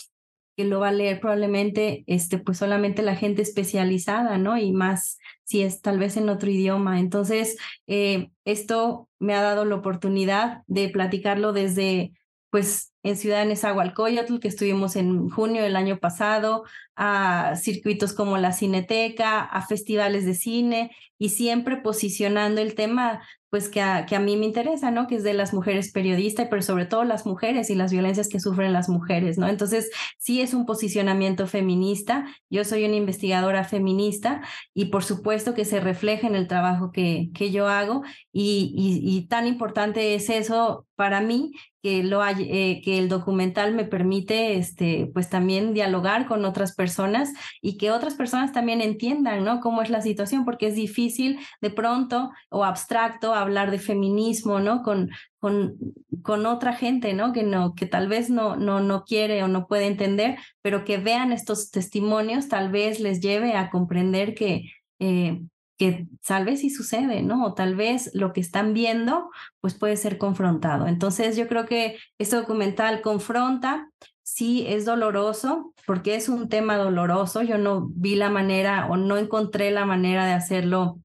que 0.58 0.64
lo 0.64 0.80
va 0.80 0.88
a 0.88 0.92
leer 0.92 1.20
probablemente 1.20 2.02
este 2.08 2.36
pues 2.36 2.58
solamente 2.58 3.02
la 3.02 3.14
gente 3.14 3.42
especializada, 3.42 4.38
¿no? 4.38 4.58
Y 4.58 4.72
más 4.72 5.18
si 5.44 5.62
es 5.62 5.82
tal 5.82 6.00
vez 6.00 6.16
en 6.16 6.28
otro 6.28 6.50
idioma. 6.50 6.98
Entonces, 6.98 7.56
eh, 7.86 8.30
esto 8.44 9.08
me 9.20 9.34
ha 9.34 9.40
dado 9.40 9.64
la 9.64 9.76
oportunidad 9.76 10.62
de 10.66 10.88
platicarlo 10.88 11.52
desde 11.52 12.10
pues 12.50 12.92
en 13.02 13.16
Ciudad 13.16 13.46
Nezahualcóyotl, 13.46 14.38
que 14.38 14.48
estuvimos 14.48 14.96
en 14.96 15.28
junio 15.28 15.62
del 15.62 15.76
año 15.76 15.98
pasado, 15.98 16.64
a 16.96 17.54
circuitos 17.56 18.12
como 18.12 18.38
la 18.38 18.52
Cineteca, 18.52 19.40
a 19.40 19.66
festivales 19.66 20.24
de 20.26 20.34
cine 20.34 20.90
y 21.18 21.30
siempre 21.30 21.76
posicionando 21.76 22.60
el 22.60 22.74
tema 22.74 23.22
pues 23.50 23.70
que 23.70 23.80
a, 23.80 24.04
que 24.04 24.14
a 24.14 24.20
mí 24.20 24.36
me 24.36 24.44
interesa, 24.44 24.90
¿no? 24.90 25.06
Que 25.06 25.16
es 25.16 25.22
de 25.22 25.32
las 25.32 25.54
mujeres 25.54 25.90
periodistas, 25.90 26.48
pero 26.50 26.60
sobre 26.60 26.84
todo 26.84 27.04
las 27.04 27.24
mujeres 27.24 27.70
y 27.70 27.74
las 27.74 27.92
violencias 27.92 28.28
que 28.28 28.40
sufren 28.40 28.74
las 28.74 28.90
mujeres, 28.90 29.38
¿no? 29.38 29.48
Entonces, 29.48 29.90
sí 30.18 30.42
es 30.42 30.52
un 30.52 30.66
posicionamiento 30.66 31.46
feminista. 31.46 32.26
Yo 32.50 32.64
soy 32.64 32.84
una 32.84 32.96
investigadora 32.96 33.64
feminista 33.64 34.42
y 34.74 34.86
por 34.86 35.02
supuesto 35.02 35.54
que 35.54 35.64
se 35.64 35.80
refleja 35.80 36.26
en 36.26 36.34
el 36.34 36.46
trabajo 36.46 36.92
que, 36.92 37.30
que 37.34 37.50
yo 37.50 37.68
hago 37.68 38.02
y, 38.32 38.74
y, 38.76 39.26
tan 39.28 39.46
importante 39.46 40.14
es 40.14 40.28
eso 40.28 40.86
para 40.94 41.20
mí 41.20 41.52
que, 41.82 42.02
lo 42.02 42.24
eh, 42.26 42.80
que 42.84 42.98
el 42.98 43.08
documental 43.08 43.74
me 43.74 43.84
permite, 43.84 44.56
este, 44.56 45.10
pues 45.12 45.28
también 45.30 45.74
dialogar 45.74 46.26
con 46.26 46.44
otras 46.44 46.74
personas 46.74 47.32
y 47.60 47.76
que 47.78 47.90
otras 47.90 48.14
personas 48.14 48.52
también 48.52 48.80
entiendan, 48.80 49.44
¿no? 49.44 49.60
Cómo 49.60 49.82
es 49.82 49.90
la 49.90 50.00
situación, 50.00 50.44
porque 50.44 50.68
es 50.68 50.74
difícil 50.74 51.38
de 51.60 51.70
pronto 51.70 52.30
o 52.50 52.64
abstracto 52.64 53.34
hablar 53.34 53.70
de 53.70 53.78
feminismo, 53.78 54.60
¿no? 54.60 54.82
Con, 54.82 55.10
con, 55.38 55.76
con 56.22 56.46
otra 56.46 56.72
gente, 56.72 57.14
¿no? 57.14 57.32
Que 57.32 57.42
no, 57.42 57.74
que 57.74 57.86
tal 57.86 58.08
vez 58.08 58.30
no, 58.30 58.56
no, 58.56 58.80
no 58.80 59.04
quiere 59.04 59.42
o 59.42 59.48
no 59.48 59.66
puede 59.66 59.86
entender, 59.86 60.38
pero 60.62 60.84
que 60.84 60.98
vean 60.98 61.32
estos 61.32 61.70
testimonios 61.70 62.48
tal 62.48 62.70
vez 62.70 63.00
les 63.00 63.20
lleve 63.20 63.54
a 63.54 63.70
comprender 63.70 64.34
que, 64.34 64.70
eh, 64.98 65.40
que 65.78 66.08
tal 66.26 66.44
vez 66.44 66.60
sí 66.60 66.70
sucede, 66.70 67.22
¿no? 67.22 67.46
O 67.46 67.54
tal 67.54 67.76
vez 67.76 68.10
lo 68.12 68.32
que 68.32 68.40
están 68.40 68.74
viendo, 68.74 69.30
pues 69.60 69.74
puede 69.74 69.96
ser 69.96 70.18
confrontado. 70.18 70.88
Entonces 70.88 71.36
yo 71.36 71.46
creo 71.48 71.66
que 71.66 71.96
este 72.18 72.36
documental 72.36 73.00
confronta, 73.00 73.90
sí 74.24 74.66
es 74.66 74.84
doloroso, 74.84 75.72
porque 75.86 76.16
es 76.16 76.28
un 76.28 76.48
tema 76.48 76.76
doloroso. 76.76 77.42
Yo 77.42 77.58
no 77.58 77.88
vi 77.94 78.16
la 78.16 78.28
manera 78.28 78.88
o 78.90 78.96
no 78.96 79.16
encontré 79.16 79.70
la 79.70 79.86
manera 79.86 80.26
de 80.26 80.32
hacerlo 80.32 81.00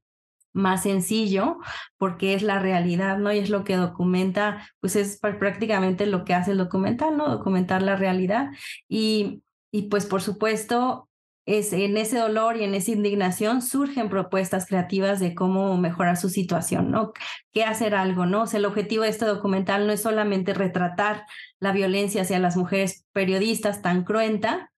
más 0.52 0.82
sencillo, 0.82 1.58
porque 1.96 2.34
es 2.34 2.42
la 2.42 2.58
realidad, 2.58 3.18
¿no? 3.18 3.32
Y 3.32 3.38
es 3.38 3.50
lo 3.50 3.64
que 3.64 3.76
documenta, 3.76 4.68
pues 4.80 4.96
es 4.96 5.18
prácticamente 5.18 6.06
lo 6.06 6.24
que 6.24 6.34
hace 6.34 6.52
el 6.52 6.58
documental, 6.58 7.16
¿no? 7.16 7.28
Documentar 7.28 7.82
la 7.82 7.96
realidad. 7.96 8.50
Y, 8.88 9.42
y 9.72 9.82
pues 9.88 10.06
por 10.06 10.22
supuesto, 10.22 11.08
es, 11.46 11.72
en 11.72 11.96
ese 11.96 12.18
dolor 12.18 12.56
y 12.56 12.64
en 12.64 12.74
esa 12.74 12.92
indignación 12.92 13.60
surgen 13.60 14.08
propuestas 14.08 14.66
creativas 14.66 15.20
de 15.20 15.34
cómo 15.34 15.76
mejorar 15.76 16.16
su 16.16 16.28
situación, 16.28 16.90
¿no? 16.90 17.12
¿Qué 17.52 17.64
hacer 17.64 17.94
algo, 17.94 18.26
no? 18.26 18.44
El 18.52 18.64
objetivo 18.64 19.02
de 19.04 19.10
este 19.10 19.26
documental 19.26 19.86
no 19.86 19.92
es 19.92 20.02
solamente 20.02 20.54
retratar 20.54 21.26
la 21.60 21.72
violencia 21.72 22.22
hacia 22.22 22.38
las 22.38 22.56
mujeres 22.56 23.04
periodistas 23.12 23.82
tan 23.82 24.04
cruenta, 24.04 24.72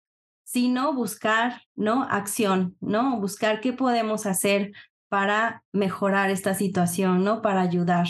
sino 0.44 0.94
buscar, 0.94 1.62
¿no? 1.74 2.04
Acción, 2.10 2.76
¿no? 2.80 3.18
Buscar 3.20 3.60
qué 3.60 3.72
podemos 3.72 4.24
hacer 4.24 4.72
para 5.08 5.62
mejorar 5.72 6.30
esta 6.30 6.54
situación, 6.54 7.24
¿no? 7.24 7.42
Para 7.42 7.60
ayudar. 7.60 8.06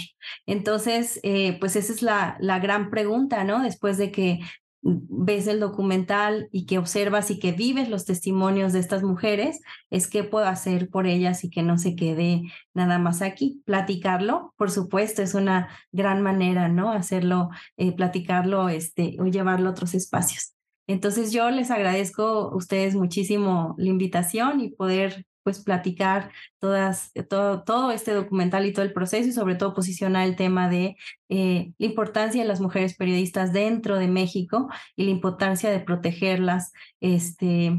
Entonces, 0.47 1.21
eh, 1.23 1.59
pues 1.61 1.77
esa 1.77 1.93
es 1.93 2.03
la, 2.03 2.37
la 2.41 2.61
gran 2.61 2.91
pregunta, 2.91 3.45
¿no? 3.45 3.63
Después 3.63 3.99
de 3.99 4.11
que 4.11 4.41
ves 4.85 5.47
el 5.47 5.61
documental 5.61 6.49
y 6.53 6.67
que 6.67 6.79
observas 6.79 7.31
y 7.31 7.39
que 7.39 7.53
vives 7.53 7.89
los 7.89 8.05
testimonios 8.05 8.75
de 8.75 8.81
estas 8.81 9.03
mujeres, 9.03 9.61
es 9.91 10.09
qué 10.09 10.25
puedo 10.25 10.47
hacer 10.47 10.91
por 10.91 11.07
ellas 11.07 11.43
y 11.43 11.51
que 11.51 11.63
no 11.63 11.79
se 11.79 11.97
quede 11.97 12.43
nada 12.75 12.99
más 12.99 13.23
aquí. 13.23 13.63
Platicarlo, 13.65 14.53
por 14.59 14.71
supuesto, 14.71 15.23
es 15.23 15.35
una 15.35 15.69
gran 15.91 16.23
manera, 16.23 16.69
¿no? 16.69 16.93
Hacerlo, 16.93 17.49
eh, 17.79 17.93
platicarlo 17.93 18.69
este, 18.69 19.17
o 19.21 19.25
llevarlo 19.25 19.69
a 19.69 19.73
otros 19.73 19.95
espacios. 19.95 20.53
Entonces 20.87 21.33
yo 21.33 21.51
les 21.51 21.71
agradezco 21.71 22.23
a 22.23 22.57
ustedes 22.57 22.95
muchísimo 22.95 23.75
la 23.79 23.89
invitación 23.89 24.61
y 24.61 24.69
poder 24.71 25.25
pues 25.45 25.63
platicar 25.63 26.33
todas, 26.59 27.13
todo, 27.29 27.63
todo 27.63 27.93
este 27.93 28.13
documental 28.13 28.67
y 28.67 28.73
todo 28.73 28.85
el 28.85 28.93
proceso 28.93 29.29
y 29.29 29.33
sobre 29.33 29.55
todo 29.55 29.75
posicionar 29.75 30.27
el 30.27 30.35
tema 30.35 30.69
de 30.69 30.97
eh, 31.29 31.73
la 31.79 31.87
importancia 31.87 32.43
de 32.43 32.49
las 32.49 32.61
mujeres 32.61 32.97
periodistas 32.97 33.53
dentro 33.53 33.99
de 33.99 34.09
México 34.09 34.69
y 34.97 35.05
la 35.05 35.11
importancia 35.11 35.71
de 35.71 35.81
protegerlas 35.81 36.73
este, 37.01 37.79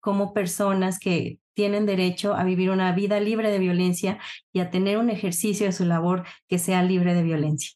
como 0.00 0.32
personas 0.32 0.98
que 0.98 1.38
tienen 1.54 1.86
derecho 1.86 2.34
a 2.34 2.44
vivir 2.44 2.70
una 2.70 2.92
vida 2.92 3.20
libre 3.20 3.50
de 3.50 3.58
violencia 3.58 4.18
y 4.52 4.60
a 4.60 4.70
tener 4.70 4.96
un 4.96 5.10
ejercicio 5.10 5.66
de 5.66 5.72
su 5.72 5.84
labor 5.84 6.24
que 6.48 6.58
sea 6.58 6.82
libre 6.82 7.14
de 7.14 7.22
violencia. 7.22 7.72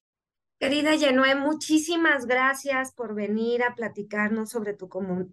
Querida 0.60 0.94
Yenue, 0.94 1.34
muchísimas 1.34 2.26
gracias 2.26 2.94
por 2.94 3.16
venir 3.16 3.64
a 3.64 3.74
platicarnos 3.74 4.50
sobre 4.50 4.74
tu 4.74 4.86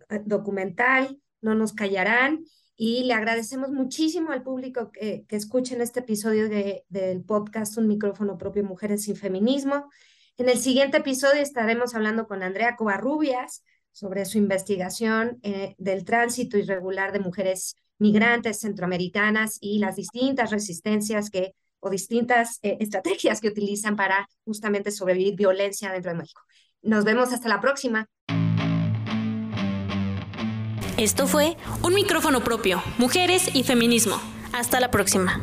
eh, 0.10 0.22
documental. 0.26 1.22
No 1.42 1.54
nos 1.54 1.74
callarán 1.74 2.44
y 2.82 3.04
le 3.04 3.14
agradecemos 3.14 3.72
muchísimo 3.72 4.32
al 4.32 4.42
público 4.42 4.90
que, 4.94 5.26
que 5.28 5.36
escuchen 5.36 5.82
este 5.82 6.00
episodio 6.00 6.48
de, 6.48 6.86
del 6.88 7.22
podcast 7.26 7.78
Un 7.78 7.90
micrófono 7.90 8.38
propio 8.38 8.64
Mujeres 8.64 9.04
sin 9.04 9.18
Feminismo. 9.18 9.90
En 10.38 10.48
el 10.48 10.58
siguiente 10.58 10.96
episodio 10.96 11.42
estaremos 11.42 11.94
hablando 11.94 12.26
con 12.26 12.42
Andrea 12.42 12.78
Covarrubias 12.78 13.66
sobre 13.92 14.24
su 14.24 14.38
investigación 14.38 15.40
eh, 15.44 15.76
del 15.78 16.06
tránsito 16.06 16.58
irregular 16.58 17.12
de 17.12 17.20
mujeres 17.20 17.76
migrantes 17.98 18.62
centroamericanas 18.62 19.58
y 19.60 19.80
las 19.80 19.98
distintas 19.98 20.50
resistencias 20.50 21.30
que 21.30 21.56
o 21.82 21.90
distintas 21.90 22.60
eh, 22.62 22.78
estrategias 22.80 23.42
que 23.42 23.50
utilizan 23.50 23.98
para 23.98 24.30
justamente 24.46 24.92
sobrevivir 24.92 25.36
violencia 25.36 25.92
dentro 25.92 26.14
de 26.14 26.20
México. 26.20 26.42
Nos 26.82 27.04
vemos 27.04 27.34
hasta 27.34 27.50
la 27.50 27.60
próxima. 27.60 28.08
Esto 31.00 31.28
fue 31.28 31.56
Un 31.82 31.94
micrófono 31.94 32.44
propio, 32.44 32.84
mujeres 32.98 33.52
y 33.54 33.64
feminismo. 33.64 34.20
Hasta 34.52 34.82
la 34.82 34.92
próxima. 34.92 35.42